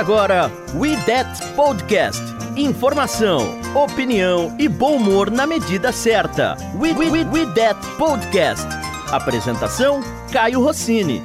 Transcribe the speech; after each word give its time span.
Agora 0.00 0.50
We 0.74 0.96
That 1.04 1.46
Podcast. 1.54 2.22
Informação, 2.56 3.60
opinião 3.74 4.56
e 4.58 4.66
bom 4.66 4.96
humor 4.96 5.30
na 5.30 5.46
medida 5.46 5.92
certa. 5.92 6.56
We, 6.74 6.92
we, 6.92 7.10
we, 7.10 7.24
we 7.24 7.44
That 7.52 7.78
Podcast. 7.98 8.66
Apresentação: 9.12 10.00
Caio 10.32 10.62
Rossini. 10.62 11.22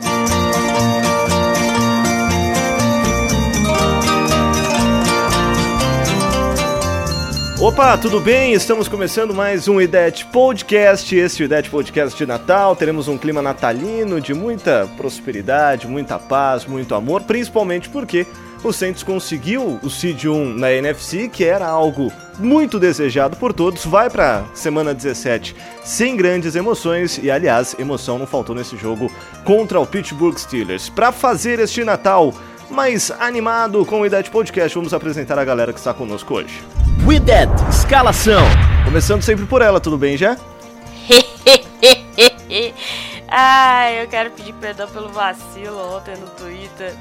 Opa, 7.61 7.97
tudo 7.97 8.19
bem? 8.19 8.51
Estamos 8.51 8.89
começando 8.89 9.33
mais 9.33 9.69
um 9.69 9.79
IDET 9.79 10.25
Podcast. 10.25 11.15
Este 11.15 11.45
IDET 11.45 11.69
Podcast 11.69 12.17
de 12.17 12.25
Natal. 12.25 12.75
Teremos 12.75 13.07
um 13.07 13.17
clima 13.17 13.41
natalino 13.41 14.19
de 14.19 14.33
muita 14.33 14.85
prosperidade, 14.97 15.87
muita 15.87 16.19
paz, 16.19 16.65
muito 16.65 16.93
amor, 16.93 17.21
principalmente 17.23 17.87
porque 17.87 18.27
o 18.67 18.73
Saints 18.73 19.03
conseguiu 19.03 19.79
o 19.83 19.89
Seed 19.89 20.25
1 20.25 20.55
na 20.55 20.71
NFC, 20.71 21.29
que 21.29 21.43
era 21.43 21.67
algo 21.67 22.11
muito 22.39 22.79
desejado 22.79 23.37
por 23.37 23.53
todos. 23.53 23.85
Vai 23.85 24.09
para 24.09 24.45
semana 24.53 24.93
17 24.93 25.55
sem 25.83 26.15
grandes 26.15 26.55
emoções 26.55 27.19
e, 27.21 27.29
aliás, 27.29 27.75
emoção 27.77 28.17
não 28.17 28.25
faltou 28.25 28.55
nesse 28.55 28.75
jogo 28.75 29.11
contra 29.43 29.79
o 29.79 29.85
Pittsburgh 29.85 30.37
Steelers. 30.37 30.89
Para 30.89 31.11
fazer 31.11 31.59
este 31.59 31.83
Natal 31.83 32.33
mais 32.69 33.11
animado 33.11 33.85
com 33.85 34.01
o 34.01 34.05
IDET 34.05 34.31
Podcast, 34.31 34.75
vamos 34.75 34.93
apresentar 34.93 35.37
a 35.37 35.45
galera 35.45 35.71
que 35.71 35.79
está 35.79 35.93
conosco 35.93 36.33
hoje. 36.33 36.61
We 37.05 37.19
That, 37.19 37.51
escalação. 37.69 38.43
Começando 38.83 39.21
sempre 39.21 39.45
por 39.45 39.61
ela, 39.61 39.79
tudo 39.79 39.97
bem 39.97 40.17
já? 40.17 40.37
Ai, 43.27 44.01
eu 44.01 44.07
quero 44.07 44.31
pedir 44.31 44.53
perdão 44.53 44.87
pelo 44.87 45.09
vacilo 45.09 45.95
ontem 45.95 46.15
no 46.17 46.27
Twitter. 46.27 46.93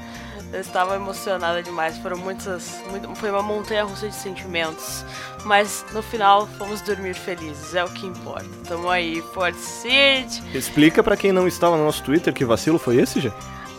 Eu 0.55 0.61
estava 0.61 0.95
emocionada 0.95 1.61
demais. 1.61 1.97
Foram 1.97 2.15
muitas. 2.15 2.81
Foi 3.15 3.29
uma 3.29 3.41
montanha 3.41 3.83
russa 3.83 4.07
de 4.07 4.15
sentimentos. 4.15 5.03
Mas 5.43 5.85
no 5.91 6.01
final 6.01 6.47
fomos 6.57 6.79
dormir 6.79 7.13
felizes. 7.13 7.75
É 7.75 7.83
o 7.83 7.89
que 7.89 8.07
importa. 8.07 8.47
Tamo 8.65 8.89
aí, 8.89 9.21
Fort 9.33 9.53
City. 9.55 10.41
Explica 10.53 11.03
para 11.03 11.17
quem 11.17 11.33
não 11.33 11.45
estava 11.45 11.75
no 11.75 11.83
nosso 11.83 12.01
Twitter 12.03 12.33
que 12.33 12.45
vacilo 12.45 12.79
foi 12.79 13.01
esse, 13.01 13.19
já? 13.19 13.33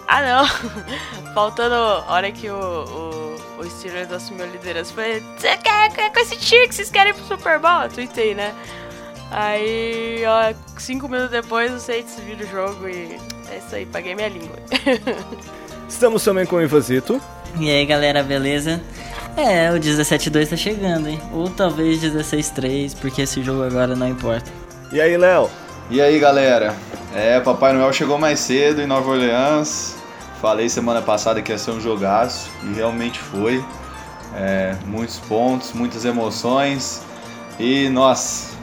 Ah, 0.07 0.21
não. 0.21 0.47
Faltando 1.33 1.75
a 1.75 2.13
hora 2.13 2.31
que 2.31 2.51
o, 2.51 2.55
o, 2.55 3.61
o 3.63 3.71
Steelers 3.71 4.13
assumiu 4.13 4.45
a 4.45 4.49
liderança. 4.49 4.93
Foi, 4.93 5.25
você 5.39 5.57
quer, 5.57 5.91
quer 5.95 6.13
com 6.13 6.21
esse 6.21 6.37
time 6.37 6.69
que 6.69 6.75
vocês 6.75 6.91
querem 6.91 7.15
pro 7.15 7.25
Super 7.25 7.59
Bowl? 7.59 7.85
Eu 7.85 7.89
tuitei, 7.89 8.35
né? 8.35 8.55
Aí, 9.31 10.23
ó, 10.27 10.55
cinco 10.79 11.09
minutos 11.09 11.31
depois, 11.31 11.73
o 11.73 11.81
Saints 11.81 12.21
vira 12.21 12.45
o 12.45 12.49
jogo 12.49 12.87
e 12.87 13.19
é 13.51 13.59
isso 13.59 13.75
aí, 13.75 13.87
paguei 13.87 14.15
minha 14.15 14.29
língua. 14.29 14.57
Estamos 15.89 16.23
também 16.25 16.45
com 16.45 16.57
o 16.57 16.63
Ivazito. 16.63 17.21
E 17.59 17.71
aí, 17.71 17.87
galera, 17.87 18.23
beleza? 18.23 18.81
É, 19.37 19.71
o 19.71 19.75
17-2 19.75 20.49
tá 20.49 20.57
chegando, 20.57 21.09
hein? 21.09 21.21
Ou 21.33 21.49
talvez 21.49 22.03
16-3, 22.03 22.97
porque 23.01 23.23
esse 23.23 23.43
jogo 23.43 23.63
agora 23.63 23.95
não 23.95 24.09
importa. 24.09 24.51
E 24.93 25.01
aí, 25.01 25.17
Léo? 25.17 25.51
E 25.91 26.01
aí, 26.01 26.19
galera? 26.19 26.75
É, 27.15 27.39
Papai 27.41 27.73
Noel 27.73 27.93
chegou 27.93 28.19
mais 28.19 28.41
cedo 28.41 28.83
em 28.83 28.87
Nova 28.87 29.11
Orleans. 29.11 29.95
Falei 30.41 30.69
semana 30.69 31.01
passada 31.01 31.41
que 31.41 31.53
ia 31.53 31.59
ser 31.59 31.71
um 31.71 31.81
jogaço 31.81 32.51
e 32.65 32.75
realmente 32.75 33.19
foi. 33.19 33.65
É, 34.35 34.77
muitos 34.85 35.19
pontos, 35.19 35.73
muitas 35.73 36.05
emoções 36.05 37.01
e 37.59 37.89
nossa, 37.89 38.55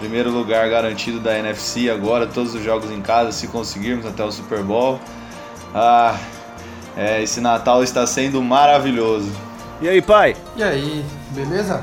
primeiro 0.00 0.30
lugar 0.30 0.68
garantido 0.68 1.20
da 1.20 1.38
NFC 1.38 1.88
agora, 1.88 2.26
todos 2.26 2.52
os 2.54 2.64
jogos 2.64 2.90
em 2.90 3.00
casa, 3.00 3.30
se 3.30 3.46
conseguirmos 3.46 4.04
até 4.06 4.24
o 4.24 4.32
Super 4.32 4.62
Bowl. 4.62 4.98
Ah, 5.72 6.18
é, 6.96 7.22
esse 7.22 7.40
Natal 7.40 7.82
está 7.82 8.06
sendo 8.06 8.40
maravilhoso. 8.42 9.30
E 9.80 9.88
aí, 9.88 10.00
pai? 10.00 10.36
E 10.56 10.62
aí, 10.62 11.04
beleza? 11.30 11.82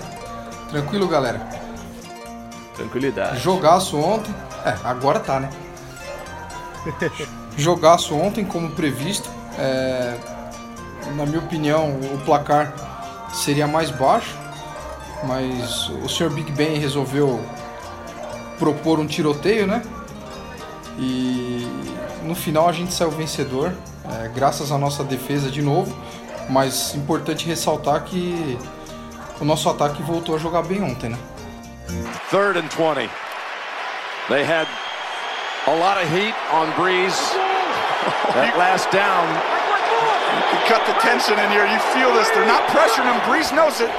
Tranquilo, 0.70 1.08
galera? 1.08 1.40
Tranquilidade. 2.76 3.40
Jogaço 3.40 3.98
ontem. 3.98 4.34
É, 4.66 4.76
agora 4.84 5.20
tá, 5.20 5.40
né? 5.40 5.50
Jogaço 7.58 8.16
ontem, 8.16 8.46
como 8.46 8.72
previsto. 8.72 9.30
É, 9.58 10.18
na 11.16 11.26
minha 11.26 11.40
opinião, 11.40 11.90
o 11.90 12.22
placar 12.26 12.74
seria 13.34 13.68
mais 13.68 13.92
baixo, 13.92 14.36
mas 15.26 15.90
o 15.90 16.08
Sr. 16.08 16.30
Big 16.30 16.52
Ben 16.54 16.78
resolveu 16.78 17.44
propor 18.58 19.00
um 19.00 19.08
tiroteio, 19.08 19.68
né? 19.68 19.82
E 20.98 21.68
no 22.24 22.36
final 22.36 22.70
a 22.70 22.72
gente 22.72 22.94
saiu 22.94 23.12
vencedor, 23.12 23.74
é, 24.06 24.28
graças 24.30 24.72
à 24.72 24.78
nossa 24.78 25.04
defesa 25.04 25.50
de 25.50 25.62
novo. 25.62 25.96
Mas 26.50 26.96
importante 26.96 27.46
ressaltar 27.46 28.04
que 28.04 28.58
o 29.40 29.46
nosso 29.46 29.70
ataque 29.70 30.02
voltou 30.04 30.36
a 30.36 30.38
jogar 30.38 30.64
bem 30.64 30.84
ontem, 30.84 31.10
né? 31.10 31.18
Third 32.30 32.58
and 32.58 32.70
20. 32.70 33.10
They 34.30 34.44
had 34.44 34.68
a 35.68 35.76
lot 35.76 35.98
of 35.98 36.08
heat 36.10 36.34
on 36.54 36.72
Breeze. 36.76 37.20
That 38.34 38.58
last 38.58 38.90
down. 38.92 39.28
You 40.52 40.60
cut 40.66 40.86
the 40.88 40.96
tension 41.04 41.38
in 41.38 41.52
here. 41.52 41.68
You 41.68 41.80
feel 41.94 42.14
this. 42.14 42.30
They're 42.32 42.48
not 42.48 42.66
pressuring 42.72 43.12
him. 43.12 43.20
Breeze 43.28 43.52
knows 43.52 43.82
it. 43.82 43.92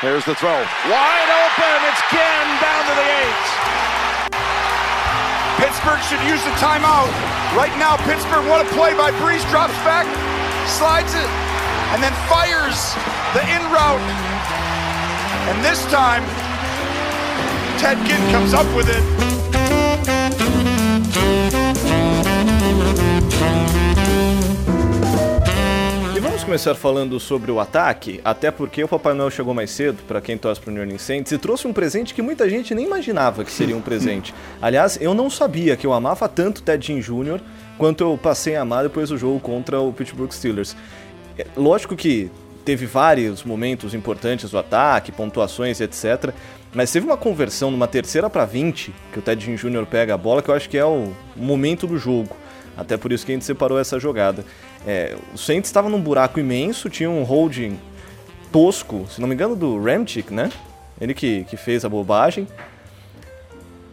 Here's 0.00 0.24
the 0.24 0.34
throw. 0.34 0.58
Wide 0.88 1.30
open. 1.44 1.78
It's 1.90 2.02
Ken 2.10 2.46
down 2.62 2.82
to 2.86 2.94
the 2.96 3.06
eight. 3.22 4.07
Pittsburgh 5.78 6.02
should 6.02 6.26
use 6.26 6.42
the 6.42 6.50
timeout. 6.58 7.06
Right 7.54 7.70
now, 7.78 7.96
Pittsburgh, 7.98 8.44
what 8.48 8.66
a 8.66 8.68
play 8.74 8.94
by 8.94 9.12
Breeze. 9.20 9.44
Drops 9.44 9.74
back, 9.86 10.06
slides 10.66 11.14
it, 11.14 11.30
and 11.94 12.02
then 12.02 12.12
fires 12.26 12.94
the 13.32 13.42
in 13.46 13.62
route. 13.70 14.02
And 15.46 15.64
this 15.64 15.80
time, 15.86 16.24
Ted 17.78 18.04
Ginn 18.08 18.20
comes 18.32 18.54
up 18.54 18.66
with 18.74 18.88
it. 18.88 19.37
Começar 26.48 26.74
falando 26.74 27.20
sobre 27.20 27.52
o 27.52 27.60
ataque, 27.60 28.22
até 28.24 28.50
porque 28.50 28.82
o 28.82 28.88
Papai 28.88 29.12
Noel 29.12 29.30
chegou 29.30 29.52
mais 29.52 29.70
cedo, 29.70 29.98
para 30.08 30.18
quem 30.18 30.38
torce 30.38 30.58
pro 30.58 30.72
New 30.72 30.80
Orleans 30.80 31.02
Saints, 31.02 31.30
e 31.30 31.36
trouxe 31.36 31.68
um 31.68 31.74
presente 31.74 32.14
que 32.14 32.22
muita 32.22 32.48
gente 32.48 32.74
nem 32.74 32.86
imaginava 32.86 33.44
que 33.44 33.52
seria 33.52 33.76
um 33.76 33.82
presente. 33.82 34.34
Aliás, 34.62 34.96
eu 34.98 35.12
não 35.12 35.28
sabia 35.28 35.76
que 35.76 35.86
eu 35.86 35.92
amava 35.92 36.26
tanto 36.26 36.62
Ted 36.62 36.86
Ginn 36.86 37.00
Jr. 37.00 37.38
quanto 37.76 38.02
eu 38.02 38.16
passei 38.16 38.56
a 38.56 38.62
amar 38.62 38.84
depois 38.84 39.10
do 39.10 39.18
jogo 39.18 39.38
contra 39.38 39.78
o 39.78 39.92
Pittsburgh 39.92 40.32
Steelers. 40.32 40.74
É, 41.36 41.46
lógico 41.54 41.94
que 41.94 42.30
teve 42.64 42.86
vários 42.86 43.44
momentos 43.44 43.92
importantes 43.92 44.50
do 44.50 44.56
ataque, 44.56 45.12
pontuações, 45.12 45.82
etc. 45.82 46.32
Mas 46.72 46.90
teve 46.90 47.04
uma 47.04 47.18
conversão 47.18 47.70
numa 47.70 47.86
terceira 47.86 48.30
para 48.30 48.46
20, 48.46 48.94
que 49.12 49.18
o 49.18 49.22
Ted 49.22 49.44
Ginn 49.44 49.56
Jr. 49.56 49.84
pega 49.84 50.14
a 50.14 50.16
bola, 50.16 50.40
que 50.40 50.48
eu 50.48 50.54
acho 50.54 50.70
que 50.70 50.78
é 50.78 50.84
o 50.86 51.12
momento 51.36 51.86
do 51.86 51.98
jogo. 51.98 52.34
Até 52.74 52.96
por 52.96 53.12
isso 53.12 53.26
que 53.26 53.32
a 53.32 53.34
gente 53.34 53.44
separou 53.44 53.78
essa 53.78 53.98
jogada. 53.98 54.44
É, 54.86 55.16
o 55.34 55.38
Saints 55.38 55.68
estava 55.68 55.88
num 55.88 56.00
buraco 56.00 56.38
imenso, 56.40 56.88
tinha 56.88 57.10
um 57.10 57.22
holding 57.22 57.78
tosco, 58.52 59.06
se 59.08 59.20
não 59.20 59.28
me 59.28 59.34
engano, 59.34 59.54
do 59.54 59.82
Ramchick, 59.82 60.32
né? 60.32 60.50
Ele 61.00 61.14
que, 61.14 61.44
que 61.44 61.56
fez 61.56 61.84
a 61.84 61.88
bobagem. 61.88 62.46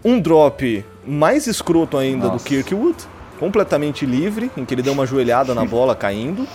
Um 0.03 0.19
drop 0.19 0.85
mais 1.06 1.47
escroto 1.47 1.97
ainda 1.97 2.28
Nossa. 2.28 2.44
do 2.44 2.47
Kirkwood, 2.47 2.98
completamente 3.39 4.06
livre, 4.06 4.51
em 4.56 4.63
que 4.63 4.74
ele 4.74 4.81
deu 4.81 4.94
uma 4.94 5.06
joelhada 5.06 5.54
na 5.54 5.65
bola 5.65 5.94
caindo. 5.98 6.48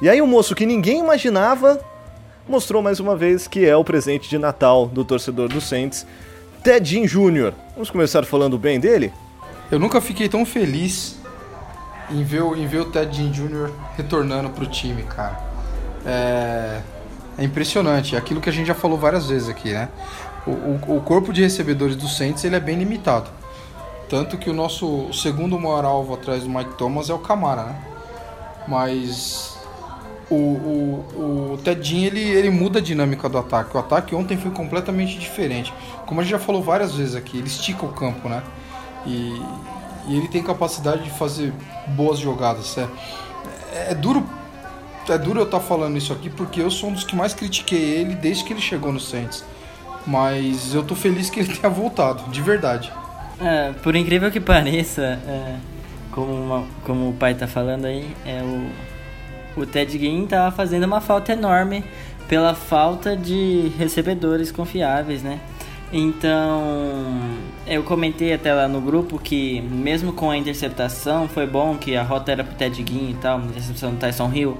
E 0.00 0.08
aí 0.08 0.20
o 0.20 0.26
moço 0.26 0.54
que 0.54 0.66
ninguém 0.66 0.98
imaginava 0.98 1.80
mostrou 2.48 2.82
mais 2.82 2.98
uma 2.98 3.16
vez 3.16 3.46
que 3.46 3.64
é 3.64 3.76
o 3.76 3.84
presente 3.84 4.28
de 4.28 4.36
Natal 4.36 4.86
do 4.86 5.04
torcedor 5.04 5.48
do 5.48 5.60
Saints, 5.60 6.04
Ted 6.62 6.88
Ginn 6.88 7.06
Jr. 7.06 7.52
Vamos 7.74 7.90
começar 7.90 8.24
falando 8.24 8.58
bem 8.58 8.80
dele? 8.80 9.12
Eu 9.70 9.78
nunca 9.78 10.00
fiquei 10.00 10.28
tão 10.28 10.44
feliz 10.44 11.21
em 12.10 12.22
ver, 12.24 12.42
em 12.56 12.66
ver 12.66 12.80
o 12.80 12.84
Ted 12.86 13.14
Ginn 13.16 13.30
Jr. 13.30 13.70
retornando 13.96 14.50
pro 14.50 14.66
time, 14.66 15.02
cara. 15.04 15.38
É, 16.04 16.80
é 17.38 17.44
impressionante. 17.44 18.14
É 18.14 18.18
aquilo 18.18 18.40
que 18.40 18.48
a 18.48 18.52
gente 18.52 18.66
já 18.66 18.74
falou 18.74 18.98
várias 18.98 19.28
vezes 19.28 19.48
aqui, 19.48 19.70
né? 19.72 19.88
O, 20.46 20.50
o- 20.50 20.96
o 20.96 21.00
corpo 21.00 21.32
de 21.32 21.40
recebedores 21.42 21.94
do 21.96 22.08
Saints 22.08 22.44
ele 22.44 22.56
é 22.56 22.60
bem 22.60 22.76
limitado. 22.78 23.30
Tanto 24.08 24.36
que 24.36 24.50
o 24.50 24.52
nosso 24.52 25.12
segundo 25.12 25.58
maior 25.58 25.84
alvo 25.84 26.14
atrás 26.14 26.42
do 26.42 26.48
Mike 26.50 26.74
Thomas 26.74 27.08
é 27.08 27.14
o 27.14 27.18
Camara, 27.18 27.62
né? 27.64 27.76
Mas 28.68 29.56
o, 30.30 30.34
o, 30.34 31.52
o 31.54 31.58
Ted 31.64 31.82
Ginn, 31.86 32.04
ele, 32.04 32.20
ele 32.20 32.50
muda 32.50 32.78
a 32.78 32.82
dinâmica 32.82 33.28
do 33.28 33.38
ataque. 33.38 33.76
O 33.76 33.80
ataque 33.80 34.14
ontem 34.14 34.36
foi 34.36 34.50
completamente 34.50 35.18
diferente. 35.18 35.72
Como 36.06 36.20
a 36.20 36.24
gente 36.24 36.32
já 36.32 36.38
falou 36.38 36.62
várias 36.62 36.94
vezes 36.94 37.14
aqui, 37.14 37.38
ele 37.38 37.46
estica 37.48 37.86
o 37.86 37.88
campo, 37.92 38.28
né? 38.28 38.42
E, 39.06 39.40
e 40.08 40.16
ele 40.16 40.28
tem 40.28 40.42
capacidade 40.42 41.04
de 41.04 41.10
fazer 41.10 41.52
boas 41.88 42.18
jogadas. 42.18 42.76
É, 42.76 42.88
é 43.90 43.94
duro 43.94 44.26
é 45.08 45.18
duro 45.18 45.40
eu 45.40 45.44
estar 45.44 45.58
falando 45.58 45.96
isso 45.96 46.12
aqui 46.12 46.30
porque 46.30 46.60
eu 46.60 46.70
sou 46.70 46.90
um 46.90 46.92
dos 46.92 47.02
que 47.02 47.16
mais 47.16 47.34
critiquei 47.34 47.80
ele 47.80 48.14
desde 48.14 48.44
que 48.44 48.52
ele 48.52 48.60
chegou 48.60 48.92
no 48.92 49.00
Saints. 49.00 49.44
Mas 50.06 50.74
eu 50.74 50.82
tô 50.82 50.94
feliz 50.94 51.30
que 51.30 51.40
ele 51.40 51.54
tenha 51.54 51.72
voltado, 51.72 52.30
de 52.30 52.40
verdade. 52.40 52.92
É, 53.40 53.72
por 53.82 53.96
incrível 53.96 54.30
que 54.30 54.40
pareça, 54.40 55.20
é, 55.26 55.56
como, 56.10 56.32
uma, 56.32 56.64
como 56.84 57.10
o 57.10 57.12
pai 57.12 57.34
tá 57.34 57.46
falando 57.46 57.86
aí, 57.86 58.08
é 58.24 58.42
o, 58.42 59.60
o 59.60 59.66
Ted 59.66 59.98
Ginn 59.98 60.26
tava 60.26 60.54
fazendo 60.54 60.84
uma 60.84 61.00
falta 61.00 61.32
enorme 61.32 61.84
pela 62.28 62.54
falta 62.54 63.16
de 63.16 63.72
recebedores 63.78 64.50
confiáveis, 64.52 65.22
né? 65.22 65.40
Então, 65.92 66.62
eu 67.66 67.82
comentei 67.82 68.32
até 68.32 68.54
lá 68.54 68.66
no 68.66 68.80
grupo 68.80 69.18
que, 69.18 69.60
mesmo 69.60 70.14
com 70.14 70.30
a 70.30 70.38
interceptação, 70.38 71.28
foi 71.28 71.46
bom 71.46 71.76
que 71.76 71.94
a 71.94 72.02
rota 72.02 72.32
era 72.32 72.42
pro 72.42 72.54
Ted 72.54 72.76
Ginn 72.76 73.10
e 73.10 73.14
tal, 73.20 73.40
interceptação 73.40 73.90
do 73.90 73.98
Tyson 73.98 74.32
Hill, 74.32 74.56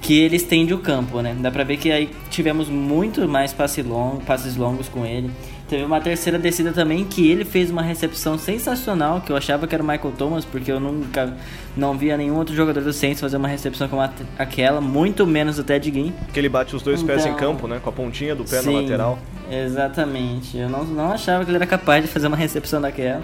que 0.00 0.20
ele 0.20 0.36
estende 0.36 0.72
o 0.72 0.78
campo, 0.78 1.20
né? 1.20 1.36
Dá 1.40 1.50
pra 1.50 1.64
ver 1.64 1.76
que 1.78 1.90
aí 1.90 2.08
tivemos 2.30 2.68
muito 2.68 3.26
mais 3.28 3.52
passe 3.52 3.82
long, 3.82 4.18
passes 4.24 4.54
longos 4.56 4.88
com 4.88 5.04
ele. 5.04 5.28
Teve 5.68 5.84
uma 5.84 6.00
terceira 6.00 6.38
descida 6.38 6.70
também 6.72 7.04
que 7.04 7.28
ele 7.28 7.44
fez 7.44 7.70
uma 7.72 7.82
recepção 7.82 8.38
sensacional, 8.38 9.20
que 9.20 9.32
eu 9.32 9.36
achava 9.36 9.66
que 9.66 9.74
era 9.74 9.82
o 9.82 9.86
Michael 9.86 10.14
Thomas, 10.16 10.44
porque 10.44 10.70
eu 10.70 10.78
nunca 10.78 11.36
não 11.76 11.98
via 11.98 12.16
nenhum 12.16 12.36
outro 12.36 12.54
jogador 12.54 12.82
do 12.82 12.92
Saints 12.92 13.20
fazer 13.20 13.36
uma 13.36 13.48
recepção 13.48 13.88
como 13.88 14.00
aquela, 14.38 14.80
muito 14.80 15.26
menos 15.26 15.58
o 15.58 15.64
Ted 15.64 15.92
Ginn. 15.92 16.12
Que 16.32 16.38
ele 16.38 16.48
bate 16.48 16.76
os 16.76 16.82
dois 16.82 17.02
então, 17.02 17.14
pés 17.14 17.26
em 17.26 17.30
então, 17.30 17.40
campo, 17.40 17.66
né? 17.66 17.80
Com 17.82 17.90
a 17.90 17.92
pontinha 17.92 18.36
do 18.36 18.44
pé 18.44 18.62
sim, 18.62 18.72
na 18.72 18.80
lateral. 18.80 19.18
Exatamente. 19.50 20.56
Eu 20.56 20.68
não, 20.68 20.84
não 20.84 21.10
achava 21.10 21.44
que 21.44 21.50
ele 21.50 21.56
era 21.56 21.66
capaz 21.66 22.04
de 22.04 22.08
fazer 22.08 22.28
uma 22.28 22.36
recepção 22.36 22.80
daquela. 22.80 23.22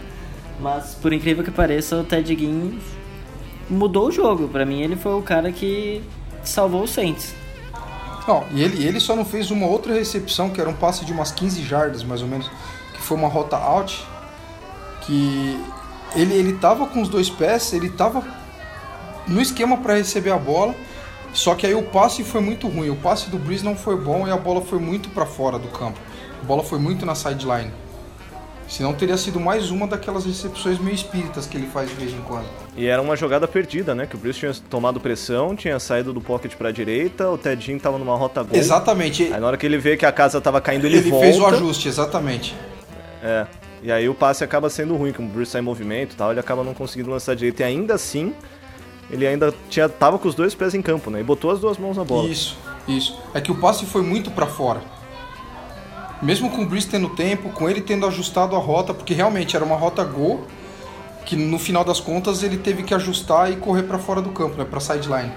Mas 0.60 0.96
por 1.00 1.12
incrível 1.12 1.44
que 1.44 1.50
pareça, 1.50 1.96
o 1.96 2.02
Ted 2.02 2.36
Ginn 2.36 2.72
mudou 3.70 4.08
o 4.08 4.10
jogo. 4.10 4.48
Para 4.48 4.66
mim, 4.66 4.82
ele 4.82 4.96
foi 4.96 5.14
o 5.14 5.22
cara 5.22 5.52
que 5.52 6.02
salvou 6.42 6.82
o 6.82 6.88
Saints. 6.88 7.41
Não, 8.26 8.44
e 8.52 8.62
ele, 8.62 8.84
ele 8.86 9.00
só 9.00 9.16
não 9.16 9.24
fez 9.24 9.50
uma 9.50 9.66
outra 9.66 9.94
recepção, 9.94 10.50
que 10.50 10.60
era 10.60 10.70
um 10.70 10.74
passe 10.74 11.04
de 11.04 11.12
umas 11.12 11.32
15 11.32 11.62
jardas, 11.62 12.04
mais 12.04 12.22
ou 12.22 12.28
menos, 12.28 12.48
que 12.92 13.00
foi 13.00 13.16
uma 13.16 13.28
rota 13.28 13.56
out, 13.56 14.06
que 15.02 15.60
ele, 16.14 16.34
ele 16.34 16.52
tava 16.54 16.86
com 16.86 17.02
os 17.02 17.08
dois 17.08 17.28
pés, 17.28 17.72
ele 17.72 17.90
tava 17.90 18.22
no 19.26 19.40
esquema 19.40 19.76
para 19.76 19.94
receber 19.94 20.30
a 20.30 20.38
bola, 20.38 20.74
só 21.32 21.54
que 21.54 21.66
aí 21.66 21.74
o 21.74 21.82
passe 21.82 22.22
foi 22.22 22.40
muito 22.40 22.68
ruim. 22.68 22.90
O 22.90 22.96
passe 22.96 23.30
do 23.30 23.38
Breeze 23.38 23.64
não 23.64 23.74
foi 23.74 23.96
bom 23.96 24.26
e 24.26 24.30
a 24.30 24.36
bola 24.36 24.60
foi 24.60 24.78
muito 24.78 25.08
para 25.10 25.24
fora 25.24 25.58
do 25.58 25.68
campo. 25.68 25.98
A 26.42 26.44
bola 26.44 26.62
foi 26.62 26.78
muito 26.78 27.06
na 27.06 27.14
sideline. 27.14 27.72
Senão 28.68 28.94
teria 28.94 29.16
sido 29.16 29.38
mais 29.38 29.70
uma 29.70 29.86
daquelas 29.86 30.24
recepções 30.24 30.78
meio 30.78 30.94
espíritas 30.94 31.46
que 31.46 31.56
ele 31.56 31.66
faz 31.66 31.88
de 31.90 31.94
vez 31.94 32.12
em 32.12 32.20
quando. 32.22 32.46
E 32.76 32.86
era 32.86 33.02
uma 33.02 33.16
jogada 33.16 33.46
perdida, 33.46 33.94
né? 33.94 34.06
Que 34.06 34.14
o 34.14 34.18
Bruce 34.18 34.38
tinha 34.38 34.52
tomado 34.70 34.98
pressão, 34.98 35.54
tinha 35.54 35.78
saído 35.78 36.12
do 36.12 36.20
pocket 36.20 36.54
pra 36.54 36.70
direita, 36.70 37.28
o 37.28 37.36
Tedinho 37.36 37.78
tava 37.78 37.98
numa 37.98 38.16
rota 38.16 38.42
gol. 38.42 38.58
Exatamente. 38.58 39.24
Aí 39.24 39.40
na 39.40 39.46
hora 39.46 39.56
que 39.56 39.66
ele 39.66 39.78
vê 39.78 39.96
que 39.96 40.06
a 40.06 40.12
casa 40.12 40.40
tava 40.40 40.60
caindo, 40.60 40.86
ele, 40.86 40.96
ele 40.96 41.10
volta. 41.10 41.26
Ele 41.26 41.32
fez 41.34 41.44
o 41.44 41.46
ajuste, 41.46 41.88
exatamente. 41.88 42.54
É. 43.22 43.46
E 43.82 43.90
aí 43.90 44.08
o 44.08 44.14
passe 44.14 44.42
acaba 44.44 44.70
sendo 44.70 44.96
ruim, 44.96 45.12
como 45.12 45.28
o 45.28 45.30
Bruce 45.30 45.50
sai 45.50 45.60
em 45.60 45.64
movimento 45.64 46.14
e 46.14 46.16
tal, 46.16 46.30
ele 46.30 46.40
acaba 46.40 46.62
não 46.64 46.72
conseguindo 46.72 47.10
lançar 47.10 47.34
direito. 47.34 47.60
E 47.60 47.64
ainda 47.64 47.94
assim, 47.94 48.32
ele 49.10 49.26
ainda 49.26 49.52
tinha, 49.68 49.88
tava 49.88 50.18
com 50.18 50.28
os 50.28 50.34
dois 50.34 50.54
pés 50.54 50.74
em 50.74 50.80
campo, 50.80 51.10
né? 51.10 51.20
E 51.20 51.24
botou 51.24 51.50
as 51.50 51.58
duas 51.58 51.76
mãos 51.76 51.96
na 51.96 52.04
bola. 52.04 52.28
Isso, 52.28 52.56
isso. 52.86 53.18
É 53.34 53.40
que 53.40 53.50
o 53.50 53.56
passe 53.56 53.84
foi 53.84 54.02
muito 54.02 54.30
para 54.30 54.46
fora 54.46 54.80
mesmo 56.22 56.48
com 56.48 56.62
o 56.62 56.66
Brice 56.66 56.88
tendo 56.88 57.08
tempo, 57.10 57.50
com 57.50 57.68
ele 57.68 57.80
tendo 57.80 58.06
ajustado 58.06 58.54
a 58.54 58.58
rota, 58.58 58.94
porque 58.94 59.12
realmente 59.12 59.56
era 59.56 59.64
uma 59.64 59.76
rota 59.76 60.04
gol, 60.04 60.46
que 61.26 61.36
no 61.36 61.58
final 61.58 61.84
das 61.84 62.00
contas 62.00 62.42
ele 62.42 62.56
teve 62.56 62.82
que 62.82 62.94
ajustar 62.94 63.50
e 63.50 63.56
correr 63.56 63.82
para 63.82 63.98
fora 63.98 64.22
do 64.22 64.30
campo, 64.30 64.56
né, 64.56 64.64
para 64.64 64.80
sideline. 64.80 65.32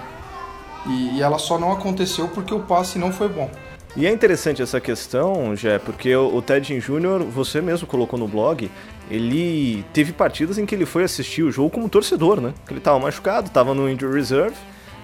E, 0.86 1.18
e 1.18 1.22
ela 1.22 1.40
só 1.40 1.58
não 1.58 1.72
aconteceu 1.72 2.28
porque 2.28 2.54
o 2.54 2.60
passe 2.60 3.00
não 3.00 3.12
foi 3.12 3.28
bom. 3.28 3.50
E 3.98 4.06
é 4.06 4.12
interessante 4.12 4.62
essa 4.62 4.80
questão, 4.82 5.56
Jé, 5.56 5.80
porque 5.80 6.14
o 6.14 6.42
Ted 6.42 6.80
Júnior, 6.82 7.24
você 7.24 7.62
mesmo 7.62 7.88
colocou 7.88 8.20
no 8.20 8.28
blog, 8.28 8.70
ele 9.10 9.86
teve 9.94 10.12
partidas 10.12 10.58
em 10.58 10.66
que 10.66 10.76
ele 10.76 10.86
foi 10.86 11.06
assistir 11.06 11.44
o 11.44 11.52
jogo 11.52 11.70
como 11.70 11.88
torcedor, 11.88 12.42
né? 12.42 12.54
Que 12.68 12.74
ele 12.74 12.82
tava 12.82 13.00
machucado, 13.00 13.50
tava 13.50 13.74
no 13.74 13.90
injury 13.90 14.14
reserve, 14.14 14.56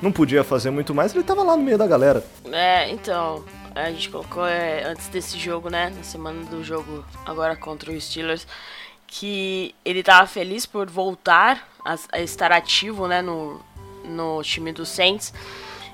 não 0.02 0.12
podia 0.12 0.44
fazer 0.44 0.72
muito 0.72 0.94
mais, 0.94 1.16
ele 1.16 1.24
tava 1.24 1.42
lá 1.42 1.56
no 1.56 1.64
meio 1.64 1.78
da 1.78 1.88
galera. 1.88 2.22
É, 2.52 2.92
então, 2.92 3.46
a 3.76 3.90
gente 3.92 4.10
colocou 4.10 4.46
é, 4.46 4.84
antes 4.84 5.08
desse 5.08 5.38
jogo, 5.38 5.70
né? 5.70 5.92
Na 5.96 6.04
semana 6.04 6.44
do 6.46 6.64
jogo 6.64 7.06
agora 7.26 7.56
contra 7.56 7.92
o 7.92 8.00
Steelers, 8.00 8.46
que 9.08 9.74
ele 9.86 10.04
tava 10.04 10.28
feliz 10.28 10.66
por 10.66 10.90
voltar 10.90 11.68
a, 11.86 11.96
a 12.12 12.20
estar 12.20 12.52
ativo, 12.52 13.08
né? 13.08 13.22
No, 13.22 13.62
no 14.04 14.42
time 14.44 14.72
do 14.72 14.86
Saints. 14.86 15.34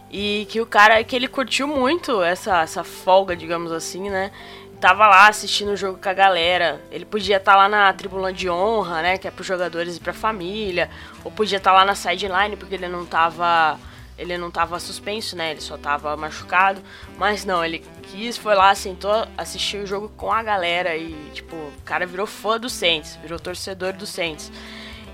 E 0.09 0.47
que 0.50 0.62
o 0.62 0.65
cara, 0.65 1.03
que 1.03 1.15
ele 1.15 1.27
curtiu 1.27 1.68
muito 1.68 2.24
essa, 2.24 2.62
essa 2.62 2.83
folga, 2.83 3.35
digamos 3.35 3.71
assim, 3.71 4.09
né? 4.09 4.31
Tava 4.79 5.07
lá 5.07 5.27
assistindo 5.27 5.69
o 5.69 5.77
jogo 5.77 6.00
com 6.01 6.09
a 6.09 6.13
galera. 6.13 6.81
Ele 6.91 7.06
podia 7.06 7.38
estar 7.38 7.53
tá 7.53 7.57
lá 7.57 7.69
na 7.69 7.91
tribuna 7.94 8.31
de 8.31 8.50
honra, 8.50 9.01
né? 9.01 9.18
Que 9.18 9.27
é 9.27 9.31
pros 9.31 9.47
jogadores 9.47 9.97
e 9.97 10.00
pra 10.00 10.13
família. 10.13 10.89
Ou 11.24 11.31
podia 11.31 11.57
estar 11.57 11.71
tá 11.71 11.77
lá 11.77 11.85
na 11.85 11.95
sideline, 11.95 12.56
porque 12.56 12.75
ele 12.75 12.88
não 12.88 13.06
tava 13.06 13.77
ele 14.18 14.38
não 14.38 14.50
tava 14.50 14.80
suspenso, 14.80 15.36
né? 15.36 15.52
Ele 15.52 15.62
só 15.62 15.78
tava 15.78 16.16
machucado. 16.18 16.81
Mas 17.18 17.46
não, 17.46 17.64
ele 17.64 17.84
quis, 18.04 18.36
foi 18.36 18.56
lá, 18.56 18.74
sentou, 18.74 19.28
assistiu 19.38 19.84
o 19.84 19.88
jogo 19.88 20.10
com 20.18 20.31
a 20.31 20.42
galera 20.42 20.96
e, 20.98 21.14
tipo, 21.34 21.56
o 21.56 21.74
cara 21.86 22.06
virou 22.06 22.25
fã 22.25 22.60
do 22.60 22.69
Saints, 22.69 23.16
virou 23.22 23.40
torcedor 23.40 23.94
do 23.94 24.08
Saints. 24.08 24.52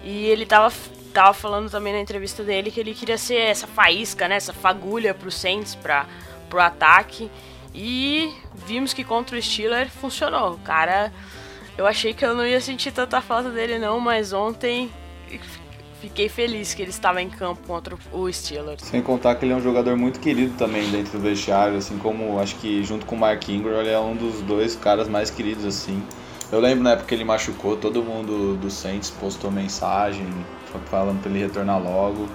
E 0.04 0.26
ele 0.26 0.46
tava, 0.46 0.74
tava 1.14 1.34
falando 1.34 1.70
também 1.70 1.94
na 1.94 2.00
entrevista 2.00 2.44
dele 2.44 2.72
que 2.72 2.80
ele 2.80 2.94
queria 2.94 3.18
ser 3.18 3.38
essa 3.38 3.68
faísca, 3.68 4.28
né? 4.28 4.36
Essa 4.36 4.54
fagulha 4.54 5.14
pro 5.14 5.32
Saints, 5.32 5.76
pra, 5.76 6.06
pro 6.50 6.62
ataque. 6.62 7.30
E 7.76 8.34
vimos 8.54 8.94
que 8.94 9.04
contra 9.04 9.38
o 9.38 9.42
Steeler 9.42 9.90
funcionou. 9.90 10.54
O 10.54 10.60
cara, 10.60 11.12
eu 11.78 11.86
achei 11.86 12.14
que 12.14 12.24
eu 12.24 12.36
não 12.36 12.46
ia 12.46 12.62
sentir 12.62 12.92
tanta 12.92 13.20
falta 13.20 13.50
dele 13.50 13.80
não, 13.80 14.00
mas 14.00 14.32
ontem 14.32 14.92
fiquei 16.04 16.28
feliz 16.28 16.74
que 16.74 16.82
ele 16.82 16.90
estava 16.90 17.22
em 17.22 17.30
campo 17.30 17.62
contra 17.66 17.96
o 18.12 18.32
Steelers. 18.32 18.82
Sem 18.82 19.02
contar 19.02 19.36
que 19.36 19.46
ele 19.46 19.54
é 19.54 19.56
um 19.56 19.62
jogador 19.62 19.96
muito 19.96 20.20
querido 20.20 20.54
também 20.58 20.90
dentro 20.92 21.14
do 21.14 21.20
vestiário, 21.20 21.78
assim 21.78 21.98
como 21.98 22.42
acho 22.42 22.56
que 22.58 22.84
junto 22.84 23.06
com 23.06 23.16
o 23.16 23.18
Mark 23.18 23.48
Ingram 23.48 23.80
ele 23.80 23.90
é 23.90 23.98
um 23.98 24.14
dos 24.14 24.42
dois 24.42 24.76
caras 24.76 25.08
mais 25.08 25.30
queridos 25.30 25.64
assim. 25.64 26.04
Eu 26.52 26.60
lembro 26.60 26.84
na 26.84 26.92
época 26.92 27.08
que 27.08 27.16
ele 27.16 27.24
machucou, 27.24 27.78
todo 27.78 28.04
mundo 28.04 28.58
do 28.58 28.70
Saints 28.70 29.10
postou 29.12 29.50
mensagem 29.50 30.28
falando 30.88 31.22
para 31.22 31.32
ele 31.32 31.40
retornar 31.40 31.82
logo. 31.82 32.28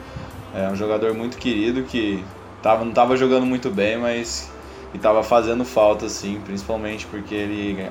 É 0.54 0.66
um 0.70 0.74
jogador 0.74 1.12
muito 1.12 1.36
querido 1.36 1.82
que 1.82 2.24
tava, 2.62 2.84
não 2.84 2.90
estava 2.90 3.18
jogando 3.18 3.44
muito 3.44 3.70
bem, 3.70 3.98
mas 3.98 4.50
estava 4.94 5.22
fazendo 5.22 5.62
falta 5.62 6.06
assim, 6.06 6.40
principalmente 6.42 7.04
porque 7.06 7.34
ele 7.34 7.86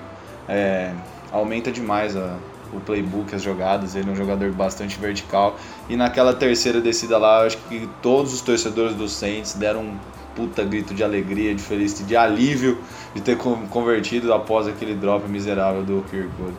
é, 0.50 0.92
aumenta 1.32 1.72
demais 1.72 2.18
a, 2.18 2.36
o 2.74 2.80
playbook, 2.80 3.34
as 3.34 3.42
jogadas, 3.42 3.96
ele 3.96 4.10
é 4.10 4.14
um 4.14 4.16
jogador 4.16 4.52
bastante 4.52 4.98
vertical. 5.00 5.58
E 5.90 5.96
naquela 5.96 6.34
terceira 6.34 6.82
descida 6.82 7.18
lá, 7.18 7.46
acho 7.46 7.58
que 7.70 7.88
todos 8.02 8.34
os 8.34 8.42
torcedores 8.42 8.96
do 8.96 9.08
Saints 9.08 9.54
deram 9.54 9.82
um 9.82 9.98
puta 10.36 10.64
grito 10.64 10.94
de 10.94 11.04
alegria, 11.04 11.56
de 11.56 11.62
felicidade, 11.64 12.08
de 12.08 12.16
alívio 12.16 12.78
de 13.16 13.22
ter 13.22 13.38
convertido 13.38 14.32
após 14.32 14.68
aquele 14.68 14.94
drop 14.94 15.28
miserável 15.28 15.84
do 15.84 16.06
Kirkwood. 16.10 16.54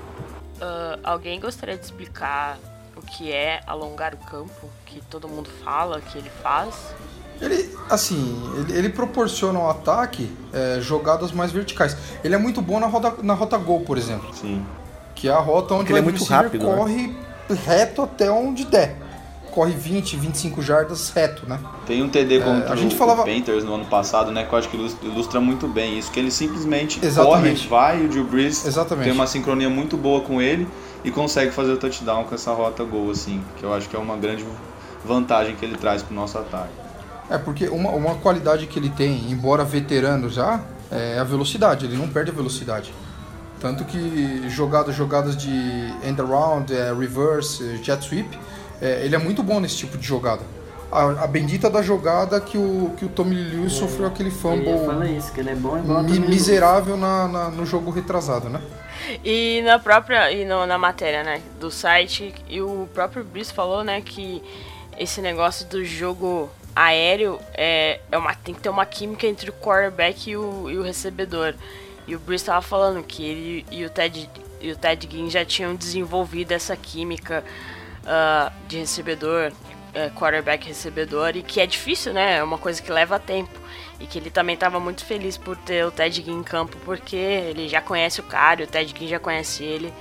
Uh, 0.61 0.99
alguém 1.05 1.39
gostaria 1.39 1.77
de 1.77 1.85
explicar 1.85 2.59
o 2.97 3.01
que 3.01 3.31
é 3.31 3.61
alongar 3.65 4.15
o 4.15 4.17
campo, 4.17 4.69
que 4.85 5.01
todo 5.03 5.29
mundo 5.29 5.49
fala 5.63 6.01
que 6.01 6.19
ele 6.19 6.31
faz? 6.43 6.75
Ele, 7.41 7.73
assim, 7.89 8.43
ele, 8.57 8.79
ele 8.79 8.89
proporciona 8.89 9.61
ao 9.61 9.71
ataque 9.71 10.29
é, 10.53 10.81
jogadas 10.81 11.31
mais 11.31 11.53
verticais. 11.53 11.97
Ele 12.25 12.35
é 12.35 12.39
muito 12.39 12.61
bom 12.61 12.81
na 12.81 12.89
rota, 12.89 13.23
na 13.23 13.35
rota 13.35 13.57
gol, 13.57 13.83
por 13.83 13.97
exemplo. 13.97 14.35
Sim. 14.35 14.65
Que 15.19 15.29
é 15.29 15.33
a 15.33 15.41
rota 15.41 15.75
onde 15.75 15.91
ele 15.91 15.99
o 15.99 16.03
é 16.03 16.03
muito 16.03 16.23
rápido, 16.25 16.65
né? 16.65 16.77
corre 16.77 17.07
né? 17.09 17.59
reto 17.67 18.03
até 18.03 18.31
onde 18.31 18.65
der. 18.65 18.97
Corre 19.51 19.73
20, 19.73 20.17
25 20.17 20.63
jardas 20.63 21.11
reto, 21.11 21.43
né? 21.49 21.59
Tem 21.85 22.01
um 22.05 22.09
TD 22.09 22.39
contra 22.39 22.69
é, 22.69 22.73
a 22.73 22.77
gente 22.77 22.95
o, 22.95 22.99
falava... 22.99 23.23
o 23.23 23.25
Panthers 23.25 23.65
no 23.65 23.75
ano 23.75 23.87
passado, 23.87 24.31
né? 24.31 24.45
Que 24.45 24.53
eu 24.53 24.59
acho 24.59 24.69
que 24.69 24.77
ilustra 25.03 25.41
muito 25.41 25.67
bem 25.67 25.99
isso. 25.99 26.13
Que 26.13 26.21
ele 26.21 26.31
simplesmente 26.31 27.05
Exatamente. 27.05 27.67
corre, 27.67 27.69
vai, 27.69 28.03
e 28.03 28.07
o 28.07 28.09
Drew 28.09 28.25
Brees 28.25 28.65
Exatamente. 28.65 29.07
tem 29.07 29.13
uma 29.13 29.27
sincronia 29.27 29.69
muito 29.69 29.97
boa 29.97 30.21
com 30.21 30.41
ele 30.41 30.69
e 31.03 31.11
consegue 31.11 31.51
fazer 31.51 31.73
o 31.73 31.77
touchdown 31.77 32.23
com 32.25 32.35
essa 32.37 32.53
rota 32.53 32.85
gol, 32.85 33.11
assim. 33.11 33.43
Que 33.57 33.65
eu 33.65 33.75
acho 33.75 33.89
que 33.89 33.97
é 33.97 33.99
uma 33.99 34.17
grande 34.17 34.47
vantagem 35.05 35.57
que 35.57 35.65
ele 35.65 35.77
traz 35.77 36.01
pro 36.01 36.15
nosso 36.15 36.39
ataque. 36.39 36.73
É, 37.29 37.37
porque 37.39 37.69
uma, 37.69 37.91
uma 37.91 38.15
qualidade 38.15 38.69
que 38.69 38.79
ele 38.79 38.91
tem, 38.91 39.29
embora 39.33 39.65
veterano 39.65 40.31
já, 40.31 40.61
é 40.93 41.19
a 41.19 41.25
velocidade. 41.25 41.87
Ele 41.87 41.97
não 41.97 42.07
perde 42.07 42.31
a 42.31 42.35
velocidade. 42.35 42.93
Tanto 43.61 43.85
que 43.85 44.49
jogadas, 44.49 44.95
jogadas 44.95 45.37
de 45.37 45.51
end 46.05 46.21
around, 46.21 46.73
é, 46.73 46.93
reverse, 46.93 47.77
jet 47.83 48.05
sweep, 48.05 48.39
é, 48.81 49.05
ele 49.05 49.15
é 49.15 49.19
muito 49.19 49.43
bom 49.43 49.59
nesse 49.61 49.77
tipo 49.77 49.99
de 49.99 50.07
jogada. 50.07 50.43
A, 50.91 51.25
a, 51.25 51.27
bendita 51.27 51.69
da 51.69 51.83
jogada 51.83 52.41
que 52.41 52.57
o, 52.57 52.95
que 52.97 53.05
o 53.05 53.09
Tommy 53.09 53.35
Lewis 53.35 53.75
é, 53.75 53.77
sofreu 53.77 54.07
aquele 54.07 54.31
fumble 54.31 54.87
fala 54.87 55.07
isso, 55.07 55.31
que 55.33 55.41
ele 55.41 55.51
é 55.51 55.55
bom 55.55 55.77
igual 55.77 56.03
mi, 56.03 56.19
miserável 56.19 56.97
na, 56.97 57.29
na, 57.29 57.51
no 57.51 57.67
jogo 57.67 57.91
retrasado, 57.91 58.49
né? 58.49 58.63
E 59.23 59.61
na 59.65 59.79
própria 59.79 60.33
e 60.33 60.47
no, 60.47 60.65
na 60.67 60.79
matéria, 60.79 61.23
né, 61.23 61.43
do 61.61 61.71
site, 61.71 62.35
e 62.49 62.63
o 62.63 62.89
próprio 62.95 63.23
Brice 63.23 63.53
falou, 63.53 63.85
né, 63.85 64.01
que 64.01 64.43
esse 64.99 65.21
negócio 65.21 65.67
do 65.67 65.85
jogo 65.85 66.49
aéreo 66.75 67.39
é, 67.55 68.01
é 68.11 68.17
uma, 68.17 68.35
tem 68.35 68.55
que 68.55 68.61
ter 68.61 68.69
uma 68.69 68.87
química 68.87 69.27
entre 69.27 69.51
o 69.51 69.53
quarterback 69.53 70.31
e 70.31 70.37
o, 70.37 70.71
e 70.71 70.79
o 70.79 70.83
recebedor. 70.83 71.55
E 72.09 72.17
o 72.17 72.19
Bruce 72.19 72.43
estava 72.43 72.63
falando 72.63 73.05
que 73.05 73.23
ele 73.23 73.67
e 73.71 73.85
o 73.85 73.91
Ted, 73.91 74.31
e 74.63 74.73
o 74.73 74.77
Ted 74.77 75.07
Ginn 75.11 75.29
já 75.29 75.45
tinham 75.45 75.77
desenvolvido 75.77 76.53
essa 76.53 76.75
química 76.75 77.45
uh, 78.03 78.51
de 78.67 78.79
recebedor, 78.79 79.53
uh, 79.53 80.11
quarterback 80.19 80.67
recebedor, 80.67 81.37
e 81.37 81.43
que 81.43 81.61
é 81.61 81.67
difícil, 81.67 82.15
né? 82.15 82.39
É 82.39 82.43
uma 82.43 82.57
coisa 82.57 82.81
que 82.81 82.91
leva 82.91 83.19
tempo. 83.19 83.61
E 84.01 84.07
que 84.07 84.19
ele 84.19 84.31
também 84.31 84.55
estava 84.55 84.81
muito 84.81 85.05
feliz 85.05 85.37
por 85.37 85.55
ter 85.55 85.85
o 85.85 85.91
Ted 85.91 86.23
Ginn 86.23 86.39
em 86.39 86.43
campo, 86.43 86.79
porque 86.83 87.15
ele 87.15 87.69
já 87.69 87.83
conhece 87.83 88.21
o 88.21 88.25
cara, 88.25 88.65
o 88.65 88.67
Ted 88.67 88.95
Ginn 88.99 89.07
já 89.07 89.19
conhece 89.19 89.63
ele. 89.63 89.93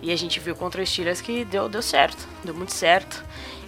E 0.00 0.12
a 0.12 0.16
gente 0.16 0.38
viu 0.38 0.54
contra 0.54 0.80
os 0.80 0.88
Steelers 0.88 1.20
que 1.20 1.44
deu, 1.44 1.68
deu 1.68 1.82
certo, 1.82 2.24
deu 2.44 2.54
muito 2.54 2.72
certo. 2.72 3.24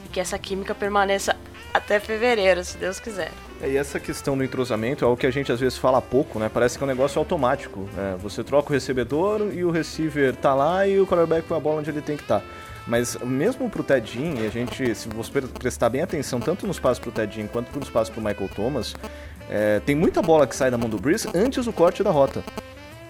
E 0.07 0.09
que 0.11 0.21
essa 0.21 0.39
química 0.39 0.77
permaneça 0.77 1.37
até 1.75 1.99
fevereiro, 1.99 2.63
se 2.63 2.79
Deus 2.79 3.01
quiser. 3.01 3.33
É, 3.63 3.69
e 3.69 3.77
essa 3.77 4.01
questão 4.01 4.37
do 4.37 4.43
entrosamento 4.43 5.05
é 5.05 5.09
o 5.09 5.17
que 5.17 5.27
a 5.27 5.31
gente 5.31 5.53
às 5.53 5.61
vezes 5.61 5.77
fala 5.77 6.01
pouco, 6.01 6.39
né? 6.39 6.51
Parece 6.53 6.79
que 6.79 6.85
é 6.85 6.87
um 6.87 6.89
negócio 6.89 7.19
automático. 7.19 7.89
Né? 7.95 8.17
Você 8.23 8.43
troca 8.43 8.71
o 8.71 8.73
recebedor 8.73 9.51
e 9.53 9.65
o 9.65 9.71
receiver 9.71 10.35
tá 10.35 10.55
lá 10.55 10.87
e 10.87 10.99
o 10.99 11.07
quarterback 11.07 11.47
põe 11.47 11.59
a 11.59 11.61
bola 11.61 11.81
onde 11.81 11.91
ele 11.91 12.01
tem 12.01 12.17
que 12.17 12.23
estar. 12.23 12.41
Tá. 12.41 12.47
Mas 12.87 13.17
mesmo 13.19 13.69
pro 13.69 13.83
Ted 13.83 14.11
Jean, 14.11 14.45
a 14.45 14.49
gente, 14.49 14.95
se 14.95 15.09
você 15.09 15.31
prestar 15.43 15.91
bem 15.91 16.01
atenção, 16.01 16.41
tanto 16.41 16.67
nos 16.67 16.79
passos 16.81 16.99
pro 16.99 17.13
Ted 17.13 17.35
Jean 17.35 17.47
quanto 17.47 17.79
nos 17.79 17.91
passos 17.91 18.13
pro 18.13 18.23
Michael 18.23 18.49
Thomas, 18.55 18.95
é, 19.49 19.81
tem 19.81 19.95
muita 19.95 20.23
bola 20.23 20.47
que 20.47 20.57
sai 20.57 20.71
da 20.71 20.79
mão 20.79 20.89
do 20.89 20.99
Breeze 20.99 21.29
antes 21.35 21.67
do 21.67 21.73
corte 21.73 22.03
da 22.03 22.11
rota. 22.11 22.43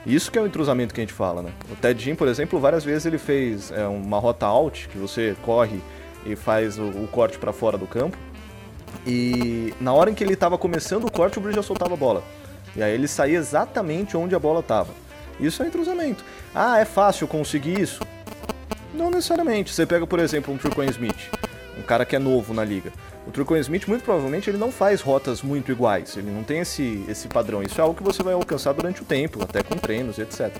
Isso 0.04 0.32
que 0.32 0.38
é 0.38 0.42
o 0.42 0.46
entrosamento 0.46 0.92
que 0.92 1.00
a 1.00 1.04
gente 1.04 1.12
fala, 1.12 1.42
né? 1.42 1.52
O 1.70 1.76
Ted 1.76 2.14
por 2.14 2.26
exemplo, 2.26 2.58
várias 2.58 2.82
vezes 2.82 3.06
ele 3.06 3.18
fez 3.18 3.70
é, 3.70 3.86
uma 3.86 4.18
rota 4.18 4.46
out, 4.46 4.88
que 4.88 4.98
você 4.98 5.36
corre 5.42 5.80
e 6.26 6.34
faz 6.34 6.78
o, 6.78 6.84
o 6.84 7.08
corte 7.10 7.38
para 7.38 7.52
fora 7.52 7.78
do 7.78 7.86
campo. 7.86 8.16
E 9.06 9.74
na 9.80 9.92
hora 9.92 10.10
em 10.10 10.14
que 10.14 10.22
ele 10.22 10.34
estava 10.34 10.58
começando 10.58 11.04
o 11.04 11.10
corte, 11.10 11.38
o 11.38 11.40
Bridge 11.40 11.56
já 11.56 11.62
soltava 11.62 11.94
a 11.94 11.96
bola. 11.96 12.22
E 12.76 12.82
aí 12.82 12.92
ele 12.92 13.08
saía 13.08 13.38
exatamente 13.38 14.16
onde 14.16 14.34
a 14.34 14.38
bola 14.38 14.60
estava. 14.60 14.92
Isso 15.38 15.62
é 15.62 15.66
entrosamento. 15.66 16.24
Ah, 16.54 16.78
é 16.78 16.84
fácil 16.84 17.26
conseguir 17.26 17.80
isso? 17.80 18.00
Não 18.94 19.10
necessariamente. 19.10 19.72
Você 19.72 19.86
pega, 19.86 20.06
por 20.06 20.18
exemplo, 20.18 20.52
um 20.52 20.58
Turcoin 20.58 20.88
Smith, 20.90 21.30
um 21.78 21.82
cara 21.82 22.04
que 22.04 22.14
é 22.14 22.18
novo 22.18 22.52
na 22.52 22.64
liga. 22.64 22.92
O 23.26 23.30
Turcoin 23.30 23.60
Smith, 23.60 23.86
muito 23.86 24.04
provavelmente, 24.04 24.50
ele 24.50 24.58
não 24.58 24.70
faz 24.70 25.00
rotas 25.00 25.42
muito 25.42 25.72
iguais. 25.72 26.16
Ele 26.16 26.30
não 26.30 26.42
tem 26.42 26.60
esse, 26.60 27.04
esse 27.08 27.28
padrão. 27.28 27.62
Isso 27.62 27.80
é 27.80 27.82
algo 27.82 27.94
que 27.94 28.02
você 28.02 28.22
vai 28.22 28.34
alcançar 28.34 28.72
durante 28.72 29.02
o 29.02 29.04
tempo, 29.04 29.42
até 29.42 29.62
com 29.62 29.76
treinos, 29.76 30.18
etc. 30.18 30.54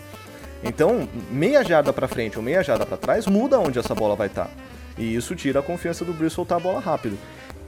Então, 0.63 1.09
meia 1.31 1.65
jarda 1.65 1.93
para 1.93 2.07
frente 2.07 2.37
ou 2.37 2.43
meia 2.43 2.63
jarda 2.63 2.85
para 2.85 2.97
trás 2.97 3.27
muda 3.27 3.59
onde 3.59 3.79
essa 3.79 3.95
bola 3.95 4.15
vai 4.15 4.27
estar. 4.27 4.47
Tá. 4.47 4.51
E 4.99 5.15
isso 5.15 5.35
tira 5.35 5.61
a 5.61 5.63
confiança 5.63 6.05
do 6.05 6.13
Bruce 6.13 6.35
soltar 6.35 6.59
a 6.59 6.61
bola 6.61 6.81
rápido. 6.81 7.17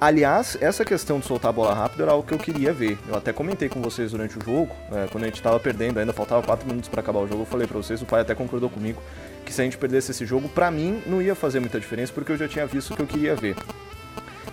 Aliás, 0.02 0.58
essa 0.60 0.84
questão 0.84 1.20
de 1.20 1.26
soltar 1.26 1.50
a 1.50 1.52
bola 1.52 1.72
rápido 1.72 2.02
era 2.02 2.10
algo 2.10 2.26
que 2.26 2.34
eu 2.34 2.38
queria 2.38 2.72
ver. 2.72 2.98
Eu 3.06 3.14
até 3.14 3.32
comentei 3.32 3.68
com 3.68 3.80
vocês 3.80 4.10
durante 4.10 4.36
o 4.36 4.44
jogo, 4.44 4.74
né, 4.90 5.06
quando 5.12 5.22
a 5.22 5.26
gente 5.28 5.36
estava 5.36 5.60
perdendo, 5.60 6.00
ainda 6.00 6.12
faltava 6.12 6.42
4 6.42 6.66
minutos 6.66 6.88
para 6.88 7.00
acabar 7.00 7.20
o 7.20 7.28
jogo, 7.28 7.42
eu 7.42 7.46
falei 7.46 7.68
para 7.68 7.76
vocês, 7.76 8.02
o 8.02 8.04
pai 8.04 8.22
até 8.22 8.34
concordou 8.34 8.68
comigo, 8.68 9.00
que 9.46 9.54
se 9.54 9.60
a 9.60 9.64
gente 9.64 9.78
perdesse 9.78 10.10
esse 10.10 10.26
jogo, 10.26 10.48
para 10.48 10.72
mim 10.72 11.00
não 11.06 11.22
ia 11.22 11.36
fazer 11.36 11.60
muita 11.60 11.78
diferença, 11.78 12.12
porque 12.12 12.32
eu 12.32 12.36
já 12.36 12.48
tinha 12.48 12.66
visto 12.66 12.92
o 12.92 12.96
que 12.96 13.02
eu 13.02 13.06
queria 13.06 13.36
ver. 13.36 13.54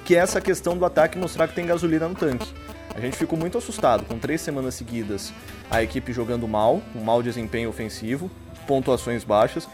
Que 0.06 0.15
é 0.15 0.20
essa 0.20 0.39
questão 0.39 0.77
do 0.77 0.86
ataque 0.86 1.18
mostrar 1.18 1.48
que 1.48 1.56
tem 1.56 1.65
gasolina 1.65 2.08
no 2.08 2.13
tanque. 2.13 2.53
A 2.94 3.00
gente 3.00 3.18
ficou 3.18 3.39
muito 3.39 3.58
assustado 3.58 4.06
com 4.06 4.20
três 4.20 4.41
semanas 4.41 4.75
seguidas 4.75 5.34
a 5.72 5.82
equipe 5.82 6.13
jogando 6.13 6.48
mal, 6.48 6.79
um 6.96 7.03
mau 7.03 7.24
desempenho 7.24 7.70
ofensivo, 7.70 8.29
pontuações 8.68 9.24
baixas, 9.24 9.68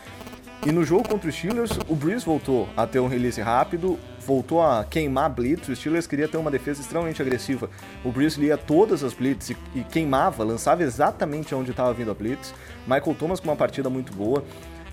e 0.65 0.71
no 0.71 0.83
jogo 0.83 1.07
contra 1.07 1.29
os 1.29 1.35
Steelers, 1.35 1.77
o 1.87 1.95
Breeze 1.95 2.25
voltou 2.25 2.67
a 2.75 2.87
ter 2.87 2.99
um 2.99 3.07
release 3.07 3.39
rápido, 3.39 3.99
voltou 4.25 4.63
a 4.63 4.83
queimar 4.83 5.29
blitz. 5.29 5.69
Os 5.69 5.77
Steelers 5.77 6.07
queria 6.07 6.27
ter 6.27 6.37
uma 6.37 6.49
defesa 6.49 6.81
extremamente 6.81 7.21
agressiva. 7.21 7.69
O 8.03 8.11
Breeze 8.11 8.41
lia 8.41 8.57
todas 8.57 9.03
as 9.03 9.13
blitz 9.13 9.51
e, 9.51 9.57
e 9.75 9.83
queimava, 9.83 10.43
lançava 10.43 10.81
exatamente 10.81 11.53
onde 11.53 11.69
estava 11.69 11.93
vindo 11.93 12.09
a 12.09 12.15
blitz. 12.15 12.51
Michael 12.87 13.13
Thomas 13.13 13.39
com 13.39 13.47
uma 13.47 13.55
partida 13.55 13.91
muito 13.91 14.11
boa. 14.11 14.43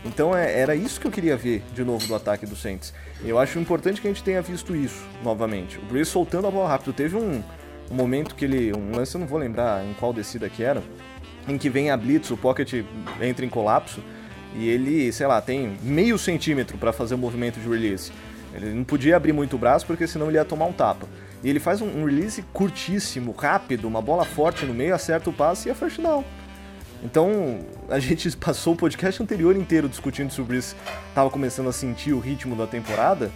Então 0.05 0.37
é, 0.37 0.61
era 0.61 0.77
isso 0.77 1.01
que 1.01 1.07
eu 1.07 1.11
queria 1.11 1.39
ver 1.39 1.63
de 1.73 1.83
novo 1.83 2.07
do 2.07 2.15
ataque 2.15 2.45
do 2.45 2.55
Saints. 2.55 2.93
Eu 3.25 3.39
acho 3.39 3.59
importante 3.59 3.99
que 3.99 4.07
a 4.07 4.11
gente 4.11 4.23
tenha 4.23 4.43
visto 4.43 4.77
isso 4.77 5.03
novamente. 5.25 5.79
O 5.79 5.87
Breeze 5.87 6.11
soltando 6.11 6.49
a 6.49 6.51
bola 6.51 6.69
rápido. 6.69 6.93
Teve 6.93 7.17
um, 7.17 7.43
um 7.91 7.95
momento 7.95 8.35
que 8.35 8.45
ele. 8.45 8.75
Um 8.77 8.95
lance, 8.95 9.15
eu 9.15 9.21
não 9.21 9.27
vou 9.27 9.39
lembrar 9.39 9.83
em 9.87 9.95
qual 9.95 10.13
descida 10.13 10.51
que 10.51 10.63
era. 10.63 10.83
Em 11.49 11.57
que 11.57 11.71
vem 11.71 11.91
a 11.91 11.97
blitz, 11.97 12.31
o 12.31 12.37
pocket 12.37 12.85
entra 13.23 13.47
em 13.47 13.49
colapso 13.49 14.03
e 14.55 14.69
ele, 14.69 15.13
sei 15.13 15.27
lá, 15.27 15.41
tem 15.41 15.77
meio 15.83 16.19
centímetro 16.19 16.77
para 16.79 16.93
fazer 16.93 17.15
o 17.15 17.19
movimento 17.19 17.59
de 17.59 17.69
release. 17.69 18.13
Ele 18.55 18.71
não 18.71 18.85
podia 18.85 19.17
abrir 19.17 19.33
muito 19.33 19.57
o 19.57 19.59
braço 19.59 19.87
porque 19.87 20.07
senão 20.07 20.29
ele 20.29 20.37
ia 20.37 20.45
tomar 20.45 20.67
um 20.67 20.73
tapa. 20.73 21.07
E 21.43 21.49
ele 21.49 21.59
faz 21.59 21.81
um 21.81 22.05
release 22.05 22.43
curtíssimo, 22.53 23.33
rápido, 23.33 23.89
uma 23.89 24.01
bola 24.01 24.25
forte 24.25 24.65
no 24.65 24.73
meio, 24.73 24.95
acerta 24.95 25.31
o 25.31 25.33
passe 25.33 25.69
e 25.69 25.73
é 25.73 25.75
first 25.75 26.01
down. 26.01 26.25
Então, 27.03 27.59
a 27.89 27.99
gente 27.99 28.31
passou 28.39 28.75
o 28.75 28.77
podcast 28.77 29.21
anterior 29.23 29.57
inteiro 29.57 29.89
discutindo 29.89 30.31
sobre 30.31 30.59
isso. 30.59 30.77
Tava 31.15 31.31
começando 31.31 31.69
a 31.69 31.73
sentir 31.73 32.13
o 32.13 32.21
ritmo 32.21 32.55
da 32.55 32.67
temporada. 32.67 33.31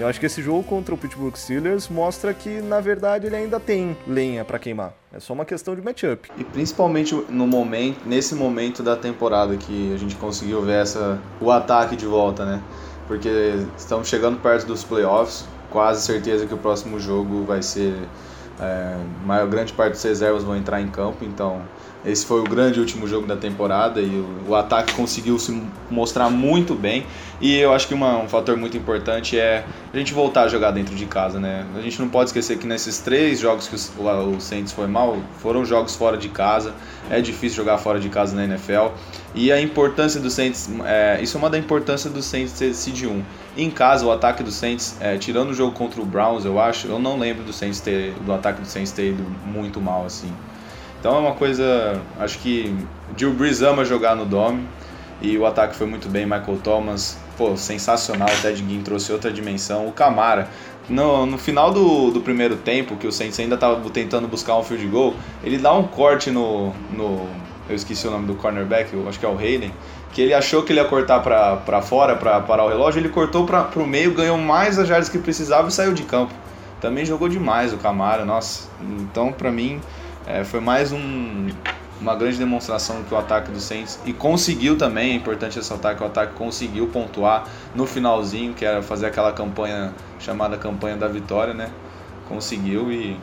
Eu 0.00 0.08
acho 0.08 0.18
que 0.18 0.24
esse 0.24 0.40
jogo 0.40 0.64
contra 0.64 0.94
o 0.94 0.96
Pittsburgh 0.96 1.36
Steelers 1.36 1.90
mostra 1.90 2.32
que, 2.32 2.62
na 2.62 2.80
verdade, 2.80 3.26
ele 3.26 3.36
ainda 3.36 3.60
tem 3.60 3.94
lenha 4.06 4.42
para 4.46 4.58
queimar. 4.58 4.94
É 5.12 5.20
só 5.20 5.34
uma 5.34 5.44
questão 5.44 5.76
de 5.76 5.82
matchup. 5.82 6.30
E 6.38 6.42
principalmente 6.42 7.14
no 7.28 7.46
momento, 7.46 8.00
nesse 8.06 8.34
momento 8.34 8.82
da 8.82 8.96
temporada 8.96 9.58
que 9.58 9.92
a 9.92 9.98
gente 9.98 10.16
conseguiu 10.16 10.62
ver 10.62 10.80
essa, 10.80 11.20
o 11.38 11.50
ataque 11.50 11.96
de 11.96 12.06
volta, 12.06 12.46
né? 12.46 12.62
Porque 13.06 13.28
estamos 13.76 14.08
chegando 14.08 14.40
perto 14.40 14.66
dos 14.66 14.82
playoffs, 14.84 15.44
quase 15.68 16.00
certeza 16.00 16.46
que 16.46 16.54
o 16.54 16.58
próximo 16.58 16.98
jogo 16.98 17.44
vai 17.44 17.62
ser. 17.62 17.94
É, 18.58 18.96
maior 19.26 19.48
grande 19.48 19.74
parte 19.74 19.92
dos 19.92 20.02
reservas 20.02 20.42
vão 20.42 20.56
entrar 20.56 20.80
em 20.80 20.88
campo, 20.88 21.26
então 21.26 21.60
esse 22.04 22.24
foi 22.24 22.40
o 22.40 22.44
grande 22.44 22.80
último 22.80 23.06
jogo 23.06 23.26
da 23.26 23.36
temporada 23.36 24.00
e 24.00 24.06
o, 24.06 24.50
o 24.50 24.54
ataque 24.54 24.94
conseguiu 24.94 25.38
se 25.38 25.62
mostrar 25.90 26.30
muito 26.30 26.74
bem. 26.74 27.04
E 27.40 27.58
eu 27.58 27.72
acho 27.72 27.88
que 27.88 27.94
uma, 27.94 28.18
um 28.18 28.28
fator 28.28 28.56
muito 28.56 28.76
importante 28.76 29.38
é 29.38 29.64
a 29.92 29.96
gente 29.96 30.12
voltar 30.12 30.42
a 30.42 30.48
jogar 30.48 30.70
dentro 30.70 30.94
de 30.94 31.06
casa, 31.06 31.40
né? 31.40 31.66
A 31.74 31.80
gente 31.80 31.98
não 32.00 32.08
pode 32.08 32.30
esquecer 32.30 32.58
que 32.58 32.66
nesses 32.66 32.98
três 32.98 33.40
jogos 33.40 33.66
que 33.66 33.76
o, 33.98 34.36
o 34.36 34.40
Saints 34.40 34.72
foi 34.72 34.86
mal, 34.86 35.16
foram 35.38 35.64
jogos 35.64 35.96
fora 35.96 36.16
de 36.16 36.28
casa. 36.28 36.74
É 37.10 37.20
difícil 37.20 37.56
jogar 37.56 37.78
fora 37.78 37.98
de 37.98 38.08
casa 38.08 38.36
na 38.36 38.44
NFL. 38.44 38.88
E 39.34 39.52
a 39.52 39.60
importância 39.60 40.20
do 40.20 40.30
Saints, 40.30 40.68
é, 40.84 41.18
isso 41.22 41.36
é 41.36 41.38
uma 41.38 41.48
da 41.48 41.58
importância 41.58 42.10
do 42.10 42.22
Saints 42.22 42.52
ser 42.52 42.74
seed 42.74 43.04
1. 43.04 43.22
Em 43.56 43.70
casa, 43.70 44.04
o 44.04 44.12
ataque 44.12 44.42
do 44.42 44.50
Saints, 44.50 44.96
é, 45.00 45.16
tirando 45.16 45.50
o 45.50 45.54
jogo 45.54 45.72
contra 45.72 46.00
o 46.00 46.04
Browns, 46.04 46.44
eu 46.44 46.60
acho, 46.60 46.86
eu 46.88 46.98
não 46.98 47.18
lembro 47.18 47.42
do 47.44 47.52
Saints 47.52 47.80
ter, 47.80 48.12
do 48.24 48.32
ataque 48.32 48.60
do 48.60 48.66
Saints 48.66 48.92
ter 48.92 49.10
ido 49.10 49.24
muito 49.46 49.80
mal 49.80 50.04
assim. 50.04 50.32
Então 51.00 51.16
é 51.16 51.18
uma 51.18 51.32
coisa, 51.32 51.98
acho 52.18 52.38
que 52.40 52.76
Drew 53.16 53.32
Brees 53.32 53.62
ama 53.62 53.86
jogar 53.86 54.14
no 54.14 54.26
Dome 54.26 54.68
e 55.22 55.36
o 55.38 55.46
ataque 55.46 55.74
foi 55.74 55.86
muito 55.86 56.10
bem. 56.10 56.26
Michael 56.26 56.58
Thomas, 56.62 57.18
pô, 57.38 57.56
sensacional. 57.56 58.28
O 58.28 58.42
Ted 58.42 58.58
Ginn 58.58 58.82
trouxe 58.82 59.10
outra 59.10 59.32
dimensão. 59.32 59.88
O 59.88 59.92
Camara, 59.92 60.48
no, 60.90 61.24
no 61.24 61.38
final 61.38 61.72
do, 61.72 62.10
do 62.10 62.20
primeiro 62.20 62.56
tempo, 62.56 62.96
que 62.96 63.06
o 63.06 63.12
Saints 63.12 63.40
ainda 63.40 63.54
estava 63.54 63.80
tentando 63.88 64.28
buscar 64.28 64.58
um 64.58 64.62
field 64.62 64.86
goal, 64.88 65.14
ele 65.42 65.56
dá 65.56 65.72
um 65.72 65.84
corte 65.84 66.30
no, 66.30 66.74
no. 66.92 67.26
Eu 67.66 67.76
esqueci 67.76 68.06
o 68.06 68.10
nome 68.10 68.26
do 68.26 68.34
cornerback, 68.34 68.92
eu 68.92 69.08
acho 69.08 69.18
que 69.18 69.24
é 69.24 69.28
o 69.28 69.38
Hayden. 69.38 69.72
Que 70.12 70.20
ele 70.20 70.34
achou 70.34 70.62
que 70.64 70.72
ele 70.72 70.80
ia 70.80 70.86
cortar 70.86 71.20
para 71.20 71.80
fora 71.80 72.16
para 72.16 72.40
parar 72.40 72.64
o 72.64 72.68
relógio, 72.68 73.00
ele 73.00 73.08
cortou 73.08 73.46
para 73.46 73.70
o 73.76 73.86
meio, 73.86 74.12
ganhou 74.12 74.36
mais 74.36 74.78
as 74.78 74.86
jardas 74.86 75.08
que 75.08 75.18
precisava 75.18 75.68
e 75.68 75.72
saiu 75.72 75.94
de 75.94 76.02
campo. 76.02 76.34
Também 76.80 77.06
jogou 77.06 77.28
demais 77.28 77.72
o 77.72 77.76
Camara, 77.76 78.24
nossa. 78.24 78.68
Então, 78.82 79.32
para 79.32 79.52
mim, 79.52 79.80
é, 80.26 80.44
foi 80.44 80.60
mais 80.60 80.92
um, 80.92 81.48
uma 82.00 82.14
grande 82.14 82.38
demonstração 82.38 83.02
que 83.02 83.12
o 83.12 83.16
ataque 83.16 83.50
do 83.50 83.60
Saints 83.60 83.98
e 84.04 84.12
conseguiu 84.12 84.76
também, 84.76 85.12
é 85.12 85.14
importante 85.14 85.56
ressaltar 85.56 85.96
que 85.96 86.02
o 86.02 86.06
ataque 86.06 86.34
conseguiu 86.34 86.86
pontuar 86.88 87.46
no 87.74 87.86
finalzinho, 87.86 88.54
que 88.54 88.64
era 88.64 88.82
fazer 88.82 89.06
aquela 89.06 89.32
campanha 89.32 89.92
chamada 90.18 90.56
campanha 90.56 90.96
da 90.96 91.08
vitória, 91.08 91.52
né? 91.52 91.70
Conseguiu 92.28 92.90
e 92.92 93.18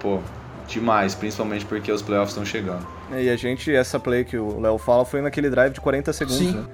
pô, 0.00 0.20
demais, 0.66 1.14
principalmente 1.14 1.64
porque 1.64 1.90
os 1.90 2.02
playoffs 2.02 2.30
estão 2.30 2.44
chegando. 2.44 2.86
É, 3.12 3.24
e 3.24 3.30
a 3.30 3.36
gente, 3.36 3.74
essa 3.74 3.98
play 3.98 4.24
que 4.24 4.36
o 4.36 4.60
Léo 4.60 4.78
fala 4.78 5.04
foi 5.04 5.20
naquele 5.20 5.50
drive 5.50 5.72
de 5.72 5.80
40 5.80 6.12
segundos, 6.12 6.38
Sim. 6.38 6.52
né? 6.52 6.66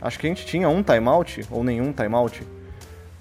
Acho 0.00 0.18
que 0.18 0.26
a 0.26 0.30
gente 0.30 0.46
tinha 0.46 0.68
um 0.68 0.82
timeout 0.82 1.46
ou 1.50 1.62
nenhum 1.62 1.92
timeout. 1.92 2.42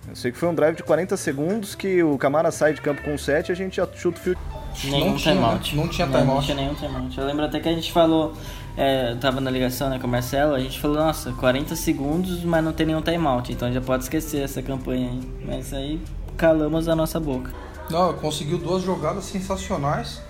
Eu 0.08 0.16
sei 0.16 0.32
que 0.32 0.38
foi 0.38 0.48
um 0.48 0.56
drive 0.56 0.78
de 0.78 0.84
40 0.84 1.18
segundos 1.18 1.76
que 1.76 2.02
o 2.02 2.18
Camara 2.18 2.52
sai 2.52 2.74
de 2.74 2.82
campo 2.82 3.02
com 3.04 3.18
7 3.18 3.50
e 3.50 3.52
a 3.52 3.56
gente 3.56 3.78
já 3.78 3.88
chuta 3.94 4.18
o 4.18 4.22
field. 4.22 4.40
Nenhum 4.84 5.16
timeout. 5.16 5.76
Não 5.76 5.88
tinha 5.88 6.08
timeout. 6.08 6.28
Não 6.28 6.42
tinha 6.42 6.56
nenhum 6.56 6.74
timeout. 6.74 7.18
Eu 7.18 7.26
lembro 7.26 7.46
até 7.46 7.60
que 7.60 7.70
a 7.70 7.74
gente 7.74 7.92
falou, 7.92 8.34
é, 8.78 9.12
eu 9.12 9.20
tava 9.20 9.42
na 9.42 9.52
ligação 9.52 9.90
né, 9.90 10.00
com 10.00 10.08
o 10.08 10.10
Marcelo, 10.10 10.54
a 10.56 10.60
gente 10.60 10.80
falou, 10.80 10.98
nossa, 10.98 11.32
40 11.34 11.76
segundos, 11.76 12.44
mas 12.44 12.64
não 12.64 12.72
tem 12.72 12.86
nenhum 12.86 13.02
timeout, 13.02 13.52
então 13.52 13.72
já 13.72 13.82
pode 13.82 14.04
esquecer 14.04 14.44
essa 14.44 14.62
campanha 14.62 15.10
aí. 15.10 15.22
Mas 15.46 15.74
aí 15.74 16.02
calamos 16.38 16.88
a 16.88 16.96
nossa 16.96 17.20
boca. 17.20 17.54
Não, 17.90 18.14
conseguiu 18.14 18.58
duas 18.58 18.84
jogadas 18.84 19.26
sensacionais. 19.26 20.22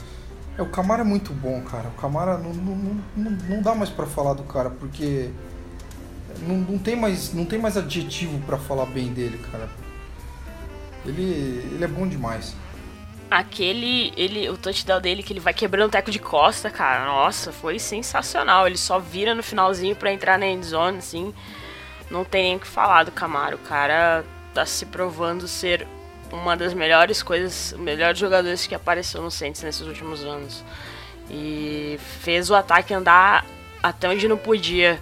É, 0.57 0.61
o 0.61 0.65
Camara 0.67 1.01
é 1.01 1.05
muito 1.05 1.33
bom, 1.33 1.61
cara. 1.61 1.89
O 1.89 2.01
Camara 2.01 2.37
não, 2.37 2.53
não, 2.53 3.01
não, 3.15 3.31
não 3.31 3.61
dá 3.61 3.75
mais 3.75 3.89
para 3.89 4.05
falar 4.05 4.33
do 4.33 4.43
cara, 4.43 4.69
porque 4.69 5.29
não, 6.47 6.57
não, 6.57 6.77
tem 6.77 6.95
mais, 6.95 7.33
não 7.33 7.45
tem 7.45 7.59
mais 7.59 7.77
adjetivo 7.77 8.39
para 8.39 8.57
falar 8.57 8.85
bem 8.85 9.13
dele, 9.13 9.37
cara. 9.51 9.69
Ele, 11.05 11.21
ele 11.73 11.83
é 11.83 11.87
bom 11.87 12.07
demais. 12.07 12.55
Aquele, 13.29 14.11
ele, 14.17 14.49
o 14.49 14.57
touchdown 14.57 14.99
dele 14.99 15.21
que 15.21 15.31
ele 15.31 15.39
vai 15.39 15.53
quebrando 15.53 15.87
o 15.87 15.91
teco 15.91 16.09
de 16.09 16.17
costa, 16.17 16.69
cara, 16.69 17.05
nossa, 17.05 17.51
foi 17.51 17.77
sensacional. 17.77 18.65
Ele 18.65 18.77
só 18.77 18.97
vira 18.97 19.35
no 19.35 19.43
finalzinho 19.43 19.95
para 19.95 20.11
entrar 20.11 20.39
na 20.39 20.47
endzone, 20.47 20.97
assim. 20.97 21.33
Não 22.09 22.25
tem 22.25 22.43
nem 22.43 22.55
o 22.55 22.59
que 22.59 22.67
falar 22.67 23.03
do 23.03 23.11
Camaro. 23.11 23.57
O 23.57 23.59
cara 23.59 24.25
tá 24.53 24.65
se 24.65 24.85
provando 24.87 25.47
ser 25.47 25.87
uma 26.31 26.57
das 26.57 26.73
melhores 26.73 27.21
coisas, 27.21 27.73
melhores 27.77 28.17
jogadores 28.17 28.65
que 28.65 28.73
apareceu 28.73 29.21
no 29.21 29.29
Saints 29.29 29.61
nesses 29.61 29.85
últimos 29.85 30.23
anos. 30.23 30.63
E 31.29 31.99
fez 32.21 32.49
o 32.49 32.55
ataque 32.55 32.93
andar 32.93 33.45
até 33.81 34.09
onde 34.09 34.27
não 34.27 34.37
podia 34.37 34.99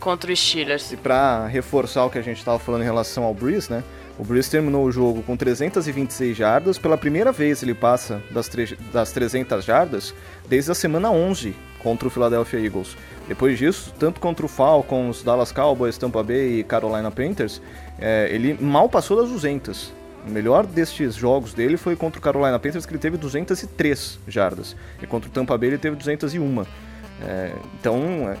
contra 0.00 0.32
os 0.32 0.38
Steelers. 0.38 0.92
E 0.92 0.96
para 0.96 1.46
reforçar 1.46 2.04
o 2.04 2.10
que 2.10 2.18
a 2.18 2.22
gente 2.22 2.38
estava 2.38 2.58
falando 2.58 2.82
em 2.82 2.84
relação 2.84 3.24
ao 3.24 3.34
Breeze, 3.34 3.70
né? 3.70 3.82
O 4.18 4.24
Breeze 4.24 4.50
terminou 4.50 4.84
o 4.84 4.90
jogo 4.90 5.22
com 5.22 5.36
326 5.36 6.36
jardas. 6.36 6.76
Pela 6.76 6.98
primeira 6.98 7.30
vez 7.30 7.62
ele 7.62 7.72
passa 7.72 8.20
das, 8.32 8.50
das 8.92 9.12
300 9.12 9.64
jardas 9.64 10.12
desde 10.48 10.72
a 10.72 10.74
semana 10.74 11.10
11 11.10 11.54
contra 11.78 12.08
o 12.08 12.10
Philadelphia 12.10 12.58
Eagles. 12.58 12.96
Depois 13.28 13.56
disso, 13.56 13.94
tanto 13.96 14.20
contra 14.20 14.44
o 14.44 14.48
Falcons, 14.48 15.22
Dallas 15.22 15.52
Cowboys, 15.52 15.96
Tampa 15.96 16.22
Bay 16.24 16.58
e 16.58 16.64
Carolina 16.64 17.10
Panthers, 17.12 17.62
é, 17.98 18.28
ele 18.32 18.54
mal 18.60 18.88
passou 18.88 19.16
das 19.16 19.30
200. 19.30 19.92
O 20.26 20.30
melhor 20.30 20.66
destes 20.66 21.14
jogos 21.14 21.54
dele 21.54 21.76
foi 21.76 21.94
contra 21.94 22.18
o 22.18 22.22
Carolina 22.22 22.58
Panthers, 22.58 22.84
que 22.84 22.92
ele 22.92 22.98
teve 22.98 23.16
203 23.16 24.18
jardas. 24.26 24.74
E 25.00 25.06
contra 25.06 25.30
o 25.30 25.32
Tampa 25.32 25.56
Bay 25.56 25.68
ele 25.68 25.78
teve 25.78 25.94
201. 25.94 26.64
É, 27.20 27.52
então, 27.78 28.00
é, 28.30 28.36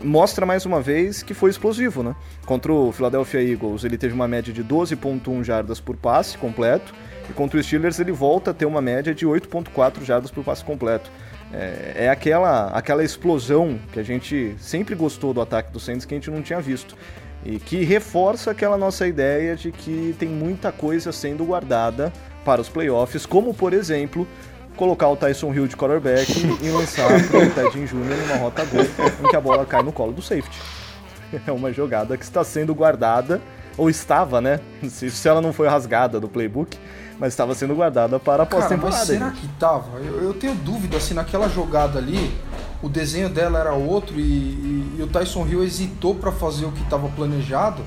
mostra 0.00 0.46
mais 0.46 0.64
uma 0.64 0.80
vez 0.80 1.22
que 1.22 1.34
foi 1.34 1.50
explosivo, 1.50 2.02
né? 2.02 2.14
Contra 2.46 2.72
o 2.72 2.92
Philadelphia 2.92 3.42
Eagles, 3.42 3.84
ele 3.84 3.98
teve 3.98 4.14
uma 4.14 4.26
média 4.26 4.52
de 4.52 4.64
12.1 4.64 5.44
jardas 5.44 5.80
por 5.80 5.96
passe 5.96 6.38
completo, 6.38 6.94
e 7.28 7.32
contra 7.32 7.58
o 7.58 7.62
Steelers 7.62 8.00
ele 8.00 8.12
volta 8.12 8.50
a 8.50 8.54
ter 8.54 8.66
uma 8.66 8.80
média 8.80 9.14
de 9.14 9.26
8.4 9.26 10.02
jardas 10.04 10.30
por 10.30 10.42
passe 10.42 10.64
completo. 10.64 11.10
É, 11.52 12.04
é, 12.04 12.08
aquela, 12.08 12.68
aquela 12.68 13.04
explosão 13.04 13.78
que 13.92 14.00
a 14.00 14.02
gente 14.02 14.54
sempre 14.58 14.94
gostou 14.94 15.34
do 15.34 15.40
ataque 15.40 15.70
do 15.70 15.78
Saints 15.78 16.06
que 16.06 16.14
a 16.14 16.16
gente 16.16 16.30
não 16.30 16.42
tinha 16.42 16.60
visto. 16.60 16.96
E 17.44 17.58
que 17.58 17.82
reforça 17.84 18.52
aquela 18.52 18.78
nossa 18.78 19.06
ideia 19.06 19.56
de 19.56 19.72
que 19.72 20.14
tem 20.18 20.28
muita 20.28 20.70
coisa 20.70 21.12
sendo 21.12 21.44
guardada 21.44 22.12
para 22.44 22.60
os 22.60 22.68
playoffs, 22.68 23.26
como 23.26 23.52
por 23.52 23.72
exemplo 23.72 24.26
colocar 24.76 25.08
o 25.08 25.16
Tyson 25.16 25.52
Hill 25.52 25.66
de 25.66 25.76
quarterback 25.76 26.30
e 26.62 26.70
lançar 26.70 27.08
para 27.28 27.38
o 27.38 27.50
Tedinho 27.50 27.86
Jr. 27.86 28.16
numa 28.26 28.36
rota 28.36 28.64
gol 28.64 28.82
em 28.82 29.28
que 29.28 29.36
a 29.36 29.40
bola 29.40 29.64
cai 29.64 29.82
no 29.82 29.92
colo 29.92 30.12
do 30.12 30.22
safety. 30.22 30.58
É 31.46 31.50
uma 31.50 31.72
jogada 31.72 32.14
que 32.18 32.24
está 32.24 32.44
sendo 32.44 32.74
guardada, 32.74 33.40
ou 33.78 33.88
estava, 33.88 34.38
né? 34.38 34.60
Se 34.86 35.26
ela 35.26 35.40
não 35.40 35.50
foi 35.50 35.66
rasgada 35.66 36.20
do 36.20 36.28
playbook, 36.28 36.76
mas 37.18 37.32
estava 37.32 37.54
sendo 37.54 37.74
guardada 37.74 38.18
para 38.20 38.42
a 38.42 38.46
pós-temporada. 38.46 39.06
será 39.06 39.30
que 39.30 39.46
estava? 39.46 39.98
Eu, 39.98 40.24
eu, 40.24 40.34
tenho 40.34 40.54
dúvida 40.54 41.00
se 41.00 41.14
naquela 41.14 41.48
jogada 41.48 41.98
ali 41.98 42.34
o 42.82 42.88
desenho 42.88 43.28
dela 43.28 43.60
era 43.60 43.72
outro 43.72 44.18
e, 44.18 44.22
e, 44.22 44.96
e 44.98 45.02
o 45.02 45.06
Tyson 45.06 45.46
Hill 45.46 45.62
hesitou 45.62 46.16
para 46.16 46.32
fazer 46.32 46.66
o 46.66 46.72
que 46.72 46.82
estava 46.82 47.08
planejado. 47.08 47.82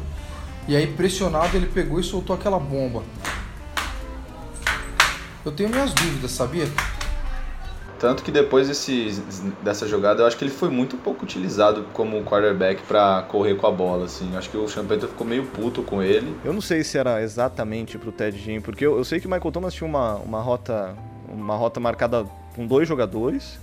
E 0.68 0.76
aí, 0.76 0.88
pressionado, 0.88 1.56
ele 1.56 1.68
pegou 1.68 2.00
e 2.00 2.04
soltou 2.04 2.36
aquela 2.36 2.58
bomba. 2.58 3.04
Eu 5.46 5.52
tenho 5.52 5.70
minhas 5.70 5.94
dúvidas, 5.94 6.32
sabia? 6.32 6.68
Tanto 8.00 8.24
que 8.24 8.32
depois 8.32 8.68
desse, 8.68 9.22
dessa 9.64 9.88
jogada, 9.88 10.22
eu 10.22 10.28
acho 10.28 10.36
que 10.36 10.44
ele 10.44 10.52
foi 10.52 10.70
muito 10.70 10.98
pouco 10.98 11.24
utilizado 11.24 11.86
como 11.94 12.24
quarterback 12.24 12.82
para 12.84 13.22
correr 13.24 13.56
com 13.56 13.68
a 13.68 13.72
bola, 13.72 14.06
assim. 14.06 14.36
Acho 14.36 14.50
que 14.50 14.58
o 14.58 14.68
Champeta 14.68 15.08
ficou 15.08 15.26
meio 15.26 15.46
puto 15.46 15.82
com 15.82 16.02
ele. 16.02 16.36
Eu 16.44 16.52
não 16.52 16.62
sei 16.62 16.84
se 16.84 16.98
era 16.98 17.22
exatamente 17.22 17.98
pro 17.98 18.12
Ted 18.12 18.38
Jean, 18.38 18.60
porque 18.60 18.86
eu, 18.86 18.98
eu 18.98 19.06
sei 19.06 19.20
que 19.20 19.28
o 19.28 19.30
Michael 19.30 19.52
Thomas 19.52 19.74
tinha 19.74 19.88
uma, 19.88 20.16
uma 20.16 20.42
rota 20.42 20.96
uma 21.28 21.56
rota 21.56 21.80
marcada 21.80 22.26
com 22.56 22.66
dois 22.66 22.88
jogadores. 22.88 23.60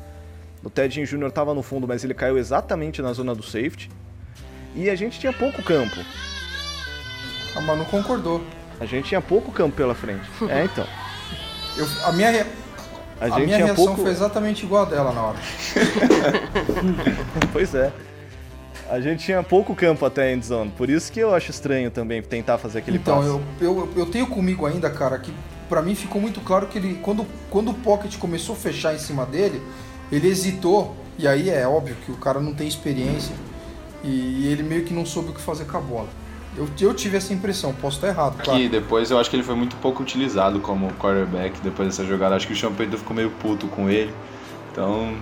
O 0.62 0.70
Ted 0.70 0.94
Jean 0.94 1.04
Jr. 1.04 1.28
estava 1.28 1.52
no 1.52 1.62
fundo, 1.62 1.88
mas 1.88 2.04
ele 2.04 2.14
caiu 2.14 2.38
exatamente 2.38 3.02
na 3.02 3.12
zona 3.12 3.34
do 3.34 3.42
safety. 3.42 3.90
E 4.74 4.88
a 4.88 4.94
gente 4.94 5.18
tinha 5.18 5.32
pouco 5.32 5.62
campo. 5.62 5.96
A 7.56 7.60
Manu 7.60 7.84
concordou. 7.84 8.40
A 8.80 8.86
gente 8.86 9.08
tinha 9.08 9.20
pouco 9.20 9.52
campo 9.52 9.76
pela 9.76 9.94
frente. 9.94 10.22
é, 10.48 10.64
então. 10.64 10.86
Eu, 11.76 11.86
a 12.04 12.12
minha, 12.12 12.30
re... 12.30 12.44
a, 13.20 13.26
a 13.26 13.38
minha 13.40 13.56
reação 13.56 13.86
pouco... 13.86 14.02
foi 14.02 14.10
exatamente 14.10 14.64
igual 14.64 14.82
a 14.82 14.88
dela 14.88 15.12
na 15.12 15.22
hora. 15.22 15.38
pois 17.52 17.74
é. 17.74 17.92
A 18.90 19.00
gente 19.00 19.24
tinha 19.24 19.42
pouco 19.42 19.74
campo 19.74 20.04
até 20.04 20.24
a 20.24 20.32
endzone, 20.34 20.70
por 20.76 20.90
isso 20.90 21.10
que 21.10 21.18
eu 21.18 21.34
acho 21.34 21.50
estranho 21.50 21.90
também 21.90 22.20
tentar 22.20 22.58
fazer 22.58 22.80
aquele 22.80 22.98
então, 22.98 23.16
passe. 23.16 23.28
Então, 23.28 23.42
eu, 23.58 23.76
eu, 23.78 23.92
eu 23.96 24.06
tenho 24.06 24.26
comigo 24.26 24.66
ainda, 24.66 24.90
cara, 24.90 25.18
que 25.18 25.32
para 25.66 25.80
mim 25.80 25.94
ficou 25.94 26.20
muito 26.20 26.42
claro 26.42 26.66
que 26.66 26.76
ele, 26.76 26.96
quando, 26.96 27.26
quando 27.48 27.70
o 27.70 27.74
pocket 27.74 28.18
começou 28.18 28.54
a 28.54 28.58
fechar 28.58 28.94
em 28.94 28.98
cima 28.98 29.24
dele, 29.24 29.62
ele 30.10 30.28
hesitou, 30.28 30.94
e 31.16 31.26
aí 31.26 31.48
é 31.48 31.66
óbvio 31.66 31.96
que 32.04 32.12
o 32.12 32.16
cara 32.16 32.38
não 32.38 32.52
tem 32.52 32.68
experiência, 32.68 33.34
e, 34.04 34.08
e 34.08 34.48
ele 34.48 34.62
meio 34.62 34.84
que 34.84 34.92
não 34.92 35.06
soube 35.06 35.30
o 35.30 35.32
que 35.32 35.40
fazer 35.40 35.64
com 35.64 35.78
a 35.78 35.80
bola. 35.80 36.08
Eu, 36.56 36.68
eu 36.80 36.92
tive 36.92 37.16
essa 37.16 37.32
impressão, 37.32 37.72
posso 37.72 37.96
estar 37.96 38.08
errado, 38.08 38.42
claro. 38.42 38.60
E 38.60 38.68
depois 38.68 39.10
eu 39.10 39.18
acho 39.18 39.30
que 39.30 39.36
ele 39.36 39.42
foi 39.42 39.54
muito 39.54 39.74
pouco 39.76 40.02
utilizado 40.02 40.60
como 40.60 40.92
quarterback 40.94 41.58
depois 41.62 41.88
dessa 41.88 42.04
jogada. 42.04 42.36
Acho 42.36 42.46
que 42.46 42.52
o 42.52 42.56
Sean 42.56 42.72
Payton 42.72 42.98
ficou 42.98 43.16
meio 43.16 43.30
puto 43.30 43.66
com 43.68 43.88
ele. 43.88 44.12
Então, 44.70 45.14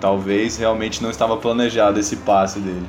talvez 0.00 0.56
realmente 0.58 1.02
não 1.02 1.10
estava 1.10 1.36
planejado 1.36 1.98
esse 1.98 2.16
passe 2.16 2.58
dele. 2.60 2.86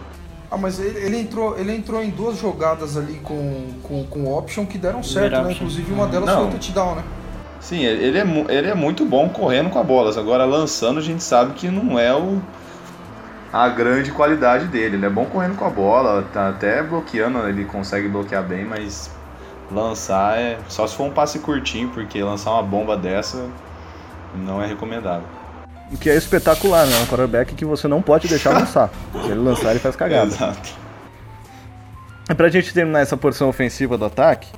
Ah, 0.50 0.58
mas 0.58 0.80
ele, 0.80 1.00
ele, 1.00 1.17
entrou, 1.17 1.58
ele 1.58 1.76
entrou 1.76 2.02
em 2.02 2.10
duas 2.10 2.38
jogadas 2.38 2.95
ali 2.95 3.15
com, 3.15 3.67
com, 3.84 4.06
com 4.06 4.34
option 4.34 4.65
que 4.65 4.78
deram 4.78 5.04
certo, 5.04 5.41
né? 5.41 5.52
Inclusive 5.52 5.91
uma 5.91 6.08
delas 6.08 6.28
não. 6.28 6.38
foi 6.38 6.45
o 6.47 6.52
touchdown, 6.52 6.95
né? 6.95 7.04
Sim, 7.60 7.84
ele 7.84 8.17
é, 8.17 8.23
ele 8.50 8.67
é 8.67 8.76
muito 8.76 9.04
bom 9.04 9.28
correndo 9.30 9.69
com 9.69 9.80
a 9.80 9.84
bola. 9.84 10.17
Agora 10.17 10.45
lançando 10.45 11.00
a 11.00 11.04
gente 11.04 11.23
sabe 11.23 11.54
que 11.54 11.69
não 11.69 12.00
é 12.00 12.15
o, 12.15 12.41
a 13.51 13.69
grande 13.69 14.12
qualidade 14.12 14.65
dele. 14.65 14.97
Ele 14.97 15.05
é 15.05 15.10
bom 15.10 15.25
correndo 15.25 15.55
com 15.55 15.65
a 15.65 15.69
bola, 15.69 16.23
tá 16.33 16.49
até 16.49 16.81
bloqueando, 16.83 17.47
ele 17.47 17.65
consegue 17.65 18.07
bloquear 18.07 18.43
bem, 18.43 18.65
mas 18.65 19.10
lançar 19.71 20.38
é 20.38 20.57
só 20.67 20.88
se 20.88 20.95
for 20.95 21.05
um 21.05 21.12
passe 21.12 21.39
curtinho, 21.39 21.89
porque 21.89 22.21
lançar 22.21 22.51
uma 22.51 22.63
bomba 22.63 22.97
dessa 22.97 23.45
não 24.36 24.62
é 24.62 24.67
recomendável. 24.67 25.27
O 25.91 25.97
que 25.97 26.10
é 26.10 26.15
espetacular, 26.15 26.86
né? 26.86 26.99
Um 26.99 27.05
quarterback 27.05 27.55
que 27.55 27.63
você 27.63 27.88
não 27.88 28.01
pode 28.01 28.27
deixar 28.27 28.51
lançar. 28.51 28.89
Se 29.23 29.31
ele 29.31 29.39
lançar, 29.39 29.71
ele 29.71 29.79
faz 29.79 29.95
cagada. 29.95 30.27
Exato. 30.27 30.75
Pra 32.36 32.49
gente 32.49 32.73
terminar 32.73 32.99
essa 32.99 33.15
porção 33.15 33.47
ofensiva 33.47 33.97
do 33.97 34.03
ataque, 34.03 34.49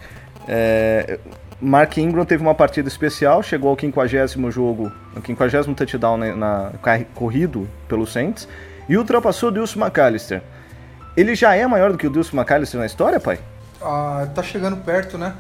é... 0.48 1.20
Mark 1.62 1.98
Ingram 1.98 2.26
teve 2.26 2.42
uma 2.42 2.56
partida 2.56 2.88
especial, 2.88 3.44
chegou 3.44 3.70
ao 3.70 3.78
50 3.78 4.50
jogo, 4.50 4.92
ao 5.14 5.22
50 5.22 5.76
touchdown 5.76 6.18
na, 6.18 6.36
na 6.36 6.72
corrido 7.14 7.68
pelo 7.88 8.08
Saints 8.08 8.48
e 8.90 8.98
ultrapassou 8.98 9.50
o 9.50 9.52
Dilson 9.52 9.86
McAllister. 9.86 10.42
Ele 11.16 11.36
já 11.36 11.56
é 11.56 11.66
maior 11.68 11.92
do 11.92 11.98
que 11.98 12.08
o 12.08 12.10
Dilson 12.10 12.38
McAllister 12.38 12.80
na 12.80 12.88
história, 12.88 13.20
pai? 13.20 13.40
Ah, 13.80 14.28
tá 14.34 14.42
chegando 14.42 14.78
perto, 14.78 15.18
né? 15.18 15.36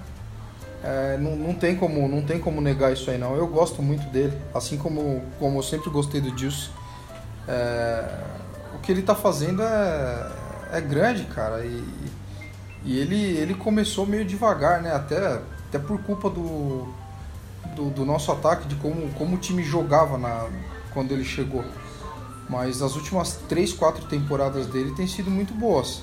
É, 0.84 1.18
não, 1.18 1.36
não, 1.36 1.54
tem 1.54 1.76
como, 1.76 2.08
não 2.08 2.22
tem 2.22 2.40
como 2.40 2.62
negar 2.62 2.94
isso 2.94 3.10
aí, 3.10 3.18
não. 3.18 3.36
Eu 3.36 3.48
gosto 3.48 3.82
muito 3.82 4.08
dele, 4.10 4.38
assim 4.54 4.78
como, 4.78 5.22
como 5.40 5.60
eu 5.60 5.64
sempre 5.64 5.90
gostei 5.90 6.22
do 6.22 6.32
Dilson. 6.32 6.72
É, 7.48 8.06
o 8.76 8.80
que 8.80 8.92
ele 8.92 9.02
tá 9.02 9.16
fazendo 9.16 9.64
é, 9.64 10.32
é 10.74 10.82
grande, 10.82 11.26
cara. 11.26 11.66
E, 11.66 11.84
e 12.86 12.98
ele, 12.98 13.38
ele 13.38 13.56
começou 13.56 14.06
meio 14.06 14.24
devagar, 14.24 14.82
né? 14.82 14.94
Até, 14.94 15.40
até 15.68 15.80
por 15.80 16.00
culpa 16.04 16.30
do, 16.30 16.88
do, 17.76 17.90
do 17.90 18.06
nosso 18.06 18.32
ataque, 18.32 18.68
de 18.68 18.76
como, 18.76 19.10
como 19.14 19.36
o 19.36 19.40
time 19.40 19.64
jogava 19.64 20.18
na, 20.18 20.48
quando 20.94 21.12
ele 21.12 21.26
chegou. 21.26 21.66
Mas 22.50 22.82
as 22.82 22.96
últimas 22.96 23.36
3, 23.48 23.74
4 23.74 24.06
temporadas 24.08 24.66
dele 24.66 24.92
têm 24.96 25.06
sido 25.06 25.30
muito 25.30 25.54
boas. 25.54 26.02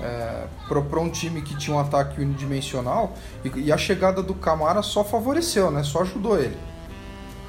É, 0.00 0.46
para 0.68 1.00
um 1.00 1.08
time 1.08 1.40
que 1.40 1.56
tinha 1.56 1.74
um 1.74 1.80
ataque 1.80 2.20
unidimensional 2.20 3.14
e, 3.42 3.48
e, 3.60 3.72
a 3.72 3.78
chegada 3.78 4.22
do 4.22 4.34
Camara 4.34 4.82
só 4.82 5.02
favoreceu, 5.02 5.70
né? 5.70 5.82
Só 5.82 6.02
ajudou 6.02 6.38
ele. 6.38 6.56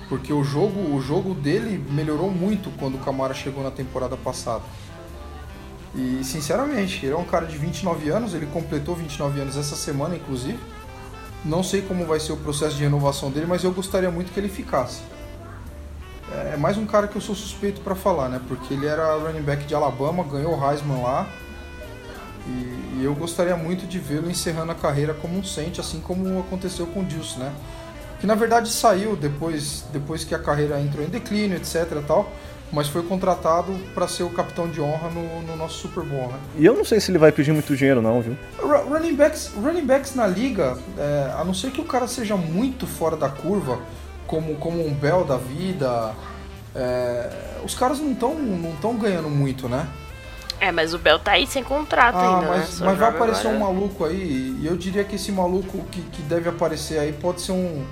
Porque 0.08 0.32
o 0.32 0.44
jogo, 0.44 0.96
o 0.96 1.02
jogo 1.02 1.34
dele 1.34 1.78
melhorou 1.92 2.32
muito 2.32 2.72
quando 2.80 2.96
o 2.96 3.00
Camara 3.00 3.34
chegou 3.34 3.62
na 3.62 3.70
temporada 3.70 4.16
passada. 4.16 4.64
E 5.94 6.24
sinceramente, 6.24 7.06
ele 7.06 7.14
é 7.14 7.18
um 7.18 7.26
cara 7.26 7.46
de 7.46 7.58
29 7.58 8.10
anos, 8.10 8.34
ele 8.34 8.46
completou 8.46 8.96
29 8.96 9.42
anos 9.42 9.58
essa 9.58 9.76
semana, 9.76 10.16
inclusive. 10.16 10.60
Não 11.44 11.62
sei 11.62 11.82
como 11.82 12.06
vai 12.06 12.20
ser 12.20 12.32
o 12.32 12.38
processo 12.38 12.78
de 12.78 12.84
renovação 12.84 13.30
dele, 13.30 13.46
mas 13.46 13.64
eu 13.64 13.74
gostaria 13.74 14.10
muito 14.10 14.32
que 14.32 14.40
ele 14.40 14.50
ficasse 14.50 15.02
é 16.54 16.58
mais 16.58 16.78
um 16.78 16.86
cara 16.86 17.08
que 17.08 17.16
eu 17.16 17.22
sou 17.22 17.36
suspeito 17.36 17.82
para 17.82 17.96
falar, 17.96 18.30
né? 18.30 18.42
Porque 18.48 18.74
ele 18.74 18.86
era 18.86 19.16
running 19.16 19.42
back 19.42 19.66
de 19.66 19.74
Alabama, 19.74 20.24
ganhou 20.24 20.58
o 20.58 20.70
Heisman 20.70 21.02
lá. 21.02 21.28
E, 22.48 23.00
e 23.00 23.02
eu 23.04 23.14
gostaria 23.14 23.56
muito 23.56 23.86
de 23.86 24.00
vê-lo 24.00 24.30
encerrando 24.30 24.72
a 24.72 24.76
carreira 24.76 25.14
como 25.14 25.38
um 25.38 25.44
Saint, 25.44 25.80
assim 25.80 26.00
como 26.00 26.40
aconteceu 26.40 26.88
com 26.88 27.02
o 27.02 27.06
Dilson, 27.06 27.40
né? 27.40 27.54
Que 28.20 28.26
na 28.26 28.36
verdade 28.36 28.70
saiu 28.70 29.16
depois, 29.16 29.86
depois 29.94 30.24
que 30.24 30.34
a 30.34 30.40
carreira 30.40 30.80
entrou 30.82 31.06
em 31.06 31.10
declínio, 31.10 31.56
etc 31.56 31.86
tal, 32.08 32.32
mas 32.72 32.88
foi 32.88 33.04
contratado 33.04 33.74
para 33.94 34.08
ser 34.08 34.24
o 34.24 34.30
capitão 34.30 34.68
de 34.68 34.82
honra 34.82 35.10
no, 35.10 35.42
no, 35.44 35.56
nosso 35.56 35.80
Super 35.80 36.04
Bowl, 36.04 36.28
né? 36.30 36.40
E 36.58 36.66
eu 36.66 36.76
não 36.76 36.84
sei 36.84 37.00
se 37.00 37.12
ele 37.12 37.18
vai 37.18 37.32
pedir 37.32 37.54
muito 37.54 37.76
dinheiro 37.76 38.02
não, 38.02 38.22
viu? 38.22 38.36
running 38.60 39.16
backs, 39.16 39.52
running 39.56 39.86
backs 39.86 40.16
na 40.16 40.26
liga, 40.26 40.78
é, 40.98 41.34
a 41.38 41.44
não 41.44 41.54
ser 41.54 41.72
que 41.72 41.80
o 41.80 41.86
cara 41.86 42.08
seja 42.08 42.36
muito 42.36 42.88
fora 42.88 43.16
da 43.16 43.30
curva, 43.30 43.80
como, 44.28 44.56
como 44.56 44.86
um 44.86 44.94
Bell 44.94 45.24
da 45.26 45.38
vida, 45.38 46.14
é, 46.76 47.60
os 47.64 47.74
caras 47.74 48.00
não 48.00 48.12
estão 48.12 48.36
não 48.36 48.76
tão 48.76 48.96
ganhando 48.98 49.30
muito, 49.30 49.68
né? 49.68 49.88
É, 50.60 50.72
mas 50.72 50.94
o 50.94 50.98
Bell 50.98 51.20
tá 51.20 51.34
aí 51.34 51.46
sem 51.46 51.64
contrato 51.64 52.16
Ah, 52.16 52.36
ainda, 52.40 52.42
né? 52.52 52.58
mas, 52.60 52.70
Só 52.70 52.86
mas 52.86 52.98
vai 52.98 53.10
aparecer 53.10 53.48
agora. 53.48 53.56
um 53.56 53.60
maluco 53.74 54.06
aí, 54.06 54.58
e 54.60 54.66
eu 54.66 54.76
diria 54.76 55.04
que 55.04 55.16
esse 55.16 55.32
maluco 55.32 55.80
que, 55.92 56.02
que 56.02 56.22
deve 56.24 56.50
aparecer 56.50 57.00
aí 57.00 57.14
pode 57.14 57.42
ser 57.42 57.52
um, 57.52 57.86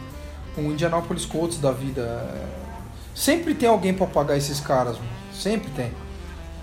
um 0.58 0.71
Indianapolis 0.71 1.26
Colts 1.26 1.60
da 1.60 1.71
vida. 1.71 2.28
Sempre 3.13 3.54
tem 3.54 3.69
alguém 3.69 3.93
pra 3.93 4.08
pagar 4.08 4.36
esses 4.36 4.60
caras, 4.60 4.98
mano. 4.98 5.10
sempre 5.34 5.69
tem. 5.71 5.91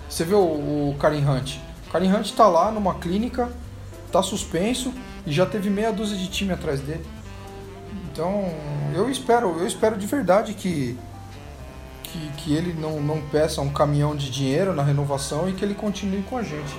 Você 0.09 0.23
vê 0.25 0.35
o, 0.35 0.39
o 0.91 0.95
Karen 0.99 1.25
Hunt. 1.27 1.55
O 1.87 1.91
Karen 1.91 2.13
Hunt 2.13 2.31
tá 2.33 2.47
lá 2.47 2.69
numa 2.69 2.95
clínica, 2.95 3.49
tá 4.11 4.21
suspenso 4.21 4.93
e 5.25 5.31
já 5.31 5.45
teve 5.45 5.69
meia 5.69 5.91
dúzia 5.91 6.17
de 6.17 6.27
time 6.27 6.51
atrás 6.53 6.81
dele. 6.81 7.03
Então, 8.11 8.51
eu 8.93 9.09
espero, 9.09 9.59
eu 9.59 9.67
espero 9.67 9.97
de 9.97 10.05
verdade 10.05 10.53
que 10.53 10.97
que, 12.13 12.31
que 12.37 12.53
ele 12.53 12.73
não, 12.73 13.01
não 13.01 13.19
peça 13.21 13.59
um 13.59 13.69
caminhão 13.69 14.15
de 14.15 14.29
dinheiro 14.29 14.73
na 14.73 14.83
renovação 14.83 15.49
e 15.49 15.53
que 15.53 15.65
ele 15.65 15.73
continue 15.73 16.21
com 16.21 16.37
a 16.37 16.43
gente. 16.43 16.77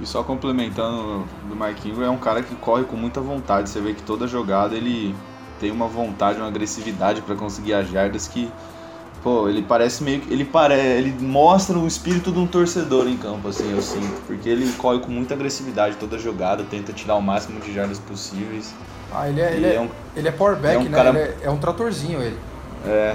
E 0.00 0.06
só 0.06 0.22
complementando 0.24 1.24
do 1.48 1.88
Ingram, 1.88 2.04
é 2.04 2.10
um 2.10 2.18
cara 2.18 2.42
que 2.42 2.54
corre 2.56 2.84
com 2.84 2.96
muita 2.96 3.20
vontade. 3.20 3.70
Você 3.70 3.80
vê 3.80 3.94
que 3.94 4.02
toda 4.02 4.26
jogada 4.26 4.74
ele 4.74 5.14
tem 5.60 5.70
uma 5.70 5.86
vontade, 5.86 6.38
uma 6.38 6.48
agressividade 6.48 7.22
para 7.22 7.34
conseguir 7.34 7.74
as 7.74 7.88
jardas 7.88 8.28
que, 8.28 8.50
pô, 9.22 9.48
ele 9.48 9.62
parece 9.62 10.02
meio 10.02 10.20
que 10.20 10.30
ele 10.30 10.44
pare, 10.44 10.74
ele 10.74 11.14
mostra 11.24 11.78
o 11.78 11.86
espírito 11.86 12.30
de 12.30 12.38
um 12.38 12.46
torcedor 12.46 13.08
em 13.08 13.16
campo, 13.16 13.48
assim, 13.48 13.72
eu 13.72 13.80
sinto, 13.80 14.20
porque 14.26 14.50
ele 14.50 14.70
corre 14.74 14.98
com 14.98 15.10
muita 15.10 15.32
agressividade 15.32 15.96
toda 15.96 16.18
jogada, 16.18 16.62
tenta 16.64 16.92
tirar 16.92 17.14
o 17.14 17.22
máximo 17.22 17.58
de 17.60 17.72
jardas 17.72 17.98
possíveis. 17.98 18.74
Ah, 19.12 19.28
ele 19.28 19.40
é, 19.40 19.52
ele 19.54 19.66
é, 19.66 19.74
é 19.76 19.80
um- 19.80 19.88
ele 20.16 20.28
é 20.28 20.32
powerback, 20.32 20.74
é 20.74 20.78
um 20.78 20.82
né? 20.84 20.90
cara- 20.96 21.10
Ele 21.10 21.18
é, 21.18 21.36
é 21.44 21.50
um 21.50 21.56
tratorzinho 21.58 22.20
ele. 22.22 22.36
É. 22.86 23.14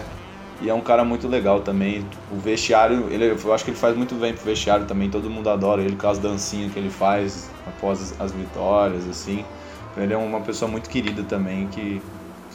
E 0.62 0.70
é 0.70 0.74
um 0.74 0.82
cara 0.82 1.04
muito 1.04 1.28
legal 1.28 1.62
também. 1.62 2.06
O 2.32 2.38
vestiário, 2.40 3.08
ele, 3.10 3.36
eu 3.44 3.54
acho 3.54 3.64
que 3.66 3.72
ele 3.72 3.78
faz 3.78 3.98
muito 3.98 4.14
bem 4.16 4.32
pro 4.34 4.44
vestiário 4.46 4.86
também. 4.86 5.10
Todo 5.10 5.28
mundo 5.30 5.50
adora 5.50 5.82
ele 5.82 5.96
com 5.96 6.08
as 6.08 6.20
dancinhas 6.20 6.72
que 6.72 6.78
ele 6.78 6.92
faz 6.92 7.50
após 7.66 8.00
as, 8.00 8.22
as 8.22 8.32
vitórias, 8.32 9.08
assim. 9.10 9.44
Ele 9.98 10.14
é 10.14 10.18
uma 10.18 10.40
pessoa 10.42 10.70
muito 10.70 10.88
querida 10.90 11.24
também 11.24 11.68
que 11.68 12.00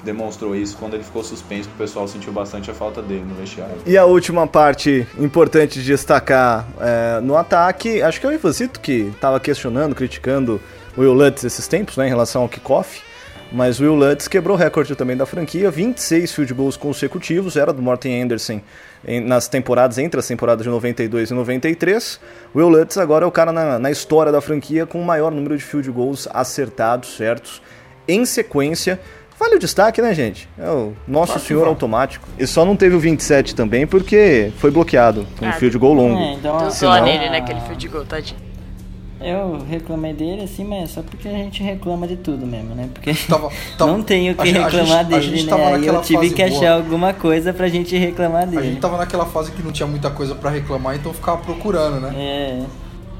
demonstrou 0.05 0.55
isso 0.55 0.77
quando 0.79 0.94
ele 0.94 1.03
ficou 1.03 1.25
suspenso, 1.25 1.68
que 1.68 1.75
o 1.75 1.79
pessoal 1.79 2.07
sentiu 2.07 2.33
bastante 2.33 2.70
a 2.70 2.75
falta 2.75 3.03
dele 3.03 3.25
no 3.29 3.35
vestiário. 3.35 3.75
E 3.85 3.99
a 3.99 4.05
última 4.05 4.46
parte 4.46 5.05
importante 5.18 5.81
de 5.81 5.85
destacar 5.85 6.64
é, 6.81 7.20
no 7.20 7.37
ataque, 7.37 8.01
acho 8.03 8.20
que 8.20 8.27
é 8.27 8.29
o 8.31 8.33
Ivazito 8.33 8.79
que 8.79 9.11
estava 9.14 9.40
questionando, 9.40 9.94
criticando 9.96 10.61
o 10.96 11.01
Will 11.01 11.12
Lutz 11.12 11.42
esses 11.42 11.66
tempos, 11.66 11.96
né, 11.96 12.07
em 12.07 12.09
relação 12.09 12.42
ao 12.42 12.49
kickoff. 12.49 13.03
Mas 13.52 13.78
o 13.78 13.85
Will 13.85 13.94
Lutz 13.94 14.26
quebrou 14.26 14.56
o 14.56 14.59
recorde 14.59 14.94
também 14.96 15.16
da 15.16 15.24
franquia, 15.24 15.70
26 15.70 16.32
field 16.32 16.52
goals 16.52 16.76
consecutivos, 16.76 17.56
era 17.56 17.72
do 17.72 17.80
Morten 17.80 18.20
Anderson 18.22 18.61
em- 19.06 19.20
nas 19.20 19.46
temporadas, 19.46 19.98
entre 19.98 20.18
as 20.18 20.26
temporadas 20.26 20.64
de 20.64 20.68
92 20.68 21.30
e 21.30 21.35
93. 21.35 22.20
O 22.52 22.59
Will 22.59 22.68
Lutz 22.68 22.98
agora 22.98 23.24
é 23.24 23.28
o 23.28 23.30
cara 23.30 23.52
na, 23.52 23.78
na 23.78 23.90
história 23.90 24.32
da 24.32 24.40
franquia 24.40 24.85
com 24.85 25.00
o 25.00 25.04
maior 25.04 25.30
número 25.30 25.56
de 25.56 25.62
field 25.62 25.88
goals 25.92 26.28
acertados, 26.32 27.16
certos, 27.16 27.62
em 28.09 28.24
sequência. 28.26 28.98
Vale 29.38 29.56
o 29.56 29.59
destaque, 29.59 30.00
né, 30.02 30.12
gente? 30.14 30.48
É 30.59 30.68
o 30.70 30.94
nosso 31.06 31.35
que 31.35 31.40
senhor 31.46 31.68
automático. 31.68 32.26
E 32.38 32.46
só 32.46 32.64
não 32.64 32.74
teve 32.74 32.96
o 32.96 32.98
27 32.98 33.54
também 33.54 33.87
porque 33.87 34.50
foi 34.59 34.70
bloqueado. 34.70 35.26
Um 35.40 35.48
Ah, 35.48 35.52
field 35.52 35.76
goal 35.78 35.92
longo. 35.94 36.18
É, 36.18 36.32
então, 36.32 36.59
zoa 36.59 36.70
Senão- 36.70 37.04
nele, 37.04 37.28
né? 37.30 37.38
Aquele 37.38 37.61
field 37.61 37.88
goal, 37.88 38.04
tadinho. 38.06 38.40
Eu 39.28 39.58
reclamei 39.68 40.12
dele 40.12 40.42
assim, 40.44 40.64
mas 40.64 40.84
é 40.84 40.86
só 40.86 41.02
porque 41.02 41.26
a 41.26 41.32
gente 41.32 41.62
reclama 41.62 42.06
de 42.06 42.16
tudo 42.16 42.46
mesmo, 42.46 42.74
né? 42.74 42.88
Porque 42.94 43.12
Tava, 43.28 43.50
tava- 43.76 43.90
não 43.90 44.02
tenho 44.02 44.32
o 44.36 44.40
a 44.40 44.44
que 44.44 44.50
a 44.50 44.52
reclamar 44.64 44.86
gente- 44.86 44.90
a 44.92 45.02
dele, 45.02 45.36
gente 45.38 45.50
né? 45.50 45.88
eu 45.88 46.00
tive 46.02 46.30
que 46.30 46.42
achar 46.42 46.58
boa. 46.60 46.72
alguma 46.74 47.12
coisa 47.12 47.52
pra 47.52 47.68
gente 47.68 47.96
reclamar 47.96 48.42
A 48.42 48.46
dele. 48.46 48.62
gente 48.70 48.80
tava 48.80 48.96
naquela 48.96 49.26
fase 49.26 49.50
que 49.50 49.62
não 49.62 49.72
tinha 49.72 49.86
muita 49.86 50.10
coisa 50.10 50.34
pra 50.34 50.50
reclamar, 50.50 50.94
então 50.94 51.12
ficava 51.12 51.38
procurando, 51.38 52.00
né? 52.00 52.12
É. 52.16 52.62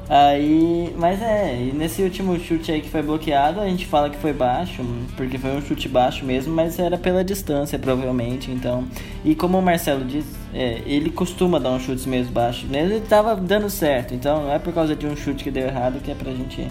Aí, 0.09 0.95
mas 0.97 1.21
é, 1.21 1.57
e 1.63 1.73
nesse 1.73 2.01
último 2.01 2.39
chute 2.39 2.71
aí 2.71 2.81
que 2.81 2.89
foi 2.89 3.03
bloqueado, 3.03 3.61
a 3.61 3.67
gente 3.67 3.87
fala 3.87 4.09
que 4.09 4.17
foi 4.17 4.33
baixo, 4.33 4.85
porque 5.17 5.37
foi 5.37 5.51
um 5.51 5.61
chute 5.61 5.89
baixo 5.89 6.25
mesmo, 6.25 6.55
mas 6.55 6.79
era 6.79 6.97
pela 6.97 7.25
distância, 7.25 7.77
provavelmente, 7.77 8.51
então. 8.51 8.87
E 9.25 9.35
como 9.35 9.59
o 9.59 9.63
Marcelo 9.63 10.05
disse, 10.05 10.29
é, 10.55 10.81
ele 10.87 11.11
costuma 11.11 11.59
dar 11.59 11.71
uns 11.71 11.83
chutes 11.83 12.07
mesmo 12.07 12.33
baixos, 12.33 12.69
mas 12.71 12.89
ele 12.89 13.01
tava 13.01 13.35
dando 13.35 13.69
certo, 13.69 14.15
então 14.15 14.45
não 14.45 14.53
é 14.53 14.61
por 14.61 14.73
causa 14.73 14.95
de 14.95 15.07
um 15.07 15.17
chute 15.17 15.43
que 15.43 15.51
deu 15.51 15.67
errado 15.67 16.01
que 16.01 16.11
é 16.11 16.15
pra 16.15 16.31
gente 16.31 16.71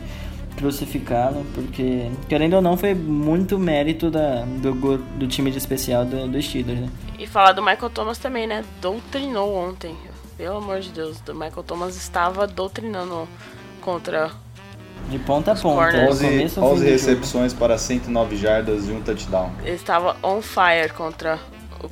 crucificá-lo, 0.55 1.45
porque, 1.53 2.09
querendo 2.29 2.53
ou 2.53 2.61
não, 2.61 2.77
foi 2.77 2.93
muito 2.93 3.59
mérito 3.59 4.09
da, 4.09 4.45
do, 4.45 4.97
do 4.97 5.27
time 5.27 5.51
de 5.51 5.57
especial 5.57 6.05
do, 6.05 6.27
do 6.29 6.41
Steelers, 6.41 6.79
né? 6.79 6.89
E 7.19 7.27
falar 7.27 7.51
do 7.51 7.61
Michael 7.61 7.89
Thomas 7.89 8.17
também, 8.17 8.47
né? 8.47 8.63
Doutrinou 8.81 9.53
ontem. 9.53 9.93
Pelo 10.37 10.57
amor 10.57 10.81
de 10.81 10.89
Deus, 10.89 11.17
o 11.27 11.33
Michael 11.33 11.63
Thomas 11.63 11.95
estava 11.95 12.45
doutrinando 12.45 13.27
contra. 13.81 14.31
De 15.09 15.17
ponta 15.19 15.53
a 15.53 15.55
ponta, 15.55 15.91
corners. 15.91 16.19
do 16.19 16.25
11, 16.25 16.27
começo 16.27 16.59
ao 16.59 16.65
fim 16.67 16.73
11 16.73 16.83
do 16.83 16.89
jogo. 16.89 16.91
recepções 16.91 17.53
para 17.53 17.77
109 17.77 18.35
jardas 18.35 18.87
e 18.87 18.91
um 18.91 19.01
touchdown. 19.01 19.51
Ele 19.63 19.75
estava 19.75 20.17
on 20.21 20.41
fire 20.41 20.91
contra 20.93 21.39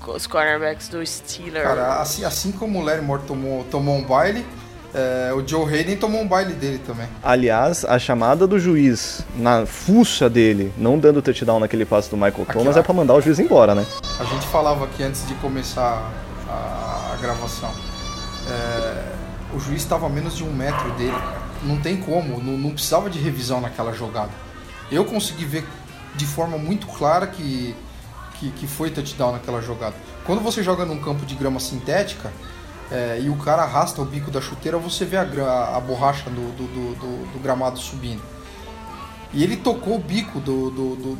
os 0.07 0.27
cornerbacks 0.27 0.89
do 0.89 1.05
Steelers. 1.05 1.63
Cara, 1.65 2.01
assim, 2.01 2.25
assim 2.25 2.51
como 2.51 2.79
o 2.79 2.83
Larry 2.83 3.01
Moore 3.01 3.21
tomou, 3.23 3.63
tomou 3.65 3.95
um 3.95 4.03
baile, 4.03 4.45
é, 4.93 5.31
o 5.33 5.47
Joe 5.47 5.65
Hayden 5.71 5.95
tomou 5.95 6.21
um 6.21 6.27
baile 6.27 6.53
dele 6.53 6.79
também. 6.85 7.07
Aliás, 7.23 7.85
a 7.85 7.97
chamada 7.97 8.45
do 8.45 8.59
juiz 8.59 9.23
na 9.35 9.65
fuça 9.65 10.29
dele, 10.29 10.73
não 10.77 10.99
dando 10.99 11.21
touchdown 11.21 11.59
naquele 11.59 11.85
passe 11.85 12.09
do 12.09 12.17
Michael 12.17 12.45
Thomas, 12.51 12.75
ó. 12.75 12.79
é 12.79 12.83
pra 12.83 12.93
mandar 12.93 13.13
o 13.13 13.21
juiz 13.21 13.39
embora, 13.39 13.73
né? 13.73 13.85
A 14.19 14.23
gente 14.25 14.45
falava 14.47 14.85
aqui 14.85 15.03
antes 15.03 15.25
de 15.27 15.33
começar 15.35 16.11
a, 16.49 17.13
a 17.13 17.17
gravação. 17.21 17.71
É, 18.47 19.13
o 19.53 19.59
juiz 19.59 19.81
estava 19.81 20.05
a 20.05 20.09
menos 20.09 20.35
de 20.35 20.43
um 20.43 20.53
metro 20.53 20.91
dele. 20.93 21.17
Não 21.63 21.77
tem 21.79 21.97
como, 21.97 22.41
não, 22.41 22.57
não 22.57 22.71
precisava 22.71 23.09
de 23.09 23.19
revisão 23.19 23.61
naquela 23.61 23.93
jogada. 23.93 24.31
Eu 24.91 25.05
consegui 25.05 25.45
ver 25.45 25.65
de 26.15 26.25
forma 26.25 26.57
muito 26.57 26.85
clara 26.87 27.25
que, 27.27 27.75
que, 28.35 28.51
que 28.51 28.67
foi 28.67 28.89
touchdown 28.91 29.31
naquela 29.31 29.61
jogada. 29.61 29.95
Quando 30.25 30.41
você 30.41 30.61
joga 30.61 30.85
num 30.85 30.99
campo 30.99 31.25
de 31.25 31.35
grama 31.35 31.59
sintética 31.59 32.31
é, 32.91 33.19
e 33.21 33.29
o 33.29 33.35
cara 33.37 33.63
arrasta 33.63 34.01
o 34.01 34.05
bico 34.05 34.29
da 34.29 34.41
chuteira, 34.41 34.77
você 34.77 35.05
vê 35.05 35.17
a, 35.17 35.21
a 35.75 35.79
borracha 35.79 36.29
do, 36.29 36.51
do, 36.55 36.67
do- 36.67 36.95
do- 36.95 37.33
do 37.33 37.39
gramado 37.39 37.79
subindo. 37.79 38.21
E 39.33 39.41
ele 39.43 39.57
tocou 39.57 39.95
o 39.95 39.99
bico 39.99 40.39
do, 40.39 40.69
do, 40.69 40.95
do, 40.95 41.17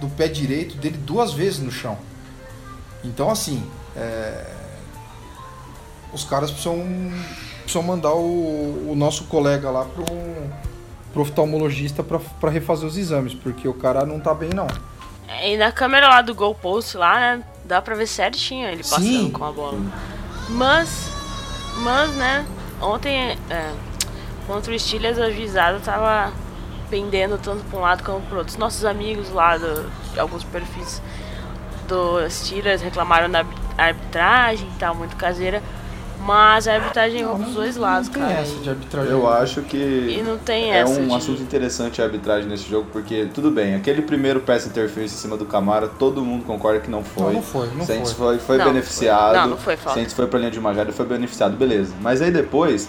do 0.00 0.08
pé 0.16 0.28
direito 0.28 0.76
dele 0.76 0.96
duas 0.96 1.32
vezes 1.32 1.58
no 1.58 1.70
chão. 1.70 1.98
Então, 3.04 3.28
assim, 3.30 3.62
é, 3.96 4.46
os 6.12 6.24
caras 6.24 6.50
precisam, 6.50 6.78
precisam 7.62 7.82
mandar 7.82 8.12
o, 8.14 8.90
o 8.90 8.94
nosso 8.96 9.24
colega 9.24 9.70
lá 9.70 9.84
pro, 9.84 10.04
pro 11.12 11.22
oftalmologista 11.22 12.02
pra 12.02 12.50
refazer 12.50 12.86
os 12.86 12.96
exames, 12.96 13.34
porque 13.34 13.66
o 13.68 13.74
cara 13.74 14.04
não 14.04 14.20
tá 14.20 14.34
bem, 14.34 14.50
não. 14.54 14.66
E 15.42 15.56
na 15.56 15.70
câmera 15.70 16.08
lá 16.08 16.22
do 16.22 16.34
goal 16.34 16.54
post 16.54 16.96
lá, 16.96 17.18
né? 17.20 17.44
Dá 17.64 17.80
pra 17.80 17.94
ver 17.94 18.06
certinho 18.06 18.66
ele 18.66 18.82
passando 18.82 19.04
Sim. 19.04 19.30
com 19.30 19.44
a 19.44 19.52
bola. 19.52 19.78
Mas, 20.48 21.10
mas, 21.82 22.10
né? 22.14 22.44
Ontem, 22.80 23.38
é, 23.48 23.72
contra 24.46 24.74
o 24.74 24.78
Steelers, 24.78 25.18
a 25.18 25.30
juizada 25.30 25.78
tava 25.78 26.32
pendendo 26.90 27.38
tanto 27.38 27.62
pra 27.64 27.78
um 27.78 27.82
lado 27.82 28.02
como 28.02 28.20
pro 28.22 28.38
outro. 28.38 28.52
Os 28.52 28.58
nossos 28.58 28.84
amigos 28.84 29.30
lá, 29.30 29.56
do, 29.56 29.88
de 30.12 30.18
alguns 30.18 30.42
perfis 30.42 31.00
do 31.86 32.28
Steelers 32.28 32.82
reclamaram 32.82 33.30
da 33.30 33.44
arbitragem 33.78 34.68
e 34.68 34.78
tal, 34.78 34.94
muito 34.94 35.16
caseira. 35.16 35.62
Mas 36.26 36.68
a 36.68 36.74
arbitragem 36.74 37.20
errou 37.22 37.36
pros 37.38 37.54
dois 37.54 37.76
lados, 37.76 38.08
não 38.08 38.14
tem 38.14 38.22
cara. 38.22 38.34
essa 38.40 38.56
de 38.58 38.68
arbitragem. 38.68 39.10
Eu 39.10 39.28
acho 39.28 39.62
que 39.62 39.76
E 39.76 40.22
não 40.24 40.36
tem 40.38 40.72
é 40.72 40.78
essa 40.80 41.00
um 41.00 41.08
de- 41.08 41.14
assunto 41.14 41.40
interessante 41.42 42.00
a 42.00 42.04
arbitragem 42.04 42.48
nesse 42.48 42.68
jogo, 42.68 42.88
porque 42.92 43.26
tudo 43.32 43.50
bem, 43.50 43.74
aquele 43.74 44.02
primeiro 44.02 44.40
pass 44.40 44.66
interference 44.66 45.14
em 45.14 45.18
cima 45.18 45.36
do 45.36 45.46
Camara, 45.46 45.88
todo 45.88 46.22
mundo 46.22 46.44
concorda 46.44 46.80
que 46.80 46.90
não 46.90 47.02
foi. 47.02 47.24
Não, 47.26 47.32
não 47.34 47.42
foi, 47.42 47.68
não 47.74 47.84
Saints 47.86 48.12
foi. 48.12 48.36
foi, 48.36 48.38
foi 48.38 48.58
Não, 48.58 48.64
não 48.66 48.72
beneficiado. 48.72 49.30
foi. 49.32 49.40
Não, 49.40 49.48
não 49.48 49.56
foi 49.56 49.76
falta. 49.76 49.98
Saints 49.98 50.14
foi 50.14 50.26
pra 50.26 50.38
linha 50.38 50.50
de 50.50 50.58
uma 50.58 50.74
jarda, 50.74 50.92
foi 50.92 51.06
beneficiado, 51.06 51.56
beleza. 51.56 51.94
Mas 52.02 52.20
aí 52.20 52.30
depois, 52.30 52.88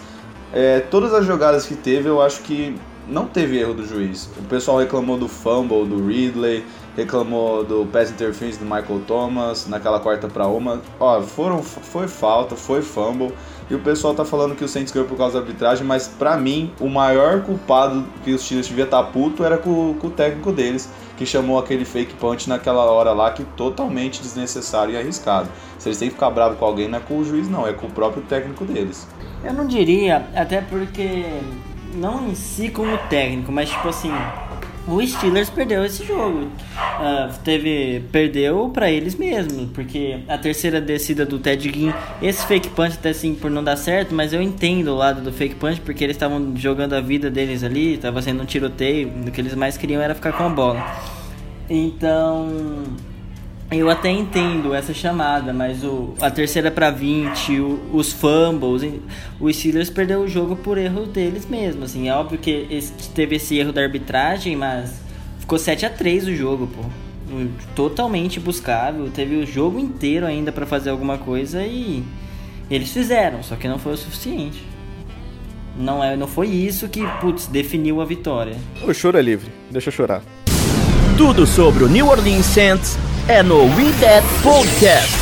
é, 0.53 0.79
todas 0.81 1.13
as 1.13 1.25
jogadas 1.25 1.65
que 1.65 1.75
teve, 1.75 2.09
eu 2.09 2.21
acho 2.21 2.41
que 2.41 2.75
não 3.07 3.25
teve 3.25 3.57
erro 3.57 3.73
do 3.73 3.87
juiz. 3.87 4.29
O 4.37 4.43
pessoal 4.43 4.77
reclamou 4.77 5.17
do 5.17 5.27
fumble 5.27 5.85
do 5.85 6.05
Ridley, 6.05 6.65
reclamou 6.95 7.63
do 7.63 7.85
pass 7.85 8.11
interference 8.11 8.59
do 8.59 8.65
Michael 8.65 9.01
Thomas 9.07 9.67
naquela 9.67 9.99
quarta 9.99 10.27
para 10.27 10.47
uma. 10.47 10.81
Ó, 10.99 11.21
foram, 11.21 11.63
foi 11.63 12.07
falta, 12.07 12.55
foi 12.55 12.81
fumble. 12.81 13.33
E 13.69 13.75
o 13.75 13.79
pessoal 13.79 14.13
tá 14.13 14.25
falando 14.25 14.53
que 14.53 14.65
o 14.65 14.67
Saints 14.67 14.91
ganhou 14.91 15.07
por 15.07 15.17
causa 15.17 15.39
da 15.39 15.45
arbitragem, 15.45 15.87
mas 15.87 16.05
pra 16.05 16.35
mim, 16.35 16.73
o 16.77 16.89
maior 16.89 17.41
culpado 17.41 18.03
que 18.21 18.33
os 18.33 18.41
Steelers 18.41 18.67
devia 18.67 18.83
estar 18.83 19.01
puto 19.03 19.45
era 19.45 19.57
com, 19.57 19.93
com 19.93 20.07
o 20.07 20.09
técnico 20.09 20.51
deles, 20.51 20.89
que 21.15 21.25
chamou 21.25 21.57
aquele 21.57 21.85
fake 21.85 22.15
punch 22.15 22.49
naquela 22.49 22.83
hora 22.83 23.13
lá, 23.13 23.31
que 23.31 23.45
totalmente 23.55 24.21
desnecessário 24.21 24.93
e 24.93 24.97
arriscado. 24.97 25.47
Se 25.79 25.87
eles 25.87 25.97
têm 25.97 26.09
que 26.09 26.15
ficar 26.15 26.29
bravo 26.31 26.57
com 26.57 26.65
alguém, 26.65 26.89
não 26.89 26.97
é 26.97 27.01
com 27.01 27.17
o 27.17 27.23
juiz 27.23 27.47
não, 27.47 27.65
é 27.65 27.71
com 27.71 27.87
o 27.87 27.91
próprio 27.91 28.21
técnico 28.23 28.65
deles. 28.65 29.07
Eu 29.41 29.53
não 29.53 29.65
diria, 29.65 30.27
até 30.35 30.59
porque 30.59 31.23
não 31.95 32.27
em 32.27 32.35
si 32.35 32.67
como 32.67 32.97
técnico, 33.09 33.53
mas 33.53 33.69
tipo 33.69 33.87
assim, 33.87 34.11
o 34.87 35.05
Steelers 35.05 35.49
perdeu 35.49 35.85
esse 35.85 36.05
jogo. 36.05 36.39
Uh, 36.39 37.39
teve 37.43 38.03
perdeu 38.11 38.69
para 38.69 38.89
eles 38.91 39.15
mesmos, 39.15 39.69
porque 39.73 40.19
a 40.27 40.37
terceira 40.37 40.81
descida 40.81 41.25
do 41.25 41.39
Ted 41.39 41.71
Ginn, 41.71 41.91
esse 42.21 42.45
fake 42.45 42.69
punch 42.69 42.95
até 42.97 43.09
assim 43.09 43.35
por 43.35 43.49
não 43.49 43.63
dar 43.63 43.75
certo, 43.75 44.13
mas 44.13 44.33
eu 44.33 44.41
entendo 44.41 44.89
o 44.89 44.95
lado 44.95 45.21
do 45.21 45.31
fake 45.31 45.55
punch 45.55 45.81
porque 45.81 46.03
eles 46.03 46.15
estavam 46.15 46.55
jogando 46.55 46.93
a 46.93 47.01
vida 47.01 47.29
deles 47.29 47.63
ali, 47.63 47.95
estava 47.95 48.21
sendo 48.21 48.43
um 48.43 48.45
tiroteio, 48.45 49.11
o 49.27 49.31
que 49.31 49.41
eles 49.41 49.55
mais 49.55 49.77
queriam 49.77 50.01
era 50.01 50.15
ficar 50.15 50.33
com 50.33 50.43
a 50.43 50.49
bola. 50.49 50.85
Então, 51.69 52.49
eu 53.71 53.89
até 53.89 54.09
entendo 54.09 54.73
essa 54.73 54.93
chamada, 54.93 55.53
mas 55.53 55.81
o, 55.83 56.13
a 56.19 56.29
terceira 56.29 56.69
para 56.69 56.91
20, 56.91 57.59
o, 57.61 57.79
os 57.93 58.11
fumbles, 58.11 58.83
o 59.39 59.51
Steelers 59.51 59.89
perdeu 59.89 60.21
o 60.21 60.27
jogo 60.27 60.57
por 60.57 60.77
erro 60.77 61.05
deles 61.05 61.45
mesmo, 61.45 61.85
assim, 61.85 62.09
é 62.09 62.13
óbvio 62.13 62.37
que 62.37 62.67
esse, 62.69 62.91
teve 63.11 63.37
esse 63.37 63.57
erro 63.57 63.71
da 63.71 63.81
arbitragem, 63.81 64.57
mas 64.57 65.01
ficou 65.39 65.57
7 65.57 65.85
a 65.85 65.89
3 65.89 66.27
o 66.27 66.35
jogo, 66.35 66.67
pô. 66.67 66.81
Totalmente 67.73 68.41
buscável, 68.41 69.09
teve 69.09 69.37
o 69.37 69.47
jogo 69.47 69.79
inteiro 69.79 70.25
ainda 70.25 70.51
para 70.51 70.65
fazer 70.65 70.89
alguma 70.89 71.17
coisa 71.17 71.63
e 71.63 72.03
eles 72.69 72.91
fizeram, 72.91 73.41
só 73.41 73.55
que 73.55 73.69
não 73.69 73.79
foi 73.79 73.93
o 73.93 73.97
suficiente. 73.97 74.61
Não 75.77 76.03
é, 76.03 76.17
não 76.17 76.27
foi 76.27 76.47
isso 76.47 76.89
que, 76.89 77.01
putz, 77.21 77.47
definiu 77.47 78.01
a 78.01 78.05
vitória. 78.05 78.57
O 78.83 78.93
choro 78.93 79.17
é 79.17 79.21
livre, 79.21 79.49
deixa 79.69 79.87
eu 79.87 79.93
chorar. 79.93 80.21
Tudo 81.17 81.47
sobre 81.47 81.85
o 81.85 81.87
New 81.87 82.07
Orleans 82.07 82.45
Saints 82.45 82.97
é 83.31 83.41
no 83.41 83.61
We 83.63 83.93
That 84.01 84.27
Podcast. 84.43 85.15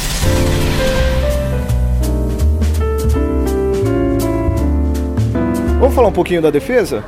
Vamos 5.80 5.94
falar 5.94 6.08
um 6.08 6.12
pouquinho 6.12 6.42
da 6.42 6.50
defesa? 6.50 7.06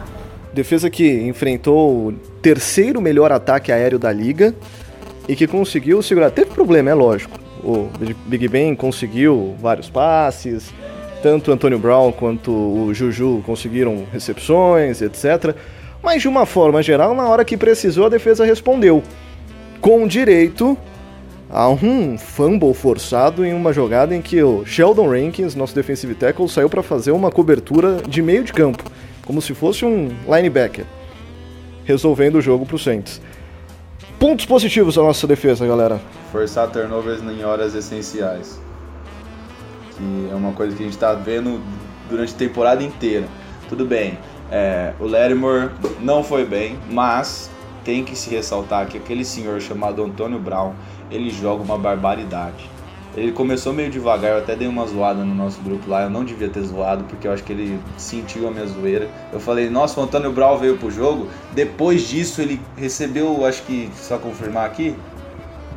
Defesa 0.54 0.92
que 0.92 1.28
enfrentou 1.28 2.10
o 2.10 2.14
terceiro 2.40 3.02
melhor 3.02 3.32
ataque 3.32 3.72
aéreo 3.72 3.98
da 3.98 4.12
liga 4.12 4.54
e 5.28 5.36
que 5.36 5.48
conseguiu 5.48 6.04
segurar. 6.04 6.30
Teve 6.30 6.52
problema, 6.52 6.92
é 6.92 6.94
lógico. 6.94 7.40
O 7.64 7.90
Big 8.28 8.48
Ben 8.48 8.76
conseguiu 8.76 9.56
vários 9.60 9.90
passes, 9.90 10.72
tanto 11.24 11.52
Antônio 11.52 11.80
Brown 11.80 12.12
quanto 12.12 12.52
o 12.52 12.94
Juju 12.94 13.42
conseguiram 13.44 14.06
recepções, 14.14 15.02
etc. 15.02 15.56
Mas 16.04 16.22
de 16.22 16.28
uma 16.28 16.46
forma 16.46 16.84
geral, 16.84 17.16
na 17.16 17.28
hora 17.28 17.44
que 17.44 17.58
precisou, 17.58 18.06
a 18.06 18.10
defesa 18.10 18.46
respondeu 18.46 19.02
com 19.82 20.06
direito 20.06 20.78
a 21.52 21.70
um 21.70 22.18
fumble 22.18 22.74
forçado 22.74 23.46
em 23.46 23.54
uma 23.54 23.74
jogada 23.74 24.16
em 24.16 24.22
que 24.22 24.42
o 24.42 24.66
Sheldon 24.66 25.10
Rankins, 25.10 25.54
nosso 25.54 25.76
defensive 25.76 26.16
tackle, 26.16 26.48
saiu 26.48 26.70
para 26.70 26.82
fazer 26.82 27.12
uma 27.12 27.30
cobertura 27.30 28.02
de 28.08 28.22
meio 28.22 28.44
de 28.44 28.54
campo, 28.54 28.84
como 29.26 29.42
se 29.42 29.54
fosse 29.54 29.84
um 29.84 30.10
linebacker, 30.26 30.86
resolvendo 31.84 32.36
o 32.36 32.42
jogo 32.42 32.66
para 32.66 32.76
o 32.76 32.80
Saints. 32.80 33.22
Pontos 34.18 34.46
positivos 34.46 34.96
da 34.96 35.02
nossa 35.02 35.28
defesa, 35.28 35.68
galera. 35.68 36.00
Forçar 36.32 36.70
turnovers 36.70 37.22
em 37.22 37.44
horas 37.44 37.76
essenciais. 37.76 38.60
Que 39.98 40.30
é 40.32 40.36
uma 40.36 40.54
coisa 40.54 40.76
que 40.76 40.84
a 40.84 40.86
gente 40.86 40.94
está 40.94 41.14
vendo 41.14 41.60
durante 42.10 42.34
a 42.34 42.38
temporada 42.38 42.82
inteira. 42.82 43.28
Tudo 43.68 43.86
bem, 43.86 44.18
é, 44.50 44.94
o 45.00 45.08
Lattimore 45.08 45.72
não 46.00 46.24
foi 46.24 46.46
bem, 46.46 46.78
mas 46.90 47.50
tem 47.84 48.04
que 48.04 48.16
se 48.16 48.30
ressaltar 48.30 48.88
que 48.88 48.98
aquele 48.98 49.26
senhor 49.26 49.60
chamado 49.60 50.04
Antônio 50.04 50.40
Brown, 50.40 50.74
ele 51.12 51.30
joga 51.30 51.64
uma 51.64 51.78
barbaridade. 51.78 52.70
Ele 53.16 53.34
começou 53.34 53.74
meio 53.74 53.90
devagar, 53.90 54.32
eu 54.32 54.38
até 54.38 54.56
dei 54.56 54.68
uma 54.68 54.88
zoada 54.88 55.26
no 55.26 55.36
nosso 55.36 55.60
grupo 55.62 55.90
lá, 55.90 56.04
eu 56.04 56.10
não 56.10 56.24
devia 56.24 56.48
ter 56.48 56.62
zoado, 56.62 57.04
porque 57.04 57.28
eu 57.28 57.34
acho 57.34 57.44
que 57.44 57.52
ele 57.52 57.78
sentiu 57.98 58.48
a 58.48 58.52
minha 58.52 58.66
zoeira. 58.66 59.10
Eu 59.34 59.40
falei, 59.40 59.70
nossa, 59.70 60.00
o 60.00 60.04
Antônio 60.04 60.32
Brown 60.32 60.58
veio 60.58 60.78
pro 60.78 60.90
jogo, 60.90 61.28
depois 61.52 62.08
disso 62.08 62.42
ele 62.42 62.62
recebeu, 62.78 63.46
acho 63.46 63.64
que, 63.64 63.90
só 63.96 64.18
confirmar 64.18 64.66
aqui, 64.66 64.96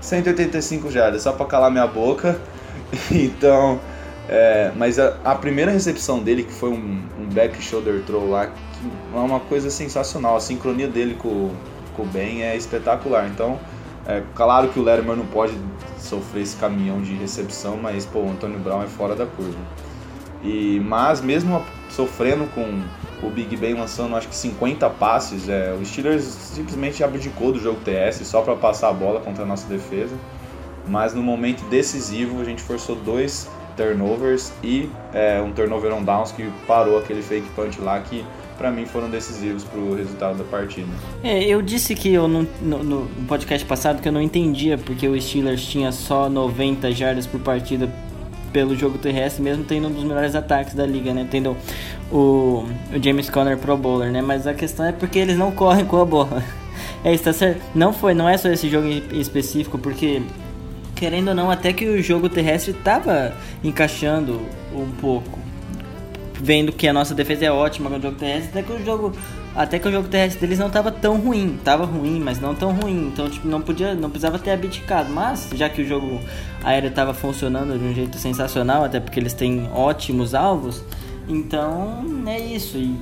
185 0.01 0.91
jardas, 0.93 1.23
só 1.23 1.33
pra 1.33 1.45
calar 1.47 1.73
minha 1.73 1.89
boca. 1.89 2.39
então, 3.11 3.81
é, 4.29 4.71
mas 4.77 5.01
a, 5.01 5.17
a, 5.25 5.35
primeira 5.35 5.73
recepção 5.73 6.21
dele, 6.21 6.45
que 6.45 6.53
foi 6.53 6.71
um, 6.71 7.03
um 7.21 7.27
back 7.33 7.61
shoulder 7.61 8.01
throw 8.07 8.31
lá, 8.31 8.49
é 9.13 9.17
uma 9.19 9.41
coisa 9.41 9.71
sensacional, 9.71 10.37
a 10.37 10.41
sincronia 10.41 10.87
dele 10.87 11.15
com, 11.15 11.51
ficou 11.87 12.07
bem, 12.07 12.43
é 12.43 12.57
espetacular. 12.57 13.29
Então, 13.29 13.59
é 14.07 14.23
claro 14.35 14.69
que 14.69 14.79
o 14.79 14.83
Letterman 14.83 15.17
não 15.17 15.27
pode 15.27 15.55
sofrer 15.99 16.43
esse 16.43 16.57
caminhão 16.57 17.01
de 17.01 17.15
recepção, 17.15 17.77
mas 17.77 18.05
pô, 18.05 18.21
o 18.21 18.31
Antônio 18.31 18.59
Brown 18.59 18.83
é 18.83 18.87
fora 18.87 19.15
da 19.15 19.27
curva. 19.27 19.59
E 20.43 20.79
mas 20.81 21.23
mesmo 21.23 21.65
sofrendo 21.89 22.47
com 22.55 22.83
o 23.27 23.31
Big 23.31 23.57
Ben 23.57 23.75
lançando 23.75 24.15
acho 24.15 24.29
que 24.29 24.35
50 24.35 24.91
passes, 24.91 25.49
é, 25.49 25.73
o 25.73 25.85
Steelers 25.85 26.25
simplesmente 26.25 27.03
abdicou 27.03 27.53
do 27.53 27.59
jogo 27.59 27.81
TS 27.81 28.27
só 28.27 28.43
para 28.43 28.55
passar 28.55 28.91
a 28.91 28.93
bola 28.93 29.21
contra 29.21 29.45
a 29.45 29.47
nossa 29.47 29.67
defesa. 29.67 30.15
Mas 30.87 31.15
no 31.15 31.23
momento 31.23 31.65
decisivo 31.71 32.43
a 32.43 32.45
gente 32.45 32.63
forçou 32.63 32.95
dois 32.97 33.49
turnovers 33.75 34.53
e 34.63 34.91
é, 35.15 35.41
um 35.41 35.51
turnover 35.53 35.95
on 35.95 36.03
downs 36.03 36.31
que 36.31 36.51
parou 36.67 36.99
aquele 36.99 37.23
fake 37.23 37.49
punch 37.57 37.81
lá 37.81 37.99
que 38.01 38.25
para 38.57 38.71
mim 38.71 38.87
foram 38.87 39.11
decisivos 39.11 39.65
para 39.65 39.79
o 39.79 39.95
resultado 39.95 40.39
da 40.39 40.45
partida. 40.45 40.89
É, 41.23 41.43
eu 41.45 41.61
disse 41.61 41.95
que 41.95 42.13
eu 42.13 42.29
não, 42.29 42.47
no, 42.61 42.83
no, 42.83 43.27
podcast 43.27 43.67
passado 43.67 44.01
que 44.01 44.09
eu 44.09 44.13
não 44.13 44.21
entendia 44.21 44.79
porque 44.79 45.09
o 45.09 45.21
Steelers 45.21 45.65
tinha 45.67 45.93
só 45.93 46.29
90 46.29 46.93
jardas 46.93 47.27
por 47.27 47.41
partida 47.41 47.89
pelo 48.53 48.77
jogo 48.77 48.99
terrestre, 48.99 49.43
mesmo 49.43 49.65
tendo 49.65 49.89
um 49.89 49.93
dos 49.93 50.05
melhores 50.05 50.35
ataques 50.35 50.75
da 50.75 50.87
liga, 50.87 51.13
né? 51.13 51.27
Tendo 51.29 51.57
o, 52.13 52.65
o 52.95 53.03
James 53.03 53.29
Conner 53.29 53.59
Pro 53.59 53.77
Bowler, 53.77 54.13
né? 54.13 54.23
Mas 54.23 54.47
a 54.47 54.55
questão 54.55 54.87
é 54.87 54.93
porque 54.93 55.19
eles 55.19 55.37
não 55.37 55.51
correm 55.51 55.85
com 55.85 56.01
a 56.01 56.05
bola. 56.05 56.43
É, 57.05 57.13
está 57.13 57.35
certo. 57.35 57.61
Não 57.75 57.93
foi, 57.93 58.15
não 58.15 58.27
é 58.27 58.39
só 58.39 58.49
esse 58.49 58.67
jogo 58.71 58.87
em 58.87 59.21
específico, 59.21 59.77
porque 59.77 60.23
querendo 60.95 61.29
ou 61.29 61.35
não, 61.35 61.51
até 61.51 61.71
que 61.71 61.85
o 61.85 62.03
jogo 62.03 62.31
terrestre 62.31 62.73
estava 62.73 63.35
encaixando 63.63 64.41
um 64.75 64.91
pouco 64.91 65.44
vendo 66.41 66.73
que 66.73 66.87
a 66.89 66.93
nossa 66.93 67.15
defesa 67.15 67.47
é 67.47 67.51
ótima 67.51 67.89
com 67.89 67.97
o 67.97 68.01
jogo 68.01 68.17
terrestre, 68.17 68.51
até 68.51 68.63
que 68.63 68.73
o 68.73 68.85
jogo, 68.85 69.13
até 69.55 69.79
que 69.79 69.89
o 69.89 69.93
jogo 69.93 70.09
terrestre 70.09 70.41
deles 70.41 70.59
não 70.59 70.67
estava 70.67 70.91
tão 70.91 71.19
ruim, 71.19 71.59
tava 71.65 71.85
ruim, 71.85 72.21
mas 72.21 72.41
não 72.41 72.55
tão 72.55 72.73
ruim, 72.73 73.09
então 73.09 73.29
tipo 73.31 73.47
não 73.47 73.61
podia, 73.61 73.95
não 73.95 74.11
precisava 74.11 74.39
ter 74.39 74.51
abdicado, 74.51 75.11
mas 75.11 75.49
já 75.55 75.69
que 75.69 75.83
o 75.83 75.87
jogo 75.87 76.21
aéreo 76.63 76.89
estava 76.89 77.15
funcionando 77.15 77.79
de 77.79 77.85
um 77.85 77.95
jeito 77.95 78.19
sensacional, 78.19 78.85
até 78.85 79.01
porque 79.01 79.21
eles 79.21 79.33
têm 79.33 79.69
ótimos 79.73 80.35
alvos, 80.35 80.83
então 81.29 82.05
é 82.27 82.39
isso 82.39 82.77
e 82.77 82.95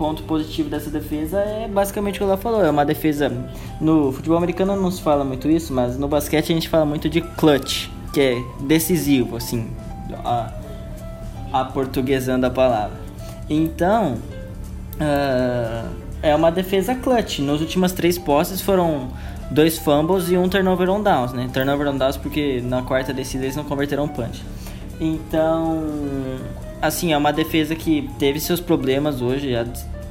ponto 0.00 0.22
positivo 0.22 0.70
dessa 0.70 0.88
defesa 0.88 1.40
é 1.40 1.68
basicamente 1.68 2.16
o 2.16 2.18
que 2.20 2.24
ela 2.24 2.38
falou. 2.38 2.64
É 2.64 2.70
uma 2.70 2.86
defesa. 2.86 3.30
No 3.78 4.10
futebol 4.10 4.38
americano 4.38 4.74
não 4.74 4.90
se 4.90 5.02
fala 5.02 5.26
muito 5.26 5.46
isso, 5.50 5.74
mas 5.74 5.98
no 5.98 6.08
basquete 6.08 6.52
a 6.52 6.54
gente 6.54 6.70
fala 6.70 6.86
muito 6.86 7.06
de 7.06 7.20
clutch, 7.20 7.88
que 8.14 8.20
é 8.20 8.42
decisivo, 8.62 9.36
assim. 9.36 9.68
Aportuguesando 11.52 12.46
a 12.46 12.50
palavra. 12.50 12.96
Então, 13.48 14.18
uh, 14.94 15.90
é 16.22 16.34
uma 16.34 16.50
defesa 16.50 16.94
clutch. 16.94 17.40
Nas 17.40 17.60
últimas 17.60 17.92
três 17.92 18.18
posses 18.18 18.60
foram 18.60 19.10
dois 19.50 19.78
fumbles 19.78 20.30
e 20.30 20.36
um 20.36 20.48
turnover 20.48 20.88
on 20.88 21.02
downs, 21.02 21.32
né? 21.32 21.50
Turnover 21.52 21.88
on 21.88 21.96
downs 21.96 22.16
porque 22.16 22.60
na 22.62 22.82
quarta 22.82 23.12
descida 23.12 23.44
eles 23.44 23.56
não 23.56 23.64
converteram 23.64 24.06
punch. 24.06 24.42
Então, 25.00 25.82
assim, 26.80 27.12
é 27.12 27.16
uma 27.16 27.32
defesa 27.32 27.74
que 27.74 28.08
teve 28.18 28.38
seus 28.38 28.60
problemas 28.60 29.20
hoje, 29.20 29.52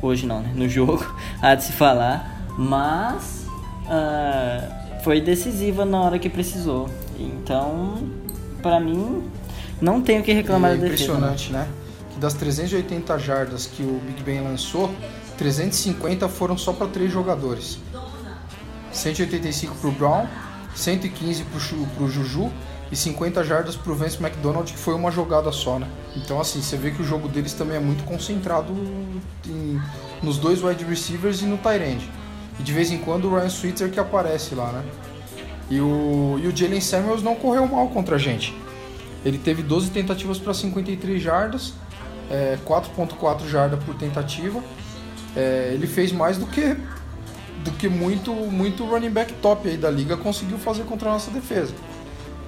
hoje 0.02 0.25
não, 0.25 0.41
né? 0.41 0.52
No 0.56 0.67
jogo, 0.67 1.06
há 1.41 1.56
de 1.56 1.63
se 1.63 1.71
falar, 1.71 2.43
mas 2.58 3.45
uh, 3.86 5.04
foi 5.04 5.21
decisiva 5.21 5.86
na 5.86 6.02
hora 6.02 6.19
que 6.19 6.30
precisou. 6.30 6.89
Então, 7.19 7.99
para 8.62 8.80
mim, 8.80 9.23
não 9.81 10.01
tenho 10.01 10.23
que 10.23 10.31
reclamar 10.31 10.71
é 10.71 10.75
da 10.75 10.81
defesa. 10.81 11.03
Impressionante, 11.03 11.51
né? 11.51 11.67
Que 12.13 12.19
das 12.19 12.33
380 12.33 13.17
jardas 13.17 13.65
que 13.65 13.83
o 13.83 14.01
Big 14.05 14.23
Ben 14.23 14.41
lançou, 14.41 14.93
350 15.37 16.27
foram 16.27 16.57
só 16.57 16.73
para 16.73 16.87
três 16.87 17.11
jogadores. 17.11 17.79
185 18.91 19.75
para 19.75 19.89
o 19.89 19.91
Brown, 19.91 20.27
115 20.75 21.43
para 21.43 22.03
o 22.03 22.09
Juju 22.09 22.51
e 22.91 22.95
50 22.95 23.43
jardas 23.43 23.75
para 23.75 23.91
o 23.91 23.95
Vance 23.95 24.17
McDonald, 24.21 24.71
que 24.71 24.77
foi 24.77 24.95
uma 24.95 25.11
jogada 25.11 25.51
só, 25.51 25.77
né? 25.77 25.87
Então, 26.15 26.39
assim, 26.41 26.61
você 26.61 26.75
vê 26.75 26.91
que 26.91 27.01
o 27.01 27.05
jogo 27.05 27.27
deles 27.27 27.53
também 27.53 27.77
é 27.77 27.79
muito 27.79 28.03
concentrado 28.03 28.73
em, 29.45 29.79
nos 30.23 30.37
dois 30.37 30.63
wide 30.63 30.83
receivers 30.83 31.41
e 31.41 31.45
no 31.45 31.57
tight 31.57 31.83
end. 31.83 32.09
E 32.59 32.63
de 32.63 32.73
vez 32.73 32.91
em 32.91 32.97
quando 32.97 33.25
o 33.25 33.35
Ryan 33.35 33.49
Switzer 33.49 33.89
que 33.89 33.99
aparece 33.99 34.55
lá, 34.55 34.71
né? 34.71 34.83
E 35.69 35.79
o, 35.79 36.39
e 36.41 36.47
o 36.47 36.55
Jalen 36.55 36.81
Samuels 36.81 37.21
não 37.21 37.35
correu 37.35 37.67
mal 37.67 37.87
contra 37.89 38.15
a 38.15 38.19
gente. 38.19 38.55
Ele 39.25 39.38
teve 39.38 39.62
12 39.62 39.89
tentativas 39.91 40.38
para 40.38 40.53
53 40.53 41.21
jardas, 41.21 41.73
é, 42.29 42.58
4.4 42.65 43.47
jardas 43.47 43.84
por 43.84 43.95
tentativa. 43.95 44.63
É, 45.36 45.71
ele 45.73 45.88
fez 45.88 46.12
mais 46.12 46.38
do 46.38 46.45
que 46.47 46.75
do 47.63 47.71
que 47.71 47.89
muito 47.89 48.34
muito 48.34 48.86
running 48.86 49.10
back 49.10 49.34
top 49.34 49.67
aí 49.67 49.75
da 49.75 49.91
liga 49.91 50.15
conseguiu 50.15 50.58
fazer 50.58 50.84
contra 50.84 51.10
a 51.10 51.13
nossa 51.13 51.29
defesa. 51.29 51.73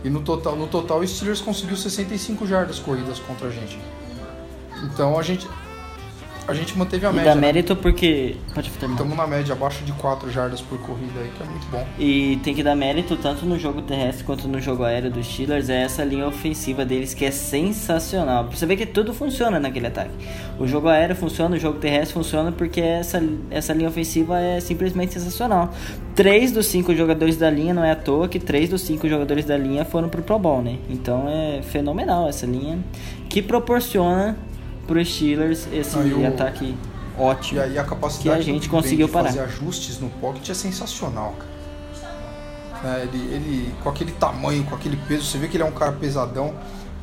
E 0.04 0.10
no 0.10 0.22
total, 0.22 0.56
no 0.56 0.68
total 0.68 1.00
o 1.00 1.08
Steelers 1.08 1.42
conseguiu 1.42 1.78
65 1.78 2.48
jardas 2.48 2.80
corridas 2.80 3.20
contra 3.20 3.48
a 3.48 3.52
gente. 3.52 3.78
Então 4.84 5.20
a 5.20 5.22
gente 5.22 5.48
A 6.48 6.54
gente 6.54 6.78
manteve 6.78 7.06
a 7.06 7.10
E 7.12 7.14
média. 7.14 7.30
dá 7.30 7.36
né? 7.36 7.42
mérito 7.42 7.76
porque. 7.76 8.36
Pode 8.54 8.70
terminar. 8.72 8.96
Estamos 9.02 9.16
na 9.18 9.28
média 9.28 9.54
abaixo 9.54 9.84
de 9.86 9.92
4 9.94 10.30
jardas 10.32 10.60
por 10.60 10.78
corrida 10.80 11.20
aí, 11.22 11.30
que 11.38 11.44
é 11.44 11.46
muito 11.46 11.68
bom. 11.68 11.86
E 12.00 12.38
tem 12.44 12.54
que 12.56 12.64
dar 12.64 12.76
mérito 12.76 13.16
tanto 13.16 13.46
no 13.46 13.58
jogo 13.60 13.82
terrestre 13.84 14.24
quanto 14.26 14.48
no 14.48 14.60
jogo 14.60 14.84
aéreo 14.84 15.12
dos 15.12 15.26
Steelers. 15.28 15.70
É 15.70 15.84
essa 15.84 16.04
linha 16.04 16.28
ofensiva 16.28 16.84
deles 16.84 17.14
que 17.14 17.24
é 17.26 17.32
sensacional. 17.32 18.46
Pra 18.46 18.58
você 18.58 18.66
ver 18.66 18.76
que 18.76 18.86
tudo 18.86 19.14
funciona 19.14 19.60
naquele 19.60 19.88
ataque. 19.88 20.12
O 20.60 20.68
jogo 20.68 20.88
aéreo 20.90 21.16
funciona, 21.16 21.56
o 21.56 21.60
jogo 21.60 21.78
terrestre 21.80 22.14
funciona 22.14 22.52
porque 22.52 22.82
essa, 22.82 23.24
essa 23.50 23.72
linha 23.74 23.88
ofensiva 23.90 24.40
é 24.40 24.60
simplesmente 24.60 25.14
sensacional. 25.14 25.70
Três 26.16 26.52
dos 26.52 26.66
cinco 26.66 26.94
jogadores 26.96 27.38
da 27.38 27.50
linha, 27.50 27.74
não 27.74 27.84
é 27.84 27.92
à 27.92 27.96
toa 27.96 28.28
que 28.28 28.40
três 28.40 28.68
dos 28.68 28.82
cinco 28.82 29.08
jogadores 29.08 29.46
da 29.46 29.58
linha 29.58 29.86
foram 29.86 30.10
pro 30.10 30.22
Pro 30.22 30.38
Bowl, 30.40 30.62
né? 30.62 30.78
Então 30.90 31.26
é 31.30 31.62
fenomenal 31.62 32.28
essa 32.28 32.46
linha 32.46 32.80
que 33.30 33.42
proporciona 33.42 34.36
pro 34.92 35.06
Steelers 35.06 35.68
esse 35.72 35.98
Ah, 35.98 36.04
e 36.04 36.14
o- 36.14 36.28
ataque 36.28 36.66
E 36.66 37.22
ótimo. 37.22 37.62
aí 37.62 37.78
a 37.80 37.84
capacidade 37.84 38.44
Que 38.44 38.50
a 38.50 38.54
gente 38.54 38.68
conseguiu 38.70 39.08
de 39.08 39.14
parar. 39.14 39.28
fazer 39.28 39.40
ajustes 39.42 40.00
no 40.00 40.10
pocket 40.10 40.50
é 40.50 40.54
sensacional, 40.54 41.36
cara. 41.38 41.52
É, 42.84 43.04
ele, 43.04 43.18
ele, 43.34 43.76
com 43.84 43.90
aquele 43.90 44.12
tamanho, 44.14 44.64
com 44.64 44.74
aquele 44.76 44.98
peso, 45.08 45.24
você 45.26 45.38
vê 45.38 45.48
que 45.48 45.56
ele 45.56 45.64
é 45.64 45.66
um 45.66 45.72
cara 45.72 45.92
pesadão, 45.92 46.54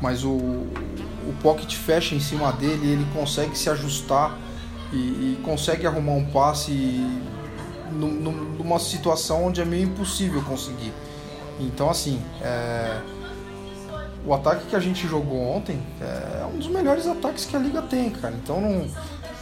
mas 0.02 0.24
o, 0.24 0.30
o 0.30 1.34
pocket 1.42 1.72
fecha 1.76 2.14
em 2.16 2.20
cima 2.20 2.52
dele, 2.52 2.90
ele 2.92 3.06
consegue 3.14 3.56
se 3.56 3.70
ajustar 3.70 4.36
e, 4.92 4.96
e 4.96 5.40
consegue 5.44 5.86
arrumar 5.86 6.12
um 6.12 6.24
passe 6.26 6.72
num- 7.92 8.32
numa 8.58 8.78
situação 8.80 9.44
onde 9.46 9.60
é 9.60 9.64
meio 9.64 9.84
impossível 9.84 10.42
conseguir. 10.42 10.92
Então, 11.60 11.88
assim, 11.88 12.20
é, 12.42 12.98
o 14.28 14.34
ataque 14.34 14.66
que 14.66 14.76
a 14.76 14.80
gente 14.80 15.08
jogou 15.08 15.40
ontem 15.40 15.80
é 16.02 16.44
um 16.44 16.58
dos 16.58 16.68
melhores 16.68 17.06
ataques 17.06 17.46
que 17.46 17.56
a 17.56 17.58
liga 17.58 17.80
tem, 17.80 18.10
cara. 18.10 18.34
Então, 18.34 18.60
não, 18.60 18.86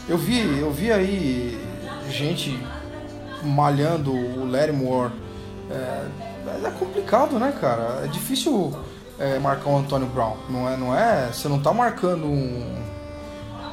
eu 0.07 0.17
vi, 0.17 0.59
eu 0.59 0.71
vi 0.71 0.89
aí 0.89 1.59
gente 2.09 2.57
malhando 3.43 4.13
o 4.13 4.49
Lattimore. 4.49 5.11
É, 5.69 6.67
é 6.67 6.71
complicado, 6.79 7.37
né, 7.37 7.53
cara? 7.59 8.01
É 8.05 8.07
difícil 8.07 8.73
é, 9.19 9.37
marcar 9.39 9.69
o 9.69 9.77
Antônio 9.77 10.07
Brown. 10.07 10.37
Não 10.49 10.69
é, 10.69 10.77
não 10.77 10.97
é? 10.97 11.27
Você 11.33 11.49
não 11.49 11.59
tá 11.59 11.73
marcando 11.73 12.25
um, 12.25 12.75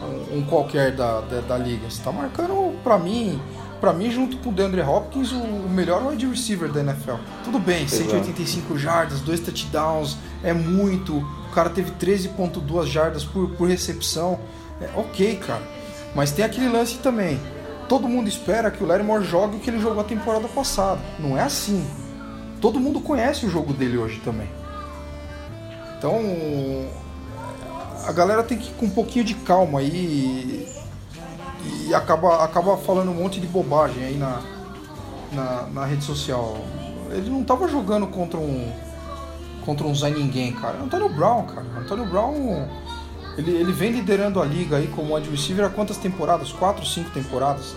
um, 0.03 0.38
um 0.38 0.44
qualquer 0.44 0.96
da, 0.96 1.20
da, 1.20 1.40
da 1.42 1.57
liga. 1.57 1.88
Você 1.88 2.03
tá 2.03 2.11
marcando, 2.11 2.77
pra 2.83 2.98
mim, 2.98 3.40
pra 3.85 3.92
mim, 3.92 4.11
junto 4.11 4.38
com 4.38 4.49
o 4.49 4.53
DeAndre 4.53 4.81
Hopkins, 4.81 5.31
o, 5.31 5.37
o 5.37 5.68
melhor 5.68 6.07
wide 6.07 6.27
receiver 6.27 6.73
da 6.73 6.81
NFL. 6.81 7.16
Tudo 7.44 7.59
bem, 7.59 7.87
185 7.87 8.79
jardas, 8.79 9.20
dois 9.20 9.40
touchdowns, 9.40 10.16
é 10.42 10.55
muito. 10.55 11.18
O 11.18 11.55
cara 11.55 11.68
teve 11.68 11.90
13.2 11.90 12.87
jardas 12.87 13.25
por, 13.25 13.51
por 13.51 13.68
recepção. 13.68 14.40
É, 14.81 14.88
ok, 14.97 15.37
cara. 15.37 15.61
Mas 16.14 16.31
tem 16.31 16.47
aquele 16.47 16.70
lance 16.70 16.97
também. 16.97 17.38
Todo 17.87 18.09
mundo 18.09 18.27
espera 18.27 18.70
que 18.70 18.83
o 18.83 18.87
Lattimore 18.87 19.23
jogue 19.23 19.59
o 19.59 19.61
que 19.61 19.68
ele 19.68 19.79
jogou 19.79 20.01
a 20.01 20.05
temporada 20.05 20.49
passada. 20.49 21.01
Não 21.18 21.37
é 21.37 21.42
assim. 21.42 21.87
Todo 22.62 22.81
mundo 22.81 23.03
conhece 23.03 23.44
o 23.44 23.51
jogo 23.51 23.75
dele 23.75 23.99
hoje 23.99 24.18
também. 24.25 24.49
Então, 25.99 26.23
a 28.07 28.12
galera 28.12 28.42
tem 28.42 28.57
que 28.57 28.70
ir 28.70 28.75
com 28.77 28.87
um 28.87 28.90
pouquinho 28.90 29.27
de 29.27 29.35
calma 29.35 29.81
aí 29.81 30.66
e, 31.64 31.94
acaba, 31.94 32.44
acaba 32.44 32.77
falando 32.77 33.11
um 33.11 33.14
monte 33.14 33.40
de 33.40 33.46
bobagem 33.46 34.05
aí 34.05 34.16
na, 34.16 34.40
na, 35.33 35.62
na 35.72 35.85
rede 35.85 36.05
social. 36.05 36.57
Ele 37.11 37.31
não 37.31 37.44
tava 37.44 37.68
jogando 37.68 38.07
contra 38.07 38.38
um 38.38 38.72
contra 39.64 39.87
um 39.87 39.94
Zé 39.94 40.11
Ninguém, 40.11 40.53
cara. 40.53 40.79
Antônio 40.79 41.09
Brown, 41.09 41.46
cara. 41.46 41.66
Antônio 41.79 42.05
Brown, 42.05 42.68
ele, 43.38 43.50
ele 43.50 43.72
vem 43.72 43.92
liderando 43.92 44.40
a 44.40 44.44
liga 44.44 44.77
aí 44.77 44.88
como 44.88 45.14
wide 45.14 45.31
receiver 45.31 45.64
há 45.64 45.70
quantas 45.70 45.96
temporadas? 45.96 46.53
Quatro, 46.53 46.85
cinco 46.85 47.11
temporadas. 47.11 47.74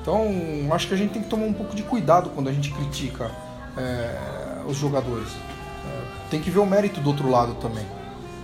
Então, 0.00 0.28
acho 0.72 0.86
que 0.86 0.94
a 0.94 0.96
gente 0.96 1.12
tem 1.12 1.22
que 1.22 1.28
tomar 1.28 1.46
um 1.46 1.52
pouco 1.52 1.74
de 1.74 1.82
cuidado 1.82 2.30
quando 2.30 2.48
a 2.48 2.52
gente 2.52 2.70
critica 2.70 3.30
é, 3.76 4.60
os 4.66 4.76
jogadores. 4.76 5.28
É, 5.28 6.28
tem 6.30 6.40
que 6.40 6.50
ver 6.50 6.60
o 6.60 6.66
mérito 6.66 7.00
do 7.00 7.08
outro 7.08 7.28
lado 7.28 7.54
também. 7.54 7.86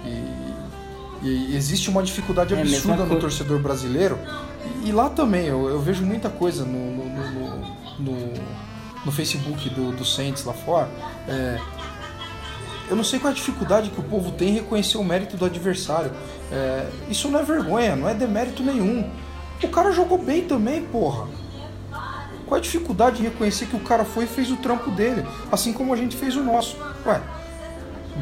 E, 0.04 0.08
e 1.22 1.54
existe 1.56 1.90
uma 1.90 2.02
dificuldade 2.02 2.54
É 2.54 2.61
absurda 2.61 3.04
no 3.04 3.20
torcedor 3.20 3.59
brasileiro. 3.61 4.18
E, 4.85 4.92
lá 4.92 5.11
também, 5.11 5.46
eu, 5.46 5.68
eu 5.68 5.80
vejo 5.80 6.04
muita 6.04 6.28
coisa 6.30 6.64
no, 6.64 6.96
no, 6.96 7.04
no, 7.04 7.30
no, 7.98 8.26
no- 8.26 8.61
no 9.04 9.11
Facebook 9.12 9.68
do, 9.70 9.92
do 9.92 10.04
Saints 10.04 10.44
lá 10.44 10.52
fora. 10.52 10.88
É, 11.28 11.59
eu 12.88 12.96
não 12.96 13.04
sei 13.04 13.18
qual 13.18 13.30
é 13.30 13.33
a 13.33 13.37
dificuldade 13.37 13.90
que 13.90 14.00
o 14.00 14.02
povo 14.02 14.30
tem 14.33 14.48
em 14.50 14.54
reconhecer 14.54 14.98
o 14.98 15.04
mérito 15.04 15.37
do 15.37 15.44
adversário. 15.44 16.11
É, 16.52 16.87
isso 17.09 17.28
não 17.28 17.38
é 17.40 17.42
vergonha, 17.42 17.94
não 17.96 18.09
é 18.09 18.14
demérito 18.14 18.62
nenhum. 18.62 19.09
O 19.62 19.68
cara 19.68 19.92
jogou 19.92 20.18
bem 20.18 20.42
também, 20.42 20.83
porra. 20.83 21.26
Qual 22.46 22.56
é 22.56 22.59
a 22.59 22.62
dificuldade 22.62 23.20
em 23.20 23.24
reconhecer 23.24 23.66
que 23.66 23.76
o 23.76 23.80
cara 23.80 24.04
foi 24.04 24.24
e 24.24 24.26
fez 24.26 24.50
o 24.50 24.56
trampo 24.56 24.90
dele, 24.90 25.24
assim 25.52 25.72
como 25.72 25.92
a 25.94 25.96
gente 25.96 26.16
fez 26.16 26.35
o 26.37 26.42
nosso? 26.42 26.76
Ué, 27.06 27.20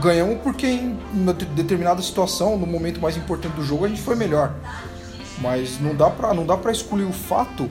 ganhamos 0.01 0.39
porque 0.43 0.67
em 0.67 0.99
uma 1.13 1.33
de- 1.35 1.45
determinada 1.47 2.01
situação, 2.03 2.57
no 2.59 2.67
momento 2.67 3.01
mais 3.01 3.17
importante 3.17 3.53
do 3.55 3.65
jogo, 3.65 3.85
a 3.85 3.89
gente 3.89 4.01
foi 4.03 4.15
melhor. 4.17 4.53
Mas 5.41 5.79
não 5.81 5.95
dá 5.95 6.11
pra, 6.11 6.35
não 6.35 6.45
dá 6.45 6.57
pra 6.57 6.73
excluir 6.73 7.05
o 7.05 7.13
fato 7.13 7.69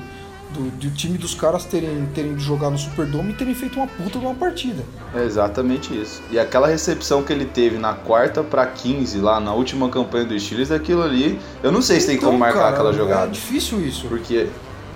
do, 0.51 0.69
do 0.71 0.89
time 0.91 1.17
dos 1.17 1.35
caras 1.35 1.65
terem, 1.65 2.05
terem 2.15 2.39
jogar 2.39 2.69
no 2.69 2.77
Superdome 2.77 3.31
e 3.31 3.35
terem 3.35 3.53
feito 3.53 3.75
uma 3.77 3.87
puta 3.87 4.17
de 4.17 4.25
uma 4.25 4.33
partida. 4.35 4.83
É 5.13 5.23
exatamente 5.25 5.93
isso. 5.93 6.21
E 6.31 6.39
aquela 6.39 6.67
recepção 6.67 7.21
que 7.23 7.33
ele 7.33 7.43
teve 7.45 7.77
na 7.77 7.93
quarta 7.93 8.41
pra 8.41 8.65
15 8.65 9.19
lá 9.19 9.39
na 9.41 9.53
última 9.53 9.89
campanha 9.89 10.23
do 10.25 10.39
Steelers, 10.39 10.71
aquilo 10.71 11.03
ali, 11.03 11.37
eu 11.61 11.71
não 11.71 11.81
sei 11.81 11.99
se 11.99 12.07
tem 12.07 12.15
Então, 12.15 12.27
como 12.29 12.39
marcar 12.39 12.59
cara, 12.59 12.73
aquela 12.75 12.89
É 12.91 12.93
jogada. 12.93 13.27
difícil 13.31 13.85
isso. 13.85 14.07
Porque 14.07 14.47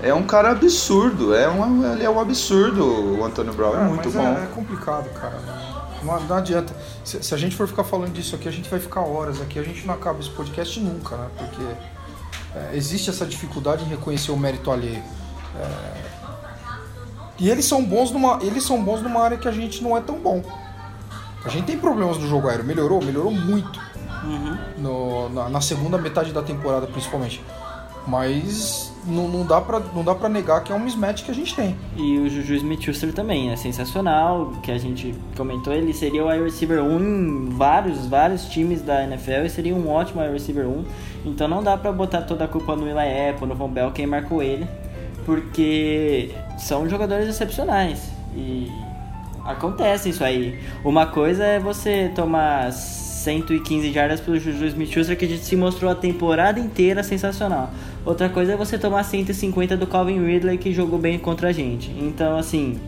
é 0.01 0.13
um 0.13 0.23
cara 0.23 0.51
absurdo, 0.51 1.35
é 1.35 1.49
um, 1.49 1.93
ele 1.93 2.03
é 2.05 2.09
um 2.09 2.21
absurdo 2.21 2.85
o 3.19 3.25
Antônio 3.25 3.51
Brown, 3.53 3.75
é 3.75 3.83
muito 3.83 4.05
mas 4.09 4.13
bom. 4.13 4.21
É, 4.39 4.43
é 4.43 4.47
complicado, 4.55 5.09
cara. 5.09 5.60
Não, 6.03 6.19
não 6.21 6.35
adianta. 6.35 6.75
Se, 7.03 7.21
se 7.23 7.33
a 7.33 7.37
gente 7.37 7.55
for 7.55 7.67
ficar 7.67 7.83
falando 7.83 8.11
disso 8.13 8.35
aqui, 8.35 8.47
a 8.47 8.51
gente 8.51 8.69
vai 8.69 8.79
ficar 8.79 9.01
horas 9.01 9.39
aqui. 9.41 9.59
A 9.59 9.63
gente 9.63 9.85
não 9.85 9.93
acaba 9.93 10.19
esse 10.19 10.29
podcast 10.29 10.79
nunca, 10.79 11.15
né? 11.15 11.27
Porque 11.37 11.61
é, 12.55 12.75
existe 12.75 13.09
essa 13.09 13.25
dificuldade 13.25 13.83
em 13.83 13.87
reconhecer 13.87 14.31
o 14.31 14.37
mérito 14.37 14.71
alheio. 14.71 15.03
É, 15.59 16.01
e 17.39 17.49
eles 17.49 17.65
são 17.65 17.83
bons 17.83 18.11
numa, 18.11 18.39
eles 18.41 18.63
são 18.63 18.83
bons 18.83 19.01
numa 19.01 19.21
área 19.21 19.37
que 19.37 19.47
a 19.47 19.51
gente 19.51 19.83
não 19.83 19.97
é 19.97 20.01
tão 20.01 20.19
bom. 20.19 20.43
A 21.43 21.49
gente 21.49 21.65
tem 21.65 21.77
problemas 21.77 22.17
no 22.17 22.27
jogo 22.27 22.47
aéreo. 22.47 22.63
Melhorou, 22.65 23.03
melhorou 23.03 23.31
muito. 23.31 23.79
No- 24.77 25.29
na, 25.29 25.49
na 25.49 25.61
segunda 25.61 25.97
metade 25.97 26.31
da 26.31 26.43
temporada, 26.43 26.85
principalmente. 26.85 27.43
Mas 28.05 28.90
não, 29.05 29.27
não, 29.27 29.45
dá 29.45 29.59
pra, 29.59 29.79
não 29.79 30.03
dá 30.03 30.13
pra 30.13 30.29
negar 30.29 30.63
que 30.63 30.71
é 30.71 30.75
um 30.75 30.79
mismatch 30.79 31.23
que 31.23 31.31
a 31.31 31.33
gente 31.33 31.55
tem. 31.55 31.75
E 31.95 32.17
o 32.19 32.29
Juju 32.29 32.55
Smith-Schuster 32.55 33.13
também 33.13 33.51
é 33.51 33.55
sensacional, 33.55 34.53
que 34.61 34.71
a 34.71 34.77
gente 34.77 35.13
comentou, 35.35 35.73
ele 35.73 35.93
seria 35.93 36.23
o 36.23 36.29
wide 36.29 36.43
receiver 36.43 36.83
1 36.83 36.99
em 36.99 37.49
vários, 37.49 38.05
vários 38.07 38.45
times 38.45 38.81
da 38.81 39.03
NFL 39.03 39.45
e 39.45 39.49
seria 39.49 39.75
um 39.75 39.89
ótimo 39.89 40.21
wide 40.21 40.33
receiver 40.33 40.67
1. 40.67 40.85
Então 41.25 41.47
não 41.47 41.63
dá 41.63 41.77
pra 41.77 41.91
botar 41.91 42.21
toda 42.21 42.45
a 42.45 42.47
culpa 42.47 42.75
no 42.75 42.87
Eli 42.87 43.29
Apple, 43.29 43.47
no 43.47 43.55
Von 43.55 43.69
Bell, 43.69 43.91
quem 43.91 44.07
marcou 44.07 44.41
ele, 44.41 44.67
porque 45.25 46.31
são 46.57 46.89
jogadores 46.89 47.27
excepcionais 47.27 48.11
e 48.35 48.71
acontece 49.45 50.09
isso 50.09 50.23
aí. 50.23 50.59
Uma 50.83 51.07
coisa 51.07 51.43
é 51.43 51.59
você 51.59 52.11
tomar 52.15 52.71
115 52.71 53.91
jardas 53.91 54.19
pelo 54.19 54.39
Juju 54.39 54.65
Smith-Schuster 54.65 55.17
que 55.17 55.37
se 55.37 55.55
mostrou 55.55 55.91
a 55.91 55.95
temporada 55.95 56.59
inteira 56.59 57.03
sensacional. 57.03 57.69
Outra 58.05 58.29
coisa 58.29 58.53
é 58.53 58.55
você 58.55 58.77
tomar 58.77 59.03
150 59.03 59.77
do 59.77 59.85
Calvin 59.85 60.25
Ridley 60.25 60.57
que 60.57 60.73
jogou 60.73 60.97
bem 60.97 61.19
contra 61.19 61.49
a 61.49 61.51
gente. 61.51 61.91
Então, 61.91 62.35
assim, 62.37 62.79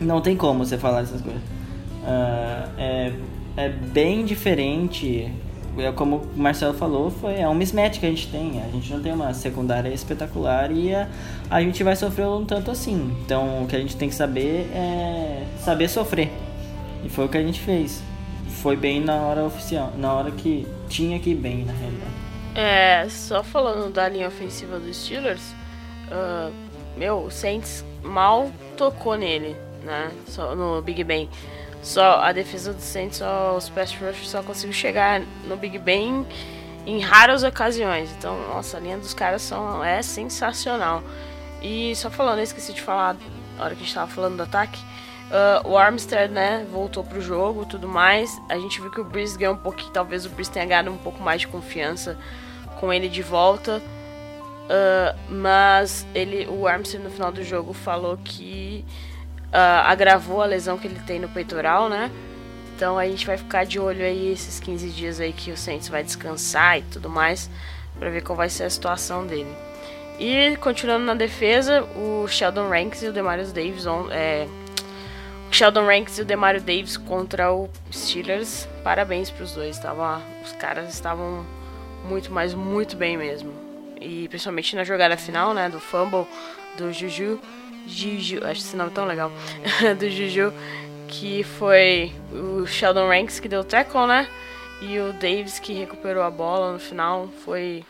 não 0.00 0.20
tem 0.20 0.36
como 0.36 0.64
você 0.64 0.76
falar 0.76 1.00
essas 1.00 1.22
coisas. 1.22 1.40
Ah, 2.04 2.68
é, 2.76 3.12
é 3.56 3.68
bem 3.68 4.24
diferente. 4.24 5.32
É 5.78 5.92
como 5.92 6.16
o 6.34 6.38
Marcelo 6.38 6.72
falou, 6.74 7.10
foi, 7.10 7.40
é 7.40 7.48
um 7.48 7.54
mismatch 7.54 7.98
que 7.98 8.06
a 8.06 8.08
gente 8.10 8.28
tem. 8.28 8.62
A 8.62 8.68
gente 8.68 8.92
não 8.92 9.00
tem 9.00 9.12
uma 9.12 9.32
secundária 9.32 9.88
espetacular 9.88 10.70
e 10.70 10.94
a, 10.94 11.08
a 11.50 11.60
gente 11.62 11.82
vai 11.82 11.96
sofrer 11.96 12.26
um 12.26 12.44
tanto 12.44 12.70
assim. 12.70 13.14
Então, 13.24 13.62
o 13.62 13.66
que 13.66 13.76
a 13.76 13.78
gente 13.78 13.96
tem 13.96 14.08
que 14.08 14.14
saber 14.14 14.70
é 14.74 15.44
saber 15.60 15.88
sofrer. 15.88 16.30
E 17.04 17.08
foi 17.08 17.24
o 17.24 17.28
que 17.28 17.38
a 17.38 17.42
gente 17.42 17.60
fez. 17.60 18.02
Foi 18.48 18.76
bem 18.76 19.00
na 19.00 19.16
hora 19.16 19.44
oficial, 19.44 19.92
na 19.98 20.12
hora 20.12 20.30
que 20.30 20.66
tinha 20.88 21.18
que 21.18 21.30
ir 21.30 21.34
bem, 21.34 21.64
na 21.64 21.72
realidade. 21.72 22.25
É, 22.56 23.06
só 23.10 23.42
falando 23.42 23.92
da 23.92 24.08
linha 24.08 24.28
ofensiva 24.28 24.78
dos 24.78 24.96
Steelers, 24.96 25.54
ah, 26.10 26.50
meu, 26.96 27.18
o 27.24 27.30
Saints 27.30 27.84
mal 28.02 28.50
tocou 28.78 29.14
nele, 29.14 29.54
né? 29.82 30.10
Só 30.26 30.54
no 30.54 30.80
Big 30.80 31.04
Ben. 31.04 31.28
Só 31.82 32.18
a 32.22 32.32
defesa 32.32 32.72
do 32.72 32.80
Saints, 32.80 33.18
só 33.18 33.54
os 33.58 33.68
pass 33.68 33.94
rush 33.94 34.26
só 34.26 34.42
conseguiu 34.42 34.72
chegar 34.72 35.20
no 35.46 35.56
Big 35.58 35.78
Ben 35.78 36.26
em 36.86 36.98
raras 36.98 37.42
ocasiões. 37.42 38.10
Então, 38.16 38.38
nossa, 38.48 38.78
a 38.78 38.80
linha 38.80 38.96
dos 38.96 39.12
caras 39.12 39.42
são, 39.42 39.84
é 39.84 40.00
sensacional. 40.00 41.02
E 41.60 41.94
só 41.94 42.10
falando, 42.10 42.38
eu 42.38 42.44
esqueci 42.44 42.72
de 42.72 42.80
falar 42.80 43.16
na 43.58 43.64
hora 43.64 43.74
que 43.74 43.82
a 43.82 43.84
gente 43.84 43.94
tava 43.94 44.10
falando 44.10 44.38
do 44.38 44.42
ataque. 44.44 44.80
ah, 45.30 45.60
o 45.66 45.76
Armstead, 45.76 46.32
né, 46.32 46.66
voltou 46.72 47.04
pro 47.04 47.20
jogo 47.20 47.66
tudo 47.66 47.86
mais. 47.86 48.30
A 48.48 48.58
gente 48.58 48.80
viu 48.80 48.90
que 48.90 49.00
o 49.00 49.04
Breeze 49.04 49.36
ganhou 49.36 49.54
um 49.54 49.58
pouquinho, 49.58 49.92
talvez 49.92 50.24
o 50.24 50.30
Breeze 50.30 50.50
tenha 50.50 50.64
ganhado 50.64 50.90
um 50.90 50.96
pouco 50.96 51.22
mais 51.22 51.42
de 51.42 51.48
confiança 51.48 52.16
com 52.76 52.92
ele 52.92 53.08
de 53.08 53.22
volta. 53.22 53.82
Uh, 54.66 55.16
mas 55.28 56.06
ele, 56.14 56.46
o 56.48 56.66
Armstead 56.66 57.02
no 57.02 57.10
final 57.10 57.30
do 57.30 57.44
jogo 57.44 57.72
falou 57.72 58.18
que 58.22 58.84
uh, 59.46 59.82
agravou 59.84 60.42
a 60.42 60.46
lesão 60.46 60.76
que 60.76 60.86
ele 60.86 61.00
tem 61.06 61.20
no 61.20 61.28
peitoral, 61.28 61.88
né? 61.88 62.10
Então 62.74 62.98
a 62.98 63.06
gente 63.06 63.26
vai 63.26 63.38
ficar 63.38 63.64
de 63.64 63.78
olho 63.78 64.04
aí 64.04 64.32
esses 64.32 64.60
15 64.60 64.90
dias 64.90 65.20
aí 65.20 65.32
que 65.32 65.50
o 65.50 65.56
Saints 65.56 65.88
vai 65.88 66.02
descansar 66.02 66.78
e 66.78 66.82
tudo 66.82 67.08
mais, 67.08 67.48
para 67.98 68.10
ver 68.10 68.22
qual 68.22 68.36
vai 68.36 68.48
ser 68.48 68.64
a 68.64 68.70
situação 68.70 69.26
dele. 69.26 69.54
E 70.18 70.56
continuando 70.56 71.04
na 71.04 71.14
defesa, 71.14 71.82
o 71.94 72.26
Sheldon 72.26 72.68
Ranks 72.68 73.02
e 73.02 73.06
o 73.06 73.12
Demarius 73.12 73.52
Davis, 73.52 73.84
é, 74.10 74.46
o 75.48 75.54
Sheldon 75.54 75.86
Ranks 75.86 76.18
e 76.18 76.22
o 76.22 76.24
Demario 76.24 76.60
Davis 76.60 76.96
contra 76.96 77.52
o 77.52 77.70
Steelers. 77.92 78.68
Parabéns 78.82 79.30
para 79.30 79.44
os 79.44 79.52
dois, 79.52 79.78
tava, 79.78 80.20
os 80.44 80.52
caras 80.52 80.92
estavam 80.92 81.46
muito, 82.08 82.32
mas 82.32 82.54
muito 82.54 82.96
bem 82.96 83.16
mesmo 83.16 83.66
e 84.00 84.28
principalmente 84.28 84.76
na 84.76 84.84
jogada 84.84 85.16
final, 85.16 85.54
né, 85.54 85.68
do 85.68 85.80
fumble 85.80 86.26
do 86.76 86.92
Juju, 86.92 87.40
Juju, 87.86 88.38
acho 88.44 88.60
esse 88.60 88.76
nome 88.76 88.90
tão 88.90 89.04
legal, 89.04 89.30
do 89.98 90.10
Juju, 90.10 90.52
que 91.08 91.42
foi 91.42 92.12
o 92.32 92.66
Sheldon 92.66 93.08
Ranks 93.08 93.40
que 93.40 93.48
deu 93.48 93.64
tackle, 93.64 94.06
né, 94.06 94.28
e 94.80 94.98
o 94.98 95.12
Davis 95.12 95.58
que 95.58 95.72
recuperou 95.72 96.22
a 96.22 96.30
bola 96.30 96.72
no 96.72 96.78
final, 96.78 97.28
foi 97.44 97.84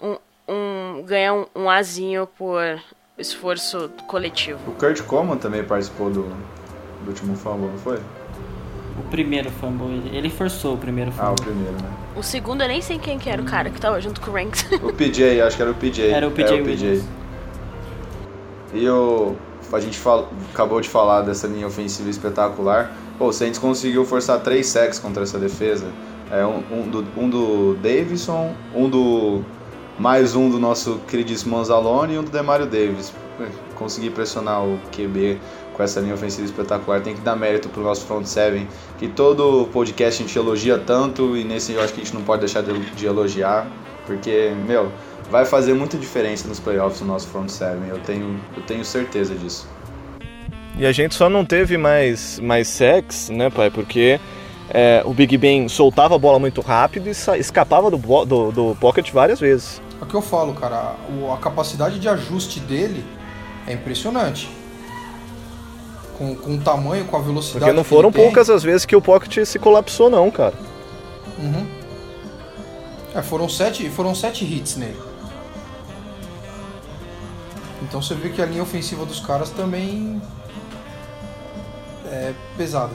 um, 0.00 0.16
um 0.46 1.02
ganhar 1.04 1.34
um, 1.34 1.46
um 1.54 1.70
azinho 1.70 2.26
por 2.26 2.80
esforço 3.16 3.90
coletivo. 4.06 4.60
O 4.70 4.74
Kurt 4.74 5.02
Coleman 5.02 5.38
também 5.38 5.64
participou 5.64 6.10
do, 6.10 6.22
do 7.02 7.08
último 7.08 7.34
fumble, 7.36 7.68
não 7.68 7.78
foi? 7.78 7.98
O 8.98 9.10
primeiro 9.10 9.50
fumble, 9.50 10.02
ele 10.12 10.28
forçou 10.28 10.74
o 10.74 10.78
primeiro 10.78 11.12
fumble. 11.12 11.28
Ah, 11.28 11.32
o 11.32 11.36
primeiro, 11.36 11.72
né? 11.72 11.90
O 12.16 12.22
segundo 12.22 12.62
eu 12.62 12.68
nem 12.68 12.82
sei 12.82 12.98
quem 12.98 13.18
que 13.18 13.30
era 13.30 13.40
o 13.40 13.44
cara 13.44 13.70
que 13.70 13.80
tava 13.80 14.00
junto 14.00 14.20
com 14.20 14.30
o 14.30 14.34
Ranks. 14.34 14.66
O 14.82 14.92
PJ, 14.92 15.40
acho 15.40 15.56
que 15.56 15.62
era 15.62 15.70
o 15.70 15.74
PJ. 15.74 16.10
Era 16.10 16.26
o 16.26 16.30
PJ. 16.30 16.58
É, 16.58 16.60
o 16.60 16.64
PJ. 16.64 17.02
E 18.74 18.88
o, 18.88 19.36
a 19.72 19.80
gente 19.80 19.98
fal, 19.98 20.28
acabou 20.52 20.80
de 20.80 20.88
falar 20.88 21.22
dessa 21.22 21.46
linha 21.46 21.66
ofensiva 21.66 22.08
espetacular. 22.08 22.92
Pô, 23.18 23.26
o 23.26 23.32
Saints 23.32 23.58
conseguiu 23.58 24.04
forçar 24.04 24.40
três 24.40 24.66
sacks 24.66 24.98
contra 24.98 25.22
essa 25.22 25.38
defesa. 25.38 25.86
É, 26.30 26.44
um, 26.44 26.62
um, 26.70 26.88
do, 26.88 27.06
um 27.16 27.28
do 27.28 27.74
Davidson, 27.76 28.54
um 28.74 28.88
do. 28.88 29.42
Mais 29.98 30.36
um 30.36 30.48
do 30.48 30.60
nosso 30.60 31.00
queridíssimo 31.08 31.56
Anzalone 31.56 32.14
e 32.14 32.18
um 32.18 32.22
do 32.22 32.30
Demario 32.30 32.66
Davis. 32.66 33.12
Consegui 33.74 34.10
pressionar 34.10 34.64
o 34.64 34.78
QB 34.92 35.38
com 35.78 35.84
essa 35.84 36.00
linha 36.00 36.12
ofensiva 36.12 36.44
espetacular. 36.44 37.00
Tem 37.00 37.14
que 37.14 37.20
dar 37.20 37.36
mérito 37.36 37.68
pro 37.68 37.82
nosso 37.82 38.04
front 38.04 38.26
seven, 38.26 38.66
que 38.98 39.06
todo 39.06 39.68
podcast 39.72 40.20
a 40.20 40.26
gente 40.26 40.36
elogia 40.36 40.76
tanto 40.76 41.36
e 41.36 41.44
nesse 41.44 41.72
eu 41.72 41.80
acho 41.80 41.94
que 41.94 42.00
a 42.00 42.04
gente 42.04 42.14
não 42.14 42.22
pode 42.22 42.40
deixar 42.40 42.62
de, 42.62 42.78
de 42.90 43.06
elogiar, 43.06 43.66
porque, 44.04 44.52
meu, 44.66 44.90
vai 45.30 45.44
fazer 45.44 45.74
muita 45.74 45.96
diferença 45.96 46.48
nos 46.48 46.58
playoffs 46.58 47.00
o 47.00 47.04
nosso 47.04 47.28
front 47.28 47.48
seven. 47.48 47.88
Eu 47.88 48.00
tenho, 48.00 48.40
eu 48.56 48.62
tenho 48.64 48.84
certeza 48.84 49.36
disso. 49.36 49.68
E 50.76 50.84
a 50.84 50.90
gente 50.90 51.14
só 51.14 51.30
não 51.30 51.44
teve 51.44 51.78
mais, 51.78 52.40
mais 52.40 52.66
sex, 52.66 53.30
né, 53.30 53.48
pai? 53.48 53.70
Porque 53.70 54.18
é, 54.70 55.02
o 55.04 55.14
Big 55.14 55.36
Ben 55.38 55.68
soltava 55.68 56.16
a 56.16 56.18
bola 56.18 56.40
muito 56.40 56.60
rápido 56.60 57.06
e 57.06 57.12
escapava 57.38 57.88
do, 57.88 57.98
do, 57.98 58.50
do 58.50 58.76
pocket 58.80 59.12
várias 59.12 59.38
vezes. 59.38 59.80
É 60.00 60.04
o 60.04 60.06
que 60.06 60.14
eu 60.14 60.22
falo, 60.22 60.54
cara. 60.54 60.96
a 61.32 61.36
capacidade 61.36 62.00
de 62.00 62.08
ajuste 62.08 62.58
dele 62.58 63.04
é 63.66 63.72
impressionante 63.72 64.57
com, 66.18 66.34
com 66.34 66.54
o 66.56 66.60
tamanho, 66.60 67.04
com 67.04 67.16
a 67.16 67.20
velocidade. 67.20 67.60
Porque 67.60 67.72
não 67.72 67.84
foram 67.84 68.10
poucas 68.10 68.50
as 68.50 68.62
vezes 68.62 68.84
que 68.84 68.96
o 68.96 69.00
Pocket 69.00 69.46
se 69.46 69.58
colapsou, 69.58 70.10
não, 70.10 70.30
cara. 70.30 70.54
Uhum. 71.38 71.66
É, 73.14 73.22
foram 73.22 73.48
sete, 73.48 73.88
foram 73.88 74.14
sete 74.14 74.44
hits 74.44 74.76
nele. 74.76 74.98
Então 77.82 78.02
você 78.02 78.14
vê 78.14 78.28
que 78.28 78.42
a 78.42 78.46
linha 78.46 78.62
ofensiva 78.62 79.06
dos 79.06 79.20
caras 79.20 79.48
também 79.50 80.20
é 82.04 82.34
pesada. 82.56 82.92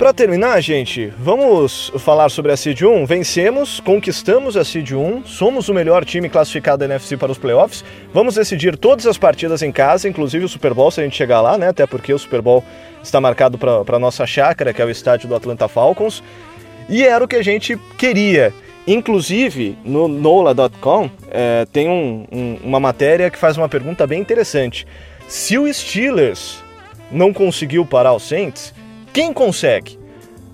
Para 0.00 0.14
terminar, 0.14 0.58
gente, 0.62 1.12
vamos 1.18 1.92
falar 1.98 2.30
sobre 2.30 2.50
a 2.50 2.56
Seed 2.56 2.80
1. 2.80 3.04
Vencemos, 3.04 3.80
conquistamos 3.80 4.56
a 4.56 4.64
Seed 4.64 4.92
1, 4.92 5.26
somos 5.26 5.68
o 5.68 5.74
melhor 5.74 6.06
time 6.06 6.26
classificado 6.30 6.78
da 6.78 6.86
NFC 6.86 7.18
para 7.18 7.30
os 7.30 7.36
playoffs. 7.36 7.84
Vamos 8.10 8.36
decidir 8.36 8.78
todas 8.78 9.06
as 9.06 9.18
partidas 9.18 9.60
em 9.60 9.70
casa, 9.70 10.08
inclusive 10.08 10.42
o 10.42 10.48
Super 10.48 10.72
Bowl, 10.72 10.90
se 10.90 11.02
a 11.02 11.04
gente 11.04 11.18
chegar 11.18 11.42
lá, 11.42 11.58
né? 11.58 11.68
Até 11.68 11.86
porque 11.86 12.14
o 12.14 12.18
Super 12.18 12.40
Bowl 12.40 12.64
está 13.02 13.20
marcado 13.20 13.58
para 13.58 13.96
a 13.96 13.98
nossa 13.98 14.26
chácara, 14.26 14.72
que 14.72 14.80
é 14.80 14.86
o 14.86 14.90
estádio 14.90 15.28
do 15.28 15.34
Atlanta 15.34 15.68
Falcons. 15.68 16.22
E 16.88 17.04
era 17.04 17.22
o 17.22 17.28
que 17.28 17.36
a 17.36 17.44
gente 17.44 17.76
queria. 17.98 18.54
Inclusive, 18.86 19.76
no 19.84 20.08
NOLA.com 20.08 21.10
é, 21.30 21.66
tem 21.70 21.90
um, 21.90 22.26
um, 22.32 22.58
uma 22.64 22.80
matéria 22.80 23.28
que 23.28 23.36
faz 23.36 23.58
uma 23.58 23.68
pergunta 23.68 24.06
bem 24.06 24.18
interessante. 24.18 24.86
Se 25.28 25.58
o 25.58 25.70
Steelers 25.70 26.64
não 27.12 27.34
conseguiu 27.34 27.84
parar 27.84 28.14
o 28.14 28.18
Saints, 28.18 28.72
quem 29.12 29.32
consegue? 29.32 29.98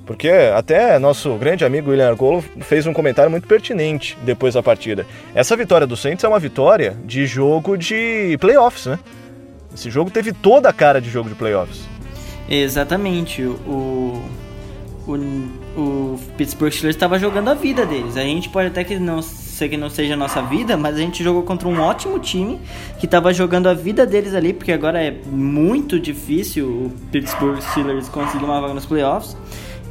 Porque 0.07 0.29
até 0.29 0.99
nosso 0.99 1.35
grande 1.35 1.65
amigo 1.65 1.91
William 1.91 2.09
Argolo 2.09 2.43
fez 2.61 2.87
um 2.87 2.93
comentário 2.93 3.31
muito 3.31 3.49
pertinente 3.49 4.17
depois 4.23 4.55
da 4.55 4.63
partida. 4.63 5.05
Essa 5.35 5.57
vitória 5.57 5.87
do 5.87 5.97
Saints 5.97 6.23
é 6.23 6.29
uma 6.29 6.39
vitória 6.39 6.97
de 7.05 7.27
jogo 7.27 7.77
de 7.77 8.39
playoffs, 8.41 8.87
né? 8.87 8.99
Esse 9.75 9.91
jogo 9.91 10.11
teve 10.11 10.33
toda 10.33 10.69
a 10.69 10.73
cara 10.73 11.01
de 11.01 11.11
jogo 11.11 11.29
de 11.29 11.35
playoffs. 11.35 11.81
Exatamente. 12.49 13.43
O, 13.43 14.23
o, 15.07 15.15
o 15.81 16.21
Pittsburgh 16.37 16.73
Steelers 16.73 16.97
estava 16.97 17.19
jogando 17.19 17.49
a 17.49 17.55
vida 17.55 17.87
deles. 17.87 18.17
A 18.17 18.23
gente 18.23 18.49
pode 18.49 18.69
até 18.69 18.83
que 18.83 18.99
não 18.99 19.23
ser 19.23 19.69
que 19.69 19.77
não 19.77 19.89
seja 19.89 20.15
a 20.15 20.17
nossa 20.17 20.43
vida, 20.43 20.77
mas 20.77 20.97
a 20.97 20.99
gente 20.99 21.25
jogou 21.25 21.43
contra 21.43 21.67
um 21.67 21.81
ótimo 21.81 22.19
time 22.19 22.61
que 22.99 23.07
estava 23.07 23.33
jogando 23.33 23.69
a 23.69 23.75
vida 23.75 24.05
deles 24.05 24.35
ali, 24.35 24.53
porque 24.53 24.73
agora 24.73 25.03
é 25.03 25.11
muito 25.11 25.99
difícil 25.99 26.67
o 26.67 26.93
Pittsburgh 27.11 27.61
Steelers 27.61 28.09
conseguir 28.09 28.45
uma 28.45 28.61
vaga 28.61 28.75
nos 28.75 28.85
playoffs. 28.85 29.37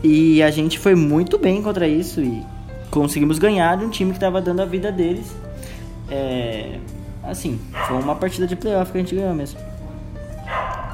E 0.04 0.44
a 0.44 0.52
gente 0.52 0.78
foi 0.78 0.94
muito 0.94 1.40
bem 1.40 1.64
contra 1.64 1.88
isso 1.88 2.22
e 2.22 2.44
conseguimos 2.92 3.40
ganhar 3.40 3.78
de 3.78 3.86
um 3.86 3.90
time 3.90 4.12
que 4.12 4.18
estava 4.18 4.40
dando 4.40 4.62
a 4.62 4.66
vida 4.66 4.92
deles. 4.92 5.36
É, 6.12 6.78
assim, 7.24 7.60
foi 7.88 7.98
uma 7.98 8.16
partida 8.16 8.46
de 8.46 8.56
playoff 8.56 8.92
que 8.92 8.98
a 9.00 9.02
gente 9.02 9.16
ganhou 9.16 9.34
mesmo. 9.34 9.60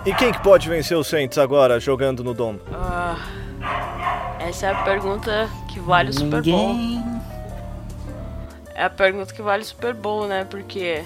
E 0.05 0.13
quem 0.13 0.31
que 0.31 0.41
pode 0.41 0.67
vencer 0.69 0.97
o 0.97 1.03
Saints 1.03 1.37
agora 1.37 1.79
jogando 1.79 2.23
no 2.23 2.33
Dom? 2.33 2.55
Ah, 2.71 3.17
essa 4.39 4.67
é 4.67 4.71
a 4.71 4.83
pergunta 4.83 5.49
que 5.69 5.79
vale 5.79 6.09
o 6.09 6.13
Super 6.13 6.41
Bowl. 6.41 6.75
É 8.73 8.83
a 8.83 8.89
pergunta 8.89 9.33
que 9.33 9.41
vale 9.41 9.63
o 9.63 9.65
Super 9.65 9.93
Bowl, 9.93 10.27
né? 10.27 10.45
Porque 10.45 11.03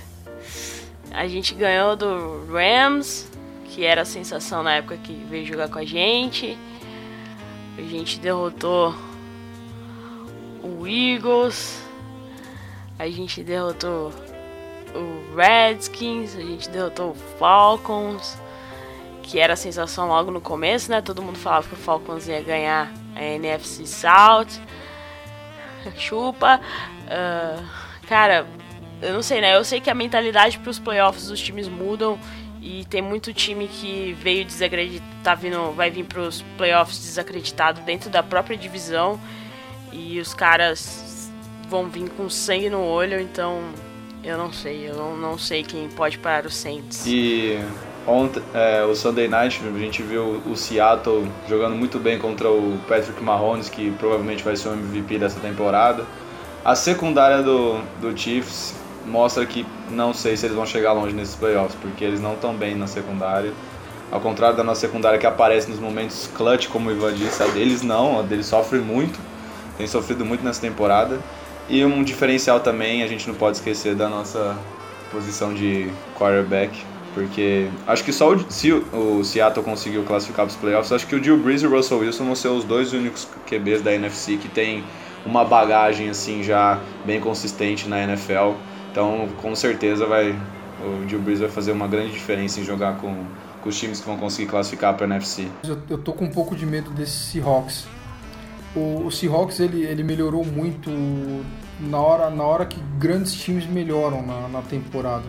a 1.12 1.28
gente 1.28 1.54
ganhou 1.54 1.96
do 1.96 2.46
Rams, 2.52 3.30
que 3.66 3.86
era 3.86 4.02
a 4.02 4.06
sensação 4.06 4.64
na 4.64 4.76
época 4.76 4.98
que 4.98 5.14
veio 5.30 5.46
jogar 5.46 5.70
com 5.70 5.80
a 5.80 5.86
gente. 5.86 6.58
A 7.78 7.82
gente 7.82 8.20
derrotou 8.20 8.96
o 10.64 10.88
Eagles. 10.88 11.82
A 12.98 13.08
gente 13.10 13.44
derrotou 13.44 14.14
o 14.94 15.36
Redskins. 15.36 16.36
A 16.36 16.42
gente 16.42 16.70
derrotou 16.70 17.12
o 17.12 17.16
Falcons. 17.38 18.38
Que 19.26 19.40
era 19.40 19.54
a 19.54 19.58
sensação 19.58 20.08
logo 20.08 20.30
no 20.30 20.40
começo, 20.40 20.92
né? 20.92 21.02
Todo 21.02 21.22
mundo 21.22 21.38
falava 21.38 21.68
que 21.68 21.74
o 21.74 21.78
Falcons 21.78 22.28
ia 22.28 22.42
ganhar 22.42 22.92
a 23.16 23.24
NFC 23.24 23.88
South. 23.88 24.62
Chupa. 25.98 26.62
Uh, 27.06 27.66
cara, 28.08 28.46
eu 29.02 29.14
não 29.14 29.22
sei, 29.22 29.42
né? 29.42 29.56
Eu 29.56 29.64
sei 29.64 29.82
que 29.82 29.90
a 29.90 29.96
mentalidade 29.96 30.60
para 30.60 30.70
os 30.70 30.80
playoffs 30.80 31.28
dos 31.28 31.40
times 31.40 31.68
mudam 31.68 32.20
e 32.62 32.86
tem 32.86 33.02
muito 33.02 33.34
time 33.34 33.68
que 33.68 34.14
veio 34.20 34.46
desacreditado, 34.46 35.12
tá 35.24 35.36
vindo, 35.36 35.72
vai 35.74 35.92
vir 35.92 36.06
para 36.06 36.22
os 36.22 36.42
playoffs 36.58 36.98
desacreditado 37.00 37.82
dentro 37.82 38.10
da 38.10 38.24
própria 38.24 38.58
divisão 38.58 39.20
e 39.92 40.20
os 40.20 40.34
caras 40.34 41.32
vão 41.70 41.88
vir 41.88 42.10
com 42.10 42.28
sangue 42.30 42.70
no 42.70 42.82
olho, 42.82 43.20
então 43.20 43.62
eu 44.24 44.38
não 44.38 44.52
sei, 44.52 44.90
eu 44.90 44.96
não, 44.96 45.16
não 45.16 45.38
sei 45.38 45.64
quem 45.64 45.88
pode 45.90 46.18
parar 46.18 46.48
os 46.48 46.56
Saints. 46.56 47.06
E 47.06 47.60
ontem, 48.08 48.42
é, 48.54 48.84
o 48.84 48.96
Sunday 48.96 49.28
Night, 49.28 49.62
a 49.64 49.80
gente 49.80 50.02
viu 50.04 50.42
o 50.46 50.56
Seattle 50.56 51.28
jogando 51.48 51.76
muito 51.76 52.00
bem 52.00 52.20
contra 52.20 52.50
o 52.50 52.78
Patrick 52.88 53.22
Mahomes, 53.24 53.70
que 53.70 53.92
provavelmente 53.92 54.44
vai 54.44 54.56
ser 54.56 54.70
o 54.70 54.74
MVP 54.74 55.18
dessa 55.18 55.40
temporada. 55.40 56.06
A 56.64 56.76
secundária 56.76 57.44
do, 57.44 57.80
do 58.02 58.18
Chiefs 58.18 58.76
mostra 59.06 59.46
que 59.46 59.66
não 59.90 60.14
sei 60.14 60.36
se 60.36 60.46
eles 60.46 60.56
vão 60.56 60.66
chegar 60.66 60.94
longe 60.94 61.14
nesses 61.14 61.36
playoffs, 61.36 61.78
porque 61.80 62.04
eles 62.04 62.20
não 62.20 62.34
estão 62.34 62.56
bem 62.56 62.76
na 62.76 62.88
secundária. 62.88 63.54
Ao 64.12 64.20
contrário 64.20 64.56
da 64.56 64.64
nossa 64.64 64.82
secundária 64.82 65.20
que 65.20 65.26
aparece 65.26 65.70
nos 65.70 65.80
momentos 65.80 66.30
clutch, 66.36 66.68
como 66.68 66.90
o 66.90 66.92
Ivan 66.92 67.14
disse, 67.14 67.42
a 67.42 67.48
deles 67.48 67.82
não, 67.82 68.20
a 68.20 68.22
deles 68.22 68.46
sofre 68.46 68.80
muito, 68.80 69.20
tem 69.78 69.88
sofrido 69.88 70.24
muito 70.24 70.44
nessa 70.44 70.62
temporada. 70.62 71.20
E 71.68 71.84
um 71.84 72.04
diferencial 72.04 72.60
também, 72.60 73.04
a 73.04 73.08
gente 73.08 73.28
não 73.28 73.36
pode 73.36 73.58
esquecer 73.58 73.96
da 73.96 74.08
nossa 74.08 74.56
posição 75.12 75.54
de 75.54 75.92
quarterback, 76.16 76.84
porque 77.16 77.70
acho 77.88 78.04
que 78.04 78.12
só 78.12 78.34
o, 78.34 78.52
se 78.52 78.72
o 78.72 79.24
Seattle 79.24 79.64
conseguiu 79.64 80.04
classificar 80.04 80.46
para 80.46 80.52
os 80.52 80.58
playoffs, 80.58 80.92
acho 80.92 81.08
que 81.08 81.16
o 81.16 81.22
Drew 81.22 81.38
Brees 81.38 81.62
e 81.62 81.66
o 81.66 81.70
Russell 81.72 82.00
Wilson 82.00 82.26
vão 82.26 82.36
ser 82.36 82.50
os 82.50 82.66
dois 82.66 82.92
únicos 82.92 83.26
QBs 83.48 83.82
da 83.82 83.94
NFC 83.94 84.36
que 84.36 84.50
tem 84.50 84.84
uma 85.26 85.46
bagagem 85.46 86.10
assim 86.10 86.44
já 86.44 86.80
bem 87.06 87.22
consistente 87.22 87.88
na 87.88 88.04
NFL. 88.04 88.52
Então, 88.92 89.30
com 89.42 89.56
certeza 89.56 90.06
vai 90.06 90.36
o 90.84 91.06
Drew 91.06 91.20
Brees 91.20 91.40
vai 91.40 91.50
fazer 91.50 91.72
uma 91.72 91.88
grande 91.88 92.12
diferença 92.12 92.60
em 92.60 92.64
jogar 92.66 92.98
com, 92.98 93.24
com 93.62 93.70
os 93.70 93.80
times 93.80 94.02
que 94.02 94.06
vão 94.06 94.18
conseguir 94.18 94.50
classificar 94.50 94.94
para 94.94 95.06
a 95.06 95.10
NFC. 95.10 95.48
Eu, 95.64 95.80
eu 95.90 95.98
tô 95.98 96.12
com 96.12 96.26
um 96.26 96.32
pouco 96.32 96.54
de 96.54 96.66
medo 96.66 96.92
desse 96.92 97.32
Seahawks. 97.32 97.88
O, 98.76 99.06
o 99.06 99.12
Seahawks 99.12 99.62
ele, 99.62 99.84
ele 99.84 100.04
melhorou 100.04 100.44
muito 100.44 100.92
na 101.80 101.98
hora, 101.98 102.30
na 102.30 102.44
hora 102.44 102.66
que 102.66 102.80
grandes 103.00 103.34
times 103.34 103.66
melhoram 103.66 104.22
na, 104.22 104.50
na 104.50 104.62
temporada. 104.62 105.24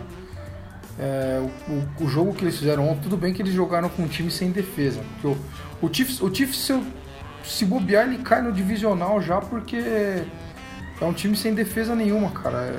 É, 0.99 1.39
o, 1.67 2.03
o, 2.03 2.09
jogo 2.09 2.33
que 2.33 2.43
eles 2.43 2.57
fizeram 2.57 2.89
ontem, 2.89 3.01
tudo 3.03 3.17
bem 3.17 3.31
que 3.31 3.41
eles 3.41 3.53
jogaram 3.53 3.87
com 3.87 4.03
um 4.03 4.07
time 4.07 4.31
sem 4.31 4.51
defesa. 4.51 5.01
Porque 5.13 5.27
o, 5.27 5.85
o 5.87 5.93
Chiefs, 5.93 6.21
o 6.21 6.33
Chiefs 6.33 6.57
se, 6.57 6.83
se 7.43 7.65
bobear, 7.65 8.07
ele 8.07 8.23
cai 8.23 8.41
no 8.41 8.51
divisional 8.51 9.21
já 9.21 9.39
porque 9.39 9.77
é 10.99 11.05
um 11.05 11.13
time 11.13 11.35
sem 11.35 11.53
defesa 11.53 11.95
nenhuma, 11.95 12.31
cara. 12.31 12.73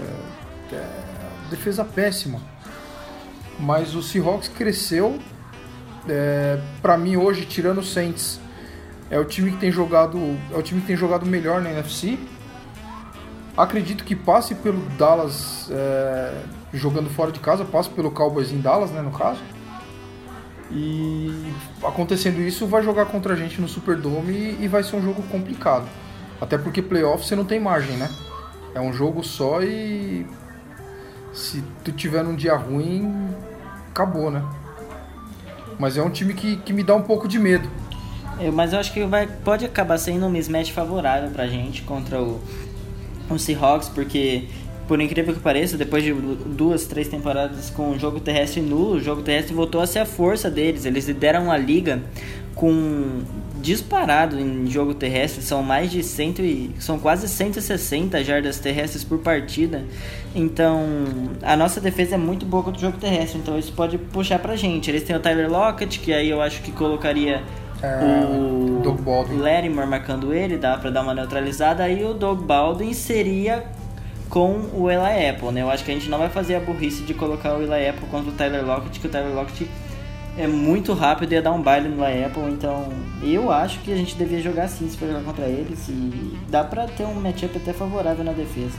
É, 0.73 0.75
é 0.75 1.09
defesa 1.51 1.85
péssima. 1.85 2.41
Mas 3.59 3.95
o 3.95 4.03
Seahawks 4.03 4.49
cresceu. 4.49 5.19
É, 6.09 6.59
para 6.81 6.97
mim 6.97 7.17
hoje, 7.17 7.45
tirando 7.45 7.79
o 7.79 7.85
Saints, 7.85 8.41
é 9.11 9.19
o 9.19 9.25
time 9.25 9.51
que 9.51 9.59
tem 9.59 9.71
jogado, 9.71 10.19
é 10.53 10.57
o 10.57 10.63
time 10.63 10.81
que 10.81 10.87
tem 10.87 10.97
jogado 10.97 11.27
melhor 11.27 11.61
na 11.61 11.71
NFC. 11.71 12.19
Acredito 13.57 14.05
que 14.05 14.15
passe 14.15 14.55
pelo 14.55 14.81
Dallas 14.91 15.69
é, 15.71 16.43
jogando 16.73 17.09
fora 17.11 17.33
de 17.33 17.41
casa, 17.41 17.65
passe 17.65 17.89
pelo 17.91 18.11
Cowboys 18.11 18.53
em 18.53 18.61
Dallas, 18.61 18.91
né, 18.91 19.01
no 19.01 19.11
caso. 19.11 19.41
E 20.71 21.53
acontecendo 21.83 22.41
isso, 22.41 22.67
vai 22.67 22.83
jogar 22.83 23.07
contra 23.07 23.33
a 23.33 23.37
gente 23.37 23.61
no 23.61 23.69
Superdome 23.69 24.57
e, 24.61 24.69
vai 24.69 24.83
ser 24.83 24.97
um 24.97 25.03
jogo 25.03 25.23
complicado. 25.25 25.89
Até 26.41 26.59
porque 26.59 26.83
playoff 26.83 27.25
você 27.25 27.35
não 27.35 27.45
tem 27.45 27.59
margem, 27.59 27.97
né? 27.97 28.09
É 28.75 28.81
um 28.81 28.93
jogo 28.93 29.25
só 29.25 29.63
e 29.63 30.27
se 31.33 31.65
tu 31.83 31.91
tiver 31.93 32.23
num 32.23 32.35
dia 32.35 32.55
ruim, 32.55 33.29
acabou, 33.89 34.31
né? 34.31 34.45
Mas 35.79 35.97
é 35.97 36.03
um 36.03 36.11
time 36.11 36.35
que, 36.35 36.57
que 36.57 36.73
me 36.73 36.83
dá 36.83 36.95
um 36.95 37.03
pouco 37.03 37.27
de 37.27 37.39
medo. 37.39 37.69
É, 38.39 38.51
mas 38.51 38.73
eu 38.73 38.79
acho 38.79 38.93
que 38.93 39.05
vai, 39.05 39.27
pode 39.27 39.65
acabar 39.65 39.99
sendo 39.99 40.27
um 40.27 40.31
mismatch 40.31 40.73
favorável 40.73 41.31
pra 41.31 41.47
gente 41.47 41.83
contra 41.83 42.21
o, 42.21 42.41
o 43.31 43.39
Seahawks, 43.39 43.89
porque, 43.89 44.49
por 44.89 45.01
incrível 45.03 45.35
que 45.35 45.41
pareça, 45.41 45.77
depois 45.77 46.03
de 46.03 46.13
duas, 46.13 46.87
três 46.87 47.07
temporadas 47.07 47.69
com 47.69 47.91
o 47.91 47.99
jogo 47.99 48.19
terrestre 48.19 48.63
nulo, 48.63 48.97
o 48.97 49.01
jogo 49.01 49.21
terrestre 49.21 49.55
voltou 49.55 49.83
a 49.83 49.87
ser 49.87 49.99
a 49.99 50.07
força 50.07 50.51
deles. 50.51 50.87
Eles 50.87 51.07
lideram 51.07 51.53
a 51.53 51.59
liga 51.59 52.01
com 52.55 53.21
disparado 53.61 54.41
em 54.41 54.67
jogo 54.67 54.95
terrestre, 54.95 55.43
são 55.43 55.63
mais 55.63 55.91
de 55.91 56.03
100 56.03 56.35
e, 56.39 56.71
são 56.79 56.99
quase 56.99 57.29
160 57.29 58.25
jardas 58.25 58.59
terrestres 58.59 59.05
por 59.05 59.19
partida. 59.19 59.85
Então, 60.35 60.87
a 61.43 61.57
nossa 61.57 61.81
defesa 61.81 62.15
é 62.15 62.19
muito 62.19 62.47
boa 62.47 62.63
contra 62.63 62.79
o 62.79 62.81
jogo 62.81 62.97
terrestre, 62.97 63.39
então 63.39 63.59
isso 63.59 63.73
pode 63.73 63.99
puxar 63.99 64.39
pra 64.39 64.57
gente. 64.57 64.91
Eles 64.91 65.03
têm 65.03 65.15
o 65.15 65.21
Tyler 65.21 65.51
Lockett, 65.51 66.01
que 66.01 66.13
aí 66.13 66.31
eu 66.31 66.41
acho 66.41 66.63
que 66.63 66.73
colocaria 66.73 67.43
é, 67.83 68.25
o 68.25 68.81
Doug 68.83 69.01
Baldwin. 69.01 69.39
Latimer 69.39 69.87
marcando 69.87 70.33
ele, 70.33 70.57
dá 70.57 70.79
para 70.79 70.91
dar 70.91 71.03
uma 71.03 71.15
neutralizada. 71.15 71.83
Aí 71.85 72.05
o 72.05 72.15
Doug 72.15 72.41
Baldwin 72.41 72.93
seria 72.95 73.65
com 74.29 74.69
o 74.75 74.91
Eli 74.91 75.29
Apple, 75.29 75.53
né? 75.53 75.63
Eu 75.63 75.71
acho 75.71 75.85
que 75.85 75.91
a 75.91 75.95
gente 75.95 76.09
não 76.09 76.19
vai 76.19 76.29
fazer 76.29 76.55
a 76.55 76.61
burrice 76.61 77.03
de 77.03 77.15
colocar 77.15 77.55
o 77.55 77.63
Eli 77.63 77.89
Apple 77.89 78.07
contra 78.09 78.31
o 78.31 78.33
Tyler 78.35 78.65
Lockett, 78.65 79.01
que 79.01 79.07
o 79.07 79.11
Tyler 79.11 79.35
Lockett 79.35 79.69
é 80.39 80.47
muito 80.47 80.95
rápido 80.95 81.33
e 81.33 81.35
ia 81.35 81.43
dar 81.43 81.51
um 81.51 81.61
baile 81.61 81.89
no 81.89 82.05
Apple, 82.05 82.53
então 82.53 82.93
eu 83.21 83.51
acho 83.51 83.81
que 83.81 83.93
a 83.93 83.97
gente 83.97 84.15
devia 84.15 84.41
jogar 84.41 84.65
assim 84.65 84.89
se 84.89 84.97
for 84.97 85.09
jogar 85.09 85.23
contra 85.25 85.47
eles 85.47 85.89
e 85.89 86.39
dá 86.49 86.63
pra 86.63 86.87
ter 86.87 87.05
um 87.05 87.15
matchup 87.15 87.57
até 87.57 87.73
favorável 87.73 88.25
na 88.25 88.33
defesa. 88.33 88.79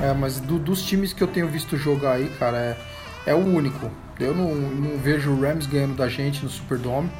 É, 0.00 0.12
mas 0.12 0.40
do, 0.40 0.58
dos 0.58 0.82
times 0.82 1.12
que 1.12 1.22
eu 1.22 1.28
tenho 1.28 1.46
visto 1.46 1.76
jogar 1.76 2.14
aí, 2.14 2.28
cara, 2.30 2.58
é, 2.58 2.76
é 3.30 3.34
o 3.34 3.38
único. 3.38 3.88
Eu 4.18 4.34
não, 4.34 4.54
não 4.54 4.98
vejo 4.98 5.30
o 5.30 5.40
Rams 5.40 5.66
ganhando 5.66 5.94
da 5.94 6.08
gente 6.08 6.42
no 6.42 6.50
Superdome. 6.50 7.10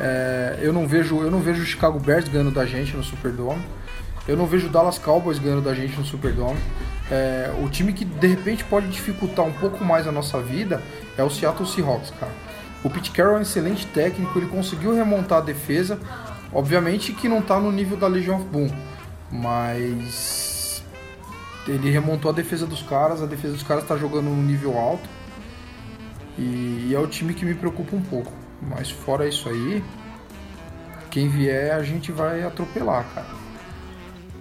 É, 0.00 0.58
eu 0.60 0.72
não 0.72 0.88
vejo 0.88 1.20
eu 1.20 1.30
não 1.30 1.38
vejo 1.38 1.62
o 1.62 1.64
Chicago 1.64 2.00
Bears 2.00 2.26
ganhando 2.26 2.50
da 2.50 2.66
gente 2.66 2.96
no 2.96 3.04
Superdome. 3.04 3.62
Eu 4.26 4.36
não 4.36 4.46
vejo 4.46 4.66
o 4.66 4.70
Dallas 4.70 4.98
Cowboys 4.98 5.38
ganhando 5.38 5.62
da 5.62 5.74
gente 5.74 5.96
no 5.96 6.04
Superdome. 6.04 6.58
É, 7.10 7.52
o 7.62 7.68
time 7.68 7.92
que 7.92 8.04
de 8.04 8.26
repente 8.26 8.64
pode 8.64 8.88
dificultar 8.88 9.44
um 9.44 9.52
pouco 9.52 9.84
mais 9.84 10.06
a 10.06 10.12
nossa 10.12 10.40
vida 10.40 10.82
é 11.18 11.22
o 11.22 11.30
Seattle 11.30 11.66
Seahawks, 11.66 12.10
cara. 12.18 12.32
O 12.82 12.90
Pete 12.90 13.10
Carroll 13.10 13.36
é 13.36 13.38
um 13.38 13.42
excelente 13.42 13.86
técnico, 13.86 14.38
ele 14.38 14.46
conseguiu 14.46 14.94
remontar 14.94 15.38
a 15.38 15.40
defesa. 15.40 15.98
Obviamente 16.52 17.12
que 17.12 17.28
não 17.28 17.40
está 17.40 17.58
no 17.58 17.72
nível 17.72 17.96
da 17.96 18.06
Legion 18.06 18.36
of 18.36 18.44
Boom, 18.44 18.70
mas 19.30 20.84
ele 21.66 21.90
remontou 21.90 22.30
a 22.30 22.34
defesa 22.34 22.66
dos 22.66 22.82
caras, 22.82 23.22
a 23.22 23.26
defesa 23.26 23.54
dos 23.54 23.62
caras 23.62 23.82
está 23.82 23.96
jogando 23.96 24.26
num 24.26 24.42
nível 24.42 24.78
alto. 24.78 25.08
E, 26.38 26.88
e 26.88 26.94
é 26.94 26.98
o 26.98 27.06
time 27.06 27.32
que 27.34 27.44
me 27.44 27.54
preocupa 27.54 27.96
um 27.96 28.02
pouco. 28.02 28.32
Mas 28.60 28.90
fora 28.90 29.26
isso 29.26 29.48
aí, 29.48 29.82
quem 31.10 31.28
vier 31.28 31.74
a 31.74 31.82
gente 31.82 32.12
vai 32.12 32.42
atropelar, 32.42 33.04
cara. 33.14 33.43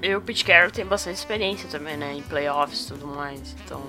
E 0.03 0.13
o 0.13 0.21
Pete 0.21 0.43
Carroll 0.43 0.69
tem 0.69 0.85
bastante 0.85 1.15
experiência 1.15 1.69
também, 1.69 1.95
né? 1.95 2.13
Em 2.13 2.21
playoffs 2.21 2.83
e 2.83 2.87
tudo 2.89 3.07
mais. 3.07 3.55
Então, 3.63 3.81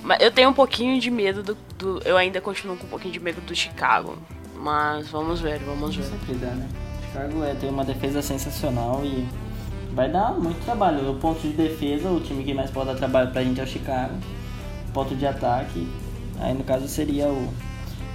mas 0.00 0.20
eu 0.20 0.30
tenho 0.30 0.48
um 0.48 0.52
pouquinho 0.52 1.00
de 1.00 1.10
medo 1.10 1.42
do, 1.42 1.56
do, 1.76 2.00
Eu 2.04 2.16
ainda 2.16 2.40
continuo 2.40 2.76
com 2.76 2.86
um 2.86 2.88
pouquinho 2.88 3.12
de 3.12 3.18
medo 3.18 3.40
do 3.40 3.54
Chicago. 3.54 4.16
Mas 4.54 5.08
vamos 5.08 5.40
ver, 5.40 5.58
vamos 5.58 5.96
ver. 5.96 6.04
Sempre 6.04 6.34
dá, 6.34 6.52
né? 6.52 6.68
Chicago 7.04 7.42
é, 7.42 7.54
tem 7.54 7.68
uma 7.68 7.84
defesa 7.84 8.22
sensacional 8.22 9.02
e 9.04 9.26
vai 9.92 10.08
dar 10.08 10.32
muito 10.34 10.64
trabalho. 10.64 11.02
No 11.02 11.16
ponto 11.16 11.40
de 11.40 11.52
defesa, 11.52 12.08
o 12.08 12.20
time 12.20 12.44
que 12.44 12.54
mais 12.54 12.70
pode 12.70 12.86
dar 12.86 12.94
trabalho 12.94 13.32
pra 13.32 13.42
gente 13.42 13.60
é 13.60 13.64
o 13.64 13.66
Chicago. 13.66 14.14
Ponto 14.94 15.16
de 15.16 15.26
ataque, 15.26 15.88
aí 16.38 16.54
no 16.54 16.62
caso 16.62 16.86
seria 16.86 17.26
o, 17.28 17.52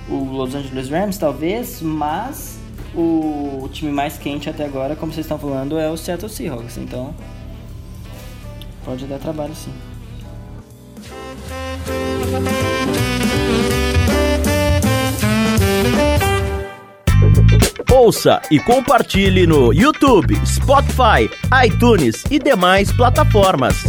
o 0.09 0.23
Los 0.31 0.55
Angeles 0.55 0.89
Rams, 0.89 1.17
talvez, 1.17 1.81
mas 1.81 2.59
o, 2.95 3.69
time 3.71 3.91
mais 3.91 4.17
quente 4.17 4.49
até 4.49 4.65
agora, 4.65 4.95
como 4.95 5.11
vocês 5.11 5.25
estão 5.25 5.37
falando, 5.37 5.77
é 5.77 5.89
o 5.89 5.97
Seattle 5.97 6.29
Seahawks. 6.29 6.77
Então, 6.77 7.13
pode 8.83 9.05
dar 9.05 9.19
trabalho 9.19 9.53
sim. 9.55 9.73
Ouça 17.91 18.41
e 18.51 18.59
compartilhe 18.59 19.47
no 19.47 19.73
YouTube, 19.73 20.35
Spotify, 20.45 21.29
iTunes 21.65 22.23
e 22.29 22.37
demais 22.37 22.91
plataformas. 22.91 23.83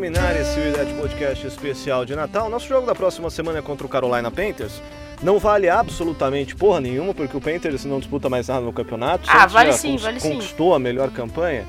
Terminar 0.00 0.34
esse 0.34 0.58
Unidade 0.58 0.94
Podcast 0.94 1.46
especial 1.46 2.06
de 2.06 2.16
Natal, 2.16 2.48
nosso 2.48 2.66
jogo 2.66 2.86
da 2.86 2.94
próxima 2.94 3.28
semana 3.28 3.58
é 3.58 3.62
contra 3.62 3.86
o 3.86 3.88
Carolina 3.88 4.30
Panthers. 4.30 4.80
Não 5.22 5.38
vale 5.38 5.68
absolutamente 5.68 6.56
porra 6.56 6.80
nenhuma, 6.80 7.12
porque 7.12 7.36
o 7.36 7.40
Panthers 7.40 7.84
não 7.84 7.98
disputa 7.98 8.30
mais 8.30 8.48
nada 8.48 8.62
no 8.62 8.72
campeonato. 8.72 9.28
Ah, 9.28 9.46
vale 9.46 9.74
sim, 9.74 9.98
vale 9.98 10.18
sim. 10.18 10.32
Conquistou 10.32 10.74
a 10.74 10.78
melhor 10.78 11.10
campanha. 11.10 11.66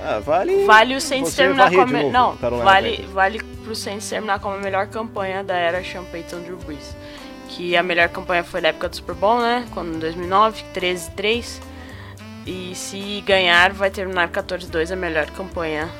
Ah, 0.00 0.20
vale. 0.20 0.64
Vale 0.64 0.94
o 0.94 1.00
Saints 1.00 1.34
terminar 1.34 1.72
com 1.72 1.80
a 1.80 1.86
me... 1.86 2.04
Não, 2.04 2.36
vale, 2.36 2.90
Panthers. 2.90 3.10
vale 3.10 3.42
pro 3.64 3.74
Saints 3.74 4.08
terminar 4.08 4.38
com 4.38 4.50
a 4.50 4.58
melhor 4.58 4.86
campanha 4.86 5.42
da 5.42 5.56
era 5.56 5.82
Sean 5.82 6.04
Payton 6.04 6.42
Drew 6.42 6.58
Brees. 6.58 6.94
Que 7.48 7.76
a 7.76 7.82
melhor 7.82 8.10
campanha 8.10 8.44
foi 8.44 8.60
na 8.60 8.68
época 8.68 8.88
do 8.88 8.94
Super 8.94 9.16
Bowl, 9.16 9.40
né? 9.40 9.66
Quando 9.74 9.96
em 9.96 9.98
2009, 9.98 10.62
13-3. 10.72 11.60
E 12.46 12.76
se 12.76 13.20
ganhar, 13.26 13.72
vai 13.72 13.90
terminar 13.90 14.28
14-2 14.28 14.92
a 14.92 14.96
melhor 14.96 15.26
campanha 15.32 15.90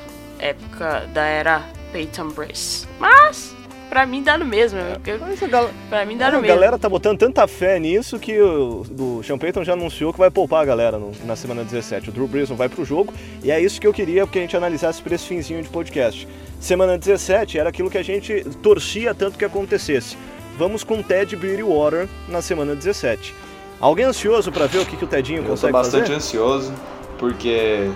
época 0.43 1.07
da 1.13 1.23
era 1.23 1.63
Peyton 1.91 2.29
Brace. 2.29 2.87
Mas, 2.99 3.55
pra 3.89 4.05
mim 4.05 4.21
dá 4.21 4.37
no 4.37 4.45
mesmo. 4.45 4.79
É, 4.79 4.97
eu, 5.05 5.47
gal... 5.47 5.69
Pra 5.89 6.05
mim 6.05 6.17
dá 6.17 6.31
no 6.31 6.41
mesmo. 6.41 6.51
A 6.51 6.55
galera 6.55 6.77
tá 6.77 6.89
botando 6.89 7.19
tanta 7.19 7.47
fé 7.47 7.79
nisso 7.79 8.19
que 8.19 8.41
o 8.41 8.83
do 8.89 9.23
Sean 9.23 9.37
Payton 9.37 9.63
já 9.63 9.73
anunciou 9.73 10.11
que 10.11 10.19
vai 10.19 10.29
poupar 10.29 10.61
a 10.61 10.65
galera 10.65 10.97
no, 10.97 11.11
na 11.25 11.35
semana 11.35 11.63
17. 11.63 12.09
O 12.09 12.11
Drew 12.11 12.27
Brees 12.27 12.49
não 12.49 12.57
vai 12.57 12.67
pro 12.67 12.83
jogo 12.83 13.13
e 13.43 13.51
é 13.51 13.61
isso 13.61 13.79
que 13.79 13.87
eu 13.87 13.93
queria 13.93 14.27
que 14.27 14.37
a 14.37 14.41
gente 14.41 14.57
analisasse 14.57 15.01
por 15.01 15.11
esse 15.11 15.25
finzinho 15.25 15.61
de 15.61 15.69
podcast. 15.69 16.27
Semana 16.59 16.97
17 16.97 17.59
era 17.59 17.69
aquilo 17.69 17.89
que 17.89 17.97
a 17.97 18.03
gente 18.03 18.43
torcia 18.61 19.13
tanto 19.13 19.37
que 19.37 19.45
acontecesse. 19.45 20.17
Vamos 20.57 20.83
com 20.83 21.01
Ted 21.01 21.35
Bridgewater 21.35 22.07
na 22.27 22.41
semana 22.41 22.75
17. 22.75 23.33
Alguém 23.79 24.05
ansioso 24.05 24.51
para 24.51 24.65
ver 24.65 24.79
o 24.79 24.85
que, 24.85 24.95
que 24.95 25.03
o 25.03 25.07
Tedinho 25.07 25.39
eu 25.39 25.43
consegue 25.43 25.73
fazer? 25.73 25.97
Eu 25.97 26.03
tô 26.03 26.07
bastante 26.07 26.13
fazer? 26.13 26.15
ansioso, 26.15 26.73
porque 27.17 27.89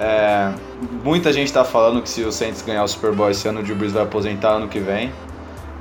é, 0.00 0.52
muita 1.04 1.32
gente 1.32 1.46
está 1.46 1.64
falando 1.64 2.02
que 2.02 2.08
se 2.08 2.22
o 2.22 2.32
Saints 2.32 2.62
ganhar 2.62 2.84
o 2.84 2.88
Super 2.88 3.12
Bowl 3.12 3.30
esse 3.30 3.46
ano, 3.48 3.60
o 3.60 3.62
Drew 3.62 3.76
Brees 3.76 3.92
vai 3.92 4.02
aposentar 4.02 4.50
ano 4.50 4.68
que 4.68 4.78
vem. 4.78 5.12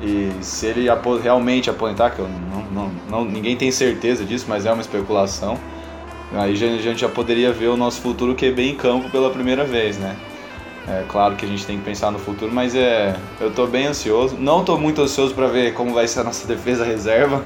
E 0.01 0.31
se 0.41 0.67
ele 0.67 0.87
realmente 1.21 1.69
aposentar, 1.69 2.11
que 2.11 2.19
eu 2.19 2.27
não, 2.27 2.61
não, 2.63 2.91
não, 3.09 3.25
ninguém 3.25 3.55
tem 3.55 3.71
certeza 3.71 4.25
disso, 4.25 4.45
mas 4.47 4.65
é 4.65 4.71
uma 4.71 4.81
especulação, 4.81 5.57
Aí 6.33 6.53
a 6.53 6.55
gente 6.55 6.99
já 6.99 7.07
poderia 7.07 7.51
ver 7.53 7.67
o 7.67 7.77
nosso 7.77 8.01
futuro 8.01 8.35
QB 8.35 8.71
em 8.71 8.75
campo 8.75 9.09
pela 9.09 9.29
primeira 9.29 9.63
vez, 9.63 9.97
né? 9.97 10.15
É 10.87 11.03
claro 11.07 11.35
que 11.35 11.45
a 11.45 11.47
gente 11.47 11.65
tem 11.65 11.77
que 11.77 11.83
pensar 11.83 12.11
no 12.11 12.19
futuro, 12.19 12.51
mas 12.51 12.75
é, 12.75 13.15
eu 13.39 13.51
tô 13.51 13.65
bem 13.65 13.87
ansioso. 13.87 14.35
Não 14.37 14.63
tô 14.63 14.77
muito 14.77 15.01
ansioso 15.01 15.33
para 15.33 15.47
ver 15.47 15.73
como 15.73 15.93
vai 15.93 16.07
ser 16.07 16.21
a 16.21 16.23
nossa 16.23 16.45
defesa 16.47 16.83
reserva, 16.83 17.45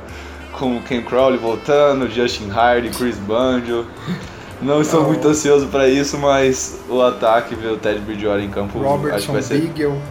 com 0.54 0.78
o 0.78 0.82
Ken 0.82 1.02
Crowley 1.02 1.38
voltando, 1.38 2.10
Justin 2.10 2.50
Hardy, 2.50 2.90
Chris 2.90 3.18
Banjo. 3.18 3.86
Não 4.62 4.82
estou 4.82 5.04
muito 5.06 5.26
ansioso 5.28 5.68
para 5.68 5.88
isso, 5.88 6.18
mas 6.18 6.80
o 6.90 7.02
ataque, 7.02 7.56
ver 7.56 7.72
o 7.72 7.78
Ted 7.78 8.00
Bridgewater 8.02 8.44
em 8.44 8.50
campo, 8.50 8.78
Robertson, 8.80 9.16
acho 9.16 9.26
que 9.28 9.32
vai 9.32 9.42
ser 9.42 9.62
Beagle, 9.62 10.02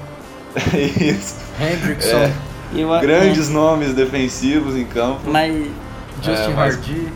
isso. 1.00 1.36
Hendrickson, 1.60 2.16
É, 2.16 2.32
Eu, 2.74 2.88
grandes 3.00 3.48
nomes 3.50 3.92
defensivos 3.94 4.74
em 4.76 4.84
campo. 4.86 5.20
Mas 5.30 5.54
Justin 6.22 6.50
É, 6.52 6.54
mas- 6.54 6.74
Hardy. 6.76 7.08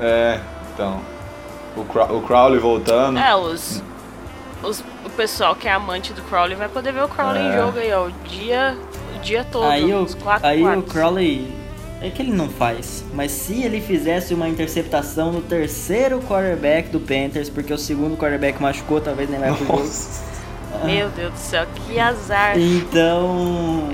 É, 0.00 0.40
então. 0.74 1.00
O, 1.76 1.84
Crow- 1.84 2.16
o 2.18 2.22
Crowley 2.22 2.58
voltando. 2.58 3.18
É, 3.18 3.34
os, 3.34 3.82
os. 4.62 4.80
O 5.04 5.10
pessoal 5.10 5.54
que 5.54 5.68
é 5.68 5.72
amante 5.72 6.12
do 6.12 6.22
Crowley 6.22 6.54
vai 6.56 6.68
poder 6.68 6.92
ver 6.92 7.04
o 7.04 7.08
Crowley 7.08 7.42
em 7.42 7.48
É. 7.50 7.56
jogo 7.58 7.78
aí, 7.78 7.92
ó. 7.92 8.06
O 8.06 8.12
dia, 8.28 8.76
o 9.16 9.18
dia 9.20 9.44
todo. 9.50 9.64
aí, 9.66 9.92
o, 9.92 10.02
os 10.02 10.14
quatro 10.14 10.46
aí 10.46 10.62
o. 10.62 10.82
Crowley. 10.82 11.52
É 12.02 12.10
que 12.10 12.20
ele 12.20 12.32
não 12.32 12.48
faz. 12.48 13.04
Mas 13.14 13.30
se 13.30 13.62
ele 13.62 13.80
fizesse 13.80 14.34
uma 14.34 14.48
interceptação 14.48 15.30
no 15.30 15.40
terceiro 15.40 16.20
quarterback 16.20 16.90
do 16.90 16.98
Panthers, 16.98 17.48
porque 17.48 17.72
o 17.72 17.78
segundo 17.78 18.16
quarterback 18.16 18.60
machucou, 18.60 19.00
talvez 19.00 19.30
nem 19.30 19.38
vai 19.38 19.54
pro 19.54 19.64
jogo. 19.64 19.78
Nossa. 19.78 20.32
Meu 20.84 21.08
Deus 21.10 21.32
do 21.32 21.38
céu, 21.38 21.66
que 21.86 22.00
azar. 22.00 22.58
Então. 22.58 23.88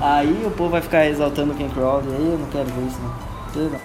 Aí 0.00 0.42
o 0.44 0.50
povo 0.50 0.70
vai 0.70 0.80
ficar 0.80 1.06
exaltando 1.06 1.52
o 1.52 1.56
Ken 1.56 1.68
Crowley. 1.68 2.08
Aí 2.14 2.32
eu 2.32 2.38
não 2.38 2.46
quero 2.46 2.66
ver 2.66 2.86
isso, 2.86 2.98
não. 3.00 3.28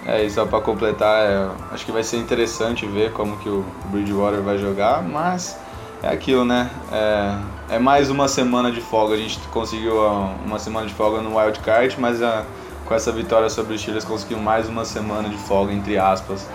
É, 0.06 0.22
e 0.22 0.30
só 0.30 0.44
pra 0.44 0.60
completar, 0.60 1.24
é, 1.24 1.48
acho 1.72 1.84
que 1.84 1.92
vai 1.92 2.02
ser 2.02 2.18
interessante 2.18 2.86
ver 2.86 3.12
como 3.12 3.36
que 3.38 3.48
o 3.48 3.64
Bridgewater 3.86 4.40
vai 4.42 4.58
jogar, 4.58 5.02
mas 5.02 5.58
é 6.02 6.08
aquilo, 6.08 6.44
né? 6.44 6.70
É, 6.92 7.76
é 7.76 7.78
mais 7.78 8.10
uma 8.10 8.28
semana 8.28 8.70
de 8.70 8.80
folga. 8.80 9.14
A 9.14 9.16
gente 9.16 9.38
conseguiu 9.48 9.96
uma 10.44 10.58
semana 10.58 10.86
de 10.86 10.94
folga 10.94 11.20
no 11.22 11.38
Wild 11.38 11.58
Card, 11.60 11.98
mas 11.98 12.22
ah, 12.22 12.44
com 12.86 12.94
essa 12.94 13.10
vitória 13.12 13.48
sobre 13.48 13.74
os 13.74 13.80
Steelers 13.80 14.04
conseguiu 14.04 14.38
mais 14.38 14.68
uma 14.68 14.84
semana 14.84 15.28
de 15.28 15.36
folga, 15.36 15.72
entre 15.72 15.98
aspas. 15.98 16.46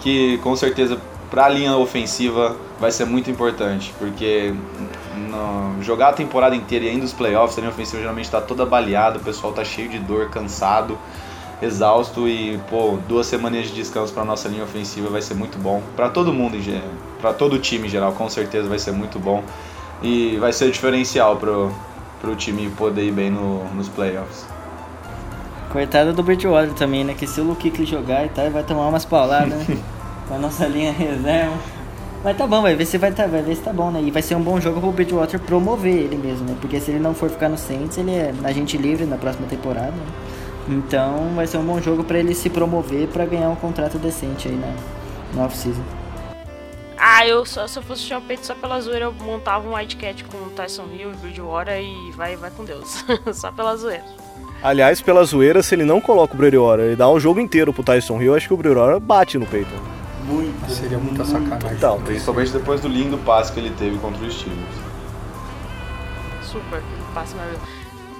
Que 0.00 0.38
com 0.38 0.54
certeza 0.56 0.98
para 1.30 1.46
a 1.46 1.48
linha 1.48 1.76
ofensiva 1.76 2.54
vai 2.78 2.90
ser 2.92 3.04
muito 3.06 3.30
importante, 3.30 3.92
porque 3.98 4.54
no- 5.16 5.82
jogar 5.82 6.10
a 6.10 6.12
temporada 6.12 6.54
inteira 6.54 6.84
e 6.84 6.88
ainda 6.90 7.04
os 7.04 7.12
playoffs, 7.12 7.56
a 7.58 7.60
linha 7.60 7.72
ofensiva 7.72 7.98
geralmente 8.00 8.26
está 8.26 8.40
toda 8.40 8.64
baleada, 8.64 9.18
o 9.18 9.20
pessoal 9.20 9.52
tá 9.52 9.64
cheio 9.64 9.88
de 9.88 9.98
dor, 9.98 10.28
cansado 10.30 10.96
exausto 11.62 12.28
e 12.28 12.58
pô, 12.68 12.98
duas 13.08 13.26
semanas 13.26 13.68
de 13.68 13.74
descanso 13.74 14.12
para 14.12 14.24
nossa 14.24 14.48
linha 14.48 14.64
ofensiva 14.64 15.08
vai 15.08 15.22
ser 15.22 15.34
muito 15.34 15.56
bom 15.58 15.82
para 15.96 16.08
todo 16.10 16.32
mundo, 16.32 16.58
para 17.20 17.32
todo 17.32 17.54
o 17.54 17.58
time 17.58 17.86
em 17.86 17.90
geral, 17.90 18.12
com 18.12 18.28
certeza 18.28 18.68
vai 18.68 18.78
ser 18.78 18.92
muito 18.92 19.18
bom 19.18 19.42
e 20.02 20.36
vai 20.36 20.52
ser 20.52 20.66
o 20.66 20.70
diferencial 20.70 21.36
pro 21.36 21.72
pro 22.20 22.34
time 22.34 22.70
poder 22.70 23.04
ir 23.04 23.12
bem 23.12 23.30
no, 23.30 23.64
nos 23.74 23.88
playoffs. 23.88 24.46
Coitado 25.74 26.12
do 26.12 26.22
Bridgewater 26.22 26.72
também, 26.72 27.02
né? 27.02 27.14
Que 27.14 27.26
se 27.26 27.40
o 27.40 27.44
Luke 27.44 27.84
jogar 27.84 28.24
e 28.24 28.28
tal, 28.28 28.44
ele 28.44 28.54
vai 28.54 28.62
tomar 28.62 28.86
umas 28.86 29.04
pauladas, 29.04 29.66
né? 29.66 29.76
Com 30.28 30.36
a 30.36 30.38
nossa 30.38 30.68
linha 30.68 30.92
reserva. 30.92 31.58
Mas 32.22 32.36
tá 32.36 32.46
bom, 32.46 32.62
vai 32.62 32.76
ver 32.76 32.86
se 32.86 32.96
vai, 32.96 33.10
tá, 33.10 33.26
vai 33.26 33.42
ver 33.42 33.56
se 33.56 33.62
tá 33.62 33.72
bom, 33.72 33.90
né? 33.90 34.00
E 34.00 34.08
vai 34.12 34.22
ser 34.22 34.36
um 34.36 34.40
bom 34.40 34.60
jogo 34.60 34.80
pro 34.80 34.92
Bridgewater 34.92 35.40
promover 35.40 35.92
ele 35.92 36.16
mesmo, 36.16 36.46
né? 36.46 36.56
Porque 36.60 36.78
se 36.78 36.92
ele 36.92 37.00
não 37.00 37.12
for 37.12 37.28
ficar 37.28 37.48
no 37.48 37.58
Saints, 37.58 37.98
ele 37.98 38.12
é 38.12 38.32
agente 38.44 38.78
livre 38.78 39.04
na 39.04 39.16
próxima 39.16 39.48
temporada. 39.48 39.90
né? 39.90 40.06
Então 40.68 41.32
vai 41.34 41.48
ser 41.48 41.58
um 41.58 41.64
bom 41.64 41.80
jogo 41.80 42.04
pra 42.04 42.20
ele 42.20 42.36
se 42.36 42.48
promover 42.48 43.08
pra 43.08 43.26
ganhar 43.26 43.48
um 43.48 43.56
contrato 43.56 43.98
decente 43.98 44.46
aí 44.46 44.54
na, 44.54 44.72
na 45.34 45.46
off-season. 45.46 45.82
Ah, 46.96 47.26
eu 47.26 47.44
só, 47.44 47.66
se 47.66 47.80
eu 47.80 47.82
fosse 47.82 48.02
chamar 48.02 48.24
peito 48.28 48.46
só 48.46 48.54
pela 48.54 48.80
zoeira, 48.80 49.06
eu 49.06 49.12
montava 49.12 49.68
um 49.68 49.74
Wildcat 49.74 50.22
com 50.22 50.38
o 50.38 50.50
Tyson 50.50 50.86
Hill 50.92 51.10
e 51.10 51.16
Bridgewater 51.16 51.82
e 51.82 52.12
vai, 52.12 52.36
vai 52.36 52.52
com 52.52 52.64
Deus. 52.64 53.04
só 53.34 53.50
pela 53.50 53.76
zoeira. 53.76 54.04
Aliás, 54.64 55.02
pela 55.02 55.22
zoeira, 55.24 55.62
se 55.62 55.74
ele 55.74 55.84
não 55.84 56.00
coloca 56.00 56.32
o 56.32 56.36
Bridgewater 56.38 56.92
e 56.92 56.96
dá 56.96 57.06
um 57.10 57.20
jogo 57.20 57.38
inteiro 57.38 57.70
pro 57.70 57.82
Tyson 57.82 58.18
Hill, 58.22 58.34
acho 58.34 58.48
que 58.48 58.54
o 58.54 58.56
Bridgewater 58.56 58.98
bate 58.98 59.36
no 59.36 59.44
peito. 59.44 59.68
Muito. 60.24 60.70
Seria 60.72 60.96
muita 60.96 61.22
sacanagem. 61.22 61.76
Então, 61.76 62.00
Principalmente 62.00 62.50
depois 62.50 62.80
do 62.80 62.88
lindo 62.88 63.18
passe 63.18 63.52
que 63.52 63.60
ele 63.60 63.68
teve 63.78 63.98
contra 63.98 64.24
os 64.24 64.34
Steelers. 64.34 64.64
Super, 66.40 66.80
passe 67.12 67.34
maravilhoso. 67.34 67.66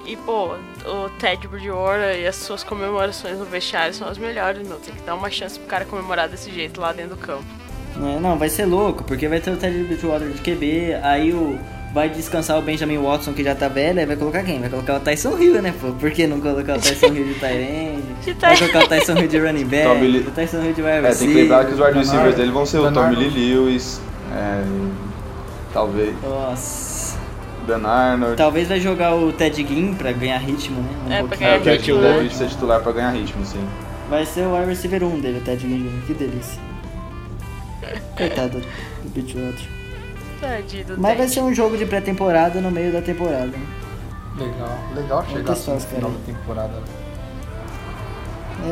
E, 0.04 0.16
pô, 0.16 0.56
o 0.84 1.08
Ted 1.18 1.48
Bridgewater 1.48 2.20
e 2.20 2.26
as 2.26 2.36
suas 2.36 2.62
comemorações 2.62 3.38
no 3.38 3.46
vestiário 3.46 3.94
são 3.94 4.06
as 4.06 4.18
melhores, 4.18 4.68
meu. 4.68 4.76
Tem 4.76 4.94
que 4.94 5.00
dar 5.00 5.14
uma 5.14 5.30
chance 5.30 5.58
pro 5.58 5.66
cara 5.66 5.86
comemorar 5.86 6.28
desse 6.28 6.50
jeito 6.50 6.78
lá 6.78 6.92
dentro 6.92 7.16
do 7.16 7.22
campo. 7.22 7.46
É, 7.96 8.20
não, 8.20 8.36
vai 8.36 8.50
ser 8.50 8.66
louco, 8.66 9.02
porque 9.02 9.26
vai 9.28 9.40
ter 9.40 9.50
o 9.50 9.56
Ted 9.56 9.82
Bridgewater 9.84 10.28
de 10.28 10.42
QB, 10.42 10.98
aí 11.02 11.32
o 11.32 11.58
vai 11.94 12.08
descansar 12.10 12.58
o 12.58 12.62
Benjamin 12.62 12.98
Watson 12.98 13.32
que 13.32 13.42
já 13.44 13.54
tá 13.54 13.68
velho, 13.68 14.00
aí 14.00 14.04
vai 14.06 14.16
colocar 14.16 14.42
quem? 14.42 14.58
Vai 14.60 14.68
colocar 14.68 14.96
o 14.96 15.00
Tyson 15.00 15.38
Hill, 15.38 15.62
né, 15.62 15.72
pô? 15.80 15.92
Por 15.92 16.10
que 16.10 16.26
não 16.26 16.40
colocar 16.40 16.76
o 16.76 16.80
Tyson 16.80 17.06
Hill 17.06 17.24
de 17.24 17.34
Tyrande? 17.34 18.02
De 18.24 18.32
Vai 18.34 18.56
colocar 18.58 18.84
o 18.84 18.88
Tyson 18.88 19.12
Hill 19.18 19.28
de 19.28 19.38
running 19.38 19.64
back, 19.68 19.84
Tommy 19.84 20.06
Lee- 20.08 20.20
o 20.26 20.30
Tyson 20.32 20.62
Hill 20.62 20.72
de 20.74 20.82
wide 20.82 20.90
É, 20.92 21.00
tem 21.00 21.02
que 21.02 21.08
receiver. 21.08 21.36
lembrar 21.42 21.64
que 21.66 21.72
os 21.74 21.80
wide 21.80 21.98
receivers 21.98 22.34
dele 22.36 22.50
vão 22.50 22.66
ser 22.66 22.78
o 22.78 22.90
Tommy 22.92 23.16
Lee 23.16 23.28
Lewis, 23.54 24.00
é, 24.34 24.64
talvez 25.72 26.14
Nossa. 26.22 27.16
Dan 27.66 27.86
Arnold. 27.86 28.36
Talvez 28.36 28.68
vai 28.68 28.80
jogar 28.80 29.14
o 29.14 29.32
Ted 29.32 29.56
Ginn 29.66 29.94
pra 29.94 30.12
ganhar 30.12 30.38
ritmo, 30.38 30.82
né? 30.82 30.88
Um 31.06 31.12
É, 31.12 31.18
pra 31.18 31.28
pouquinho. 31.28 31.38
ganhar 31.40 31.54
É, 31.54 31.58
o 31.60 31.62
Ted 31.62 31.84
Ginn 31.84 31.98
né? 32.00 32.12
deve 32.18 32.34
ser 32.34 32.48
titular 32.48 32.80
para 32.82 32.92
ganhar 32.92 33.10
ritmo, 33.10 33.44
sim. 33.44 33.64
Vai 34.10 34.26
ser 34.26 34.42
o 34.46 34.54
wide 34.54 34.66
receiver 34.68 35.02
1 35.04 35.20
dele, 35.20 35.38
o 35.38 35.40
Ted 35.42 35.62
Ginn. 35.62 35.88
Que 36.06 36.12
delícia. 36.14 36.60
Coitado 38.16 38.60
do 39.02 39.08
Bridgewater. 39.10 39.54
Tadinho 39.54 39.83
do 40.86 41.00
Mas 41.00 41.16
vai 41.18 41.28
ser 41.28 41.40
um 41.40 41.54
jogo 41.54 41.76
de 41.76 41.86
pré-temporada 41.86 42.60
no 42.60 42.70
meio 42.70 42.92
da 42.92 43.00
temporada. 43.00 43.52
Legal, 44.36 44.78
legal 44.94 45.24
chegar 45.30 45.52
assim 45.52 45.72
no 45.72 45.80
final 45.80 46.10
da 46.10 46.18
temporada. 46.26 46.82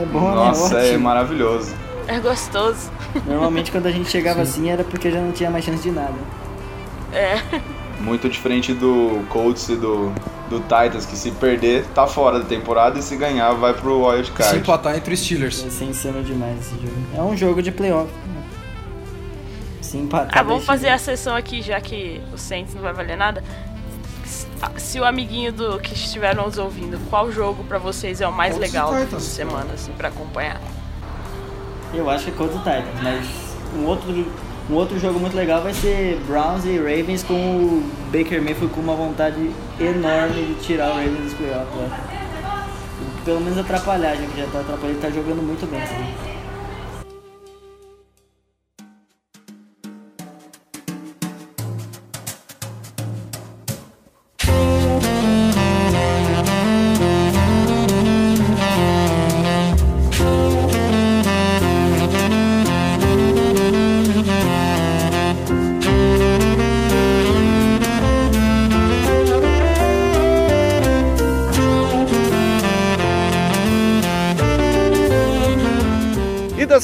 É 0.00 0.04
bom, 0.06 0.20
Nossa, 0.20 0.74
né? 0.74 0.80
é 0.86 0.88
Ótimo. 0.90 1.04
maravilhoso. 1.04 1.74
É 2.08 2.18
gostoso. 2.18 2.90
Normalmente 3.26 3.70
quando 3.70 3.86
a 3.86 3.90
gente 3.90 4.10
chegava 4.10 4.42
assim 4.42 4.70
era 4.70 4.82
porque 4.82 5.10
já 5.10 5.20
não 5.20 5.32
tinha 5.32 5.50
mais 5.50 5.64
chance 5.64 5.82
de 5.82 5.90
nada. 5.90 6.14
É. 7.12 7.38
Muito 8.00 8.28
diferente 8.28 8.72
do 8.74 9.24
Colts 9.28 9.68
e 9.68 9.76
do, 9.76 10.10
do 10.50 10.58
Titans, 10.60 11.06
que 11.06 11.14
se 11.14 11.30
perder, 11.32 11.84
tá 11.94 12.06
fora 12.06 12.40
da 12.40 12.44
temporada 12.44 12.98
e 12.98 13.02
se 13.02 13.14
ganhar, 13.16 13.52
vai 13.52 13.72
pro 13.74 14.04
Wild 14.08 14.26
Se 14.26 14.32
Card. 14.32 14.58
empatar 14.58 14.96
entre 14.96 15.14
os 15.14 15.20
Steelers. 15.20 15.60
Vai 15.62 15.70
ser 15.70 15.84
insano 15.84 16.22
demais 16.24 16.58
esse 16.58 16.70
jogo. 16.70 16.96
É 17.16 17.22
um 17.22 17.36
jogo 17.36 17.62
de 17.62 17.70
playoff. 17.70 18.10
Se 19.92 19.98
empatar. 19.98 20.38
Ah, 20.38 20.42
vamos 20.42 20.64
fazer 20.64 20.88
a 20.88 20.96
sessão 20.96 21.36
aqui, 21.36 21.60
já 21.60 21.78
que 21.78 22.18
o 22.32 22.38
Saints 22.38 22.74
não 22.74 22.80
vai 22.80 22.94
valer 22.94 23.14
nada. 23.14 23.44
Se 24.78 24.98
o 24.98 25.04
amiguinho 25.04 25.52
do 25.52 25.78
que 25.78 25.92
estiver 25.92 26.34
nos 26.34 26.56
ouvindo, 26.56 26.98
qual 27.10 27.30
jogo 27.30 27.62
pra 27.64 27.76
vocês 27.76 28.22
é 28.22 28.26
o 28.26 28.32
mais 28.32 28.56
legal 28.56 28.90
do 28.90 29.16
de 29.18 29.22
semana, 29.22 29.74
assim, 29.74 29.92
pra 29.92 30.08
acompanhar? 30.08 30.58
Eu 31.92 32.08
acho 32.08 32.24
que 32.24 32.30
é 32.30 32.34
Colts 32.34 32.56
e 32.56 32.58
Titans, 32.60 33.02
mas 33.02 33.26
um 33.76 33.84
outro, 33.84 34.26
um 34.70 34.74
outro 34.74 34.98
jogo 34.98 35.20
muito 35.20 35.36
legal 35.36 35.60
vai 35.60 35.74
ser 35.74 36.18
Browns 36.26 36.64
e 36.64 36.78
Ravens 36.78 37.22
com 37.22 37.34
o 37.34 37.90
Baker 38.06 38.40
Mayfield 38.40 38.72
com 38.72 38.80
uma 38.80 38.94
vontade 38.94 39.50
enorme 39.78 40.42
de 40.42 40.54
tirar 40.64 40.88
o 40.88 40.94
Ravens 40.94 41.20
dos 41.20 41.34
playoffs. 41.34 41.74
né? 41.74 42.68
Pelo 43.26 43.42
menos 43.42 43.58
atrapalhar, 43.58 44.16
já 44.16 44.24
que 44.26 44.40
já 44.40 44.46
tá 44.46 44.60
atrapalhando, 44.60 44.98
ele 44.98 45.00
tá 45.02 45.10
jogando 45.10 45.42
muito 45.42 45.70
bem. 45.70 45.86
Sabe? 45.86 46.31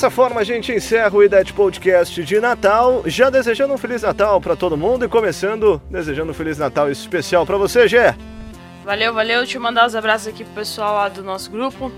Dessa 0.09 0.11
forma 0.11 0.41
a 0.41 0.45
gente 0.45 0.73
encerra 0.73 1.15
o 1.15 1.23
IDET 1.23 1.53
Podcast 1.53 2.25
de 2.25 2.41
Natal, 2.41 3.03
já 3.05 3.29
desejando 3.29 3.75
um 3.75 3.79
Feliz 3.79 4.01
Natal 4.01 4.41
para 4.41 4.57
todo 4.57 4.75
mundo 4.75 5.05
e 5.05 5.09
começando 5.09 5.83
desejando 5.91 6.31
um 6.31 6.35
Feliz 6.35 6.57
Natal 6.57 6.91
especial 6.91 7.45
para 7.45 7.59
você, 7.59 7.87
Gé. 7.87 8.17
Valeu, 8.85 9.13
valeu. 9.13 9.45
Eu 9.45 9.61
mandar 9.61 9.87
os 9.87 9.95
abraços 9.95 10.29
aqui 10.29 10.45
pro 10.45 10.55
pessoal 10.55 10.95
lá 10.95 11.09
do 11.11 11.23
nosso 11.23 11.51
grupo 11.51 11.93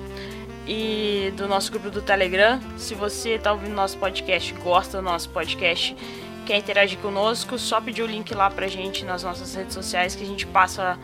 e 0.66 1.32
do 1.36 1.46
nosso 1.46 1.70
grupo 1.70 1.88
do 1.88 2.02
Telegram. 2.02 2.58
Se 2.76 2.96
você 2.96 3.38
tá 3.38 3.52
ouvindo 3.52 3.74
nosso 3.74 3.96
podcast, 3.96 4.52
gosta 4.54 4.96
do 4.98 5.04
nosso 5.04 5.28
podcast, 5.28 5.96
quer 6.44 6.56
interagir 6.56 6.98
conosco, 6.98 7.58
só 7.60 7.80
pedir 7.80 8.02
o 8.02 8.06
link 8.06 8.34
lá 8.34 8.50
pra 8.50 8.66
gente 8.66 9.04
nas 9.04 9.22
nossas 9.22 9.54
redes 9.54 9.74
sociais 9.74 10.16
que 10.16 10.24
a 10.24 10.26
gente 10.26 10.48
passa 10.48 10.98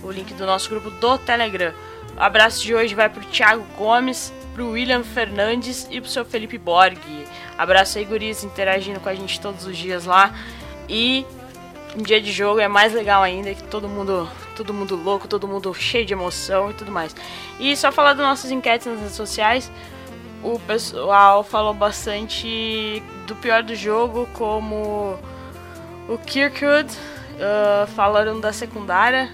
o 0.00 0.12
link 0.12 0.32
do 0.34 0.46
nosso 0.46 0.70
grupo 0.70 0.90
do 0.90 1.18
Telegram. 1.18 1.72
O 2.16 2.22
abraço 2.22 2.62
de 2.62 2.72
hoje 2.72 2.94
vai 2.94 3.08
pro 3.08 3.24
Thiago 3.24 3.66
Gomes, 3.76 4.32
pro 4.54 4.70
William 4.70 5.02
Fernandes 5.02 5.86
e 5.90 6.00
pro 6.00 6.10
seu 6.10 6.24
Felipe 6.24 6.58
Borg. 6.58 6.98
Abraço 7.56 7.98
aí, 7.98 8.04
guris, 8.04 8.44
interagindo 8.44 9.00
com 9.00 9.08
a 9.08 9.14
gente 9.14 9.40
todos 9.40 9.66
os 9.66 9.76
dias 9.76 10.04
lá. 10.04 10.34
E 10.88 11.26
um 11.96 12.02
dia 12.02 12.20
de 12.20 12.32
jogo 12.32 12.60
é 12.60 12.68
mais 12.68 12.92
legal 12.92 13.22
ainda, 13.22 13.54
que 13.54 13.62
todo 13.64 13.88
mundo, 13.88 14.28
todo 14.56 14.72
mundo 14.72 14.96
louco, 14.96 15.28
todo 15.28 15.46
mundo 15.46 15.72
cheio 15.74 16.06
de 16.06 16.12
emoção 16.12 16.70
e 16.70 16.74
tudo 16.74 16.90
mais. 16.90 17.14
E 17.58 17.76
só 17.76 17.92
falar 17.92 18.14
das 18.14 18.26
nossas 18.26 18.50
enquetes 18.50 18.86
nas 18.86 18.98
redes 18.98 19.14
sociais, 19.14 19.70
o 20.42 20.58
pessoal 20.60 21.44
falou 21.44 21.74
bastante 21.74 23.02
do 23.26 23.36
pior 23.36 23.62
do 23.62 23.74
jogo, 23.74 24.28
como 24.34 25.18
o 26.08 26.18
Kirkwood, 26.18 26.92
uh, 26.92 27.86
falaram 27.88 28.40
da 28.40 28.52
secundária, 28.52 29.30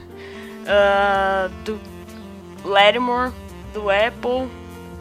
uh, 0.65 1.49
do 1.65 1.81
Lattimore, 2.65 3.33
do 3.73 3.89
Apple. 3.91 4.49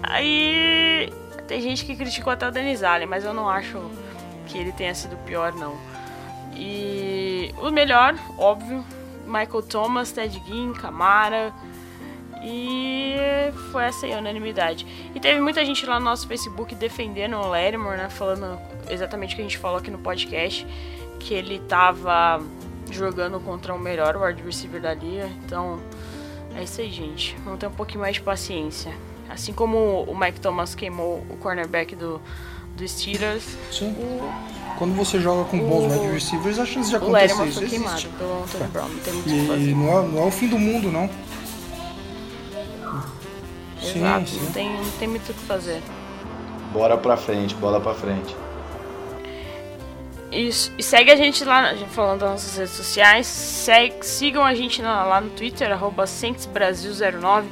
Aí 0.04 1.12
tem 1.48 1.62
gente 1.62 1.86
que 1.86 1.96
criticou 1.96 2.32
até 2.32 2.48
o 2.48 2.52
Denis 2.52 2.84
Allen, 2.84 3.08
mas 3.08 3.24
eu 3.24 3.34
não 3.34 3.50
acho 3.50 3.80
que 4.48 4.58
ele 4.58 4.72
tenha 4.72 4.94
sido 4.94 5.18
pior, 5.26 5.54
não. 5.54 5.76
E 6.56 7.54
o 7.58 7.70
melhor, 7.70 8.16
óbvio, 8.38 8.84
Michael 9.26 9.62
Thomas, 9.64 10.12
Ted 10.12 10.42
Ginn, 10.46 10.74
Camara. 10.74 11.54
E 12.44 13.16
foi 13.72 13.86
essa 13.86 14.06
aí 14.06 14.14
a 14.14 14.20
unanimidade. 14.20 14.86
E 15.14 15.20
teve 15.20 15.40
muita 15.42 15.66
gente 15.66 15.86
lá 15.86 16.00
no 16.00 16.06
nosso 16.06 16.28
Facebook 16.28 16.74
defendendo 16.76 17.36
o 17.36 17.48
Lattimore, 17.48 17.98
né? 17.98 18.10
Falando 18.10 18.60
exatamente 18.90 19.34
o 19.34 19.36
que 19.36 19.42
a 19.42 19.46
gente 19.46 19.58
falou 19.58 19.78
aqui 19.78 19.92
no 19.92 19.98
podcast. 19.98 20.66
Que 21.20 21.34
ele 21.34 21.60
tava 21.60 22.42
jogando 22.92 23.40
contra 23.40 23.74
o 23.74 23.80
melhor 23.80 24.16
wide 24.16 24.42
receiver 24.44 24.82
da 24.82 24.94
liga. 24.94 25.30
Então, 25.46 25.80
é 26.56 26.64
isso 26.64 26.80
aí, 26.80 26.90
gente. 26.90 27.36
Vamos 27.44 27.60
ter 27.60 27.68
um 27.68 27.72
pouquinho 27.72 28.02
mais 28.02 28.16
de 28.16 28.22
paciência. 28.22 28.94
Assim 29.30 29.52
como 29.54 30.04
o 30.04 30.18
Mike 30.18 30.40
Thomas 30.40 30.74
queimou 30.76 31.24
o 31.30 31.38
cornerback 31.38 31.96
do, 31.96 32.22
do 32.76 32.88
Steelers. 32.88 33.44
Sim. 33.72 33.92
O, 33.92 34.32
Quando 34.78 34.96
você 34.96 35.20
joga 35.20 35.50
com 35.50 35.60
bons 35.60 35.92
O- 35.94 36.00
wide 36.02 36.14
receivers, 36.14 36.60
a 36.60 36.66
chance 36.66 36.90
de 36.90 36.96
o 36.96 36.98
acontecer 36.98 37.34
Lattimore 37.34 37.50
isso 37.50 37.60
foi 37.60 37.70
queimado 37.70 38.08
pelo 38.18 38.44
Anthony 38.44 38.68
Brown. 38.70 38.88
Não 38.90 39.00
tem 39.00 39.14
muito 39.14 39.28
o 39.28 39.32
que 39.34 39.48
fazer. 39.48 39.70
E 39.70 39.74
não 39.76 39.90
é, 39.90 40.08
não 40.08 40.22
é 40.24 40.26
o 40.26 40.32
fim 40.32 40.48
do 40.48 40.58
mundo, 40.60 40.92
não. 40.92 41.10
Sim, 43.82 44.00
Exato, 44.00 44.30
sim. 44.30 44.40
Não, 44.44 44.52
tem, 44.52 44.74
não 44.74 44.92
tem 44.92 45.08
muito 45.08 45.30
o 45.32 45.34
que 45.34 45.42
fazer. 45.42 45.82
Bora 46.74 46.98
pra 46.98 47.16
frente, 47.16 47.54
bola 47.56 47.80
pra 47.80 47.94
frente. 47.94 48.36
Isso. 50.32 50.74
E 50.78 50.84
segue 50.84 51.10
a 51.12 51.16
gente 51.16 51.44
lá, 51.46 51.74
falando 51.92 52.20
das 52.20 52.30
nossas 52.32 52.58
redes 52.58 52.74
sociais. 52.74 53.28
Segue, 53.28 54.06
sigam 54.06 54.44
a 54.44 54.54
gente 54.54 54.82
na- 54.82 55.04
lá 55.06 55.22
no 55.22 55.30
Twitter, 55.30 55.72
arroba 55.72 56.04
CentesBrasil09. 56.06 57.46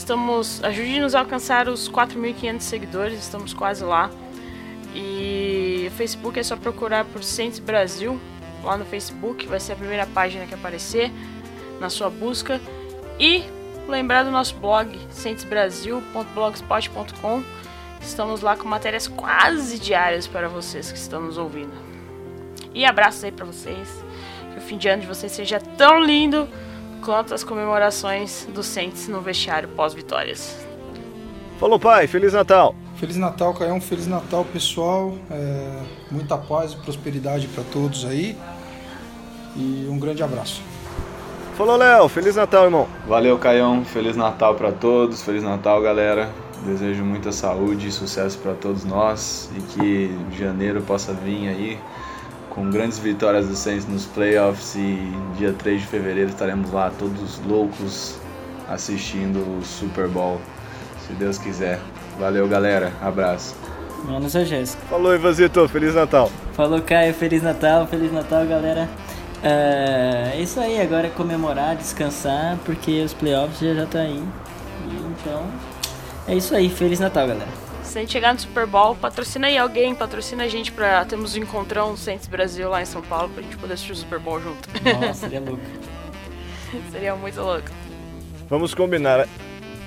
Estamos. 0.00 0.64
Ajude-nos 0.64 1.14
a 1.14 1.20
alcançar 1.20 1.68
os 1.68 1.86
4.500 1.90 2.60
seguidores, 2.62 3.18
estamos 3.18 3.52
quase 3.52 3.84
lá. 3.84 4.10
E 4.94 5.88
o 5.88 5.90
Facebook 5.90 6.40
é 6.40 6.42
só 6.42 6.56
procurar 6.56 7.04
por 7.04 7.22
Centes 7.22 7.58
Brasil 7.58 8.18
lá 8.64 8.78
no 8.78 8.86
Facebook, 8.86 9.46
vai 9.46 9.60
ser 9.60 9.74
a 9.74 9.76
primeira 9.76 10.06
página 10.06 10.46
que 10.46 10.54
aparecer 10.54 11.12
na 11.78 11.90
sua 11.90 12.08
busca. 12.08 12.58
E 13.18 13.44
lembrar 13.86 14.22
do 14.22 14.30
nosso 14.30 14.56
blog, 14.56 14.98
centesbrasil.blogspot.com. 15.10 17.42
Estamos 18.00 18.40
lá 18.40 18.56
com 18.56 18.66
matérias 18.66 19.06
quase 19.06 19.78
diárias 19.78 20.26
para 20.26 20.48
vocês 20.48 20.90
que 20.90 20.96
estão 20.96 21.20
nos 21.20 21.36
ouvindo. 21.36 21.74
E 22.72 22.86
abraços 22.86 23.22
aí 23.22 23.32
pra 23.32 23.44
vocês. 23.44 24.02
Que 24.50 24.56
o 24.58 24.62
fim 24.62 24.78
de 24.78 24.88
ano 24.88 25.02
de 25.02 25.08
vocês 25.08 25.30
seja 25.30 25.60
tão 25.60 26.02
lindo 26.02 26.48
quanto 27.04 27.34
as 27.34 27.42
comemorações 27.42 28.46
do 28.54 28.62
Saints 28.62 29.08
no 29.08 29.20
vestiário 29.20 29.68
pós-vitórias. 29.70 30.56
Falou, 31.58 31.78
pai. 31.78 32.06
Feliz 32.06 32.32
Natal. 32.32 32.74
Feliz 32.96 33.16
Natal, 33.16 33.52
Caião. 33.54 33.80
Feliz 33.80 34.06
Natal, 34.06 34.44
pessoal. 34.44 35.14
É, 35.30 35.82
muita 36.10 36.38
paz 36.38 36.72
e 36.72 36.76
prosperidade 36.76 37.46
para 37.48 37.64
todos 37.64 38.04
aí. 38.04 38.36
E 39.56 39.86
um 39.90 39.98
grande 39.98 40.22
abraço. 40.22 40.62
Falou, 41.56 41.76
Léo. 41.76 42.08
Feliz 42.08 42.36
Natal, 42.36 42.64
irmão. 42.64 42.88
Valeu, 43.06 43.38
Caião. 43.38 43.84
Feliz 43.84 44.16
Natal 44.16 44.54
pra 44.54 44.72
todos. 44.72 45.22
Feliz 45.22 45.42
Natal, 45.42 45.82
galera. 45.82 46.30
Desejo 46.64 47.04
muita 47.04 47.32
saúde 47.32 47.88
e 47.88 47.92
sucesso 47.92 48.38
pra 48.38 48.52
todos 48.52 48.84
nós 48.84 49.50
e 49.56 49.60
que 49.62 50.18
janeiro 50.38 50.82
possa 50.82 51.12
vir 51.12 51.48
aí 51.48 51.78
com 52.50 52.68
grandes 52.68 52.98
vitórias 52.98 53.48
do 53.48 53.56
Saints 53.56 53.86
nos 53.86 54.04
playoffs 54.06 54.74
e 54.74 55.12
dia 55.38 55.52
3 55.52 55.80
de 55.80 55.86
fevereiro 55.86 56.30
estaremos 56.30 56.70
lá 56.70 56.90
todos 56.98 57.40
loucos 57.46 58.18
assistindo 58.68 59.38
o 59.38 59.64
Super 59.64 60.06
Bowl, 60.08 60.40
se 61.06 61.12
Deus 61.14 61.38
quiser. 61.38 61.80
Valeu, 62.18 62.46
galera. 62.46 62.92
Abraço. 63.00 63.56
Menos 64.04 64.36
a 64.36 64.44
Jéssica. 64.44 64.82
Falou, 64.88 65.14
Ivanzito. 65.14 65.68
Feliz 65.68 65.94
Natal. 65.94 66.30
Falou, 66.52 66.80
Caio. 66.82 67.12
Feliz 67.14 67.42
Natal. 67.42 67.86
Feliz 67.86 68.12
Natal, 68.12 68.46
galera. 68.46 68.88
É 69.42 70.00
é 70.40 70.42
isso 70.42 70.58
aí. 70.58 70.80
Agora 70.80 71.08
é 71.08 71.10
comemorar, 71.10 71.76
descansar, 71.76 72.56
porque 72.64 73.02
os 73.02 73.12
playoffs 73.12 73.60
já 73.60 73.74
já 73.74 73.86
tá 73.86 74.00
aí. 74.00 74.22
E 74.88 74.94
então, 74.94 75.44
é 76.26 76.34
isso 76.34 76.54
aí. 76.54 76.70
Feliz 76.70 76.98
Natal, 76.98 77.28
galera. 77.28 77.59
Se 77.90 77.98
a 77.98 78.02
gente 78.02 78.12
chegar 78.12 78.32
no 78.32 78.38
Super 78.38 78.66
Bowl, 78.66 78.94
patrocina 78.94 79.48
aí 79.48 79.58
alguém, 79.58 79.96
patrocina 79.96 80.44
a 80.44 80.48
gente 80.48 80.70
pra 80.70 81.04
termos 81.04 81.34
um 81.34 81.40
encontrão 81.40 81.96
Saints 81.96 82.28
Brasil 82.28 82.70
lá 82.70 82.80
em 82.80 82.84
São 82.84 83.02
Paulo 83.02 83.28
pra 83.30 83.42
gente 83.42 83.56
poder 83.56 83.74
assistir 83.74 83.90
o 83.90 83.96
Super 83.96 84.20
Bowl 84.20 84.40
junto. 84.40 84.68
Nossa, 85.00 85.14
seria 85.14 85.40
louco. 85.42 85.60
Seria 86.92 87.16
muito 87.16 87.40
louco. 87.40 87.68
Vamos 88.48 88.74
combinar. 88.74 89.26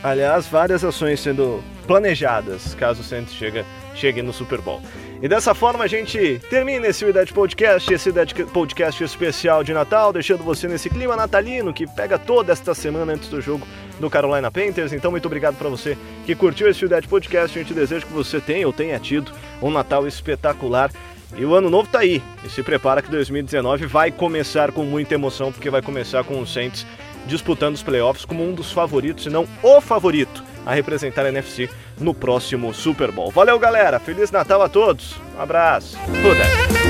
Aliás, 0.03 0.45
várias 0.47 0.83
ações 0.83 1.21
sendo 1.21 1.63
planejadas 1.87 2.75
caso 2.75 2.99
o 2.99 3.03
Santos 3.05 3.33
chega, 3.35 3.65
chegue 3.95 4.21
no 4.21 4.33
Super 4.33 4.59
Bowl. 4.59 4.81
E 5.21 5.27
dessa 5.29 5.55
forma 5.55 5.85
a 5.85 5.87
gente 5.87 6.41
termina 6.49 6.87
esse 6.87 7.05
Idade 7.05 7.31
Podcast, 7.31 7.93
esse 7.93 8.09
Idade 8.09 8.33
Podcast 8.33 9.01
especial 9.01 9.63
de 9.63 9.73
Natal, 9.73 10.11
deixando 10.11 10.43
você 10.43 10.67
nesse 10.67 10.89
clima 10.89 11.15
natalino 11.15 11.73
que 11.73 11.87
pega 11.87 12.19
toda 12.19 12.51
esta 12.51 12.75
semana 12.75 13.13
antes 13.13 13.29
do 13.29 13.39
jogo 13.39 13.65
do 13.99 14.09
Carolina 14.09 14.51
Panthers. 14.51 14.93
Então, 14.93 15.11
muito 15.11 15.25
obrigado 15.25 15.55
para 15.55 15.69
você 15.69 15.97
que 16.25 16.35
curtiu 16.35 16.69
esse 16.69 16.83
Idade 16.85 17.07
Podcast. 17.07 17.57
A 17.57 17.61
gente 17.61 17.73
deseja 17.73 18.05
que 18.05 18.13
você 18.13 18.39
tenha 18.39 18.67
ou 18.67 18.73
tenha 18.73 18.99
tido 18.99 19.31
um 19.61 19.71
Natal 19.71 20.07
espetacular. 20.07 20.91
E 21.35 21.43
o 21.45 21.55
ano 21.55 21.69
novo 21.69 21.89
tá 21.89 21.99
aí. 21.99 22.21
E 22.43 22.49
se 22.49 22.61
prepara 22.61 23.01
que 23.01 23.09
2019 23.09 23.85
vai 23.87 24.11
começar 24.11 24.71
com 24.71 24.83
muita 24.83 25.15
emoção, 25.15 25.51
porque 25.51 25.69
vai 25.69 25.81
começar 25.81 26.23
com 26.23 26.39
o 26.39 26.45
Saints 26.45 26.85
disputando 27.25 27.75
os 27.75 27.83
playoffs 27.83 28.25
como 28.25 28.47
um 28.47 28.53
dos 28.53 28.71
favoritos, 28.71 29.23
se 29.23 29.29
não 29.29 29.47
o 29.61 29.79
favorito 29.79 30.43
a 30.65 30.73
representar 30.73 31.25
a 31.25 31.29
NFC 31.29 31.69
no 31.99 32.13
próximo 32.13 32.73
Super 32.73 33.11
Bowl. 33.11 33.31
Valeu, 33.31 33.57
galera. 33.59 33.99
Feliz 33.99 34.31
Natal 34.31 34.61
a 34.61 34.69
todos. 34.69 35.15
Um 35.37 35.41
abraço. 35.41 35.97
Fudeu. 35.97 36.82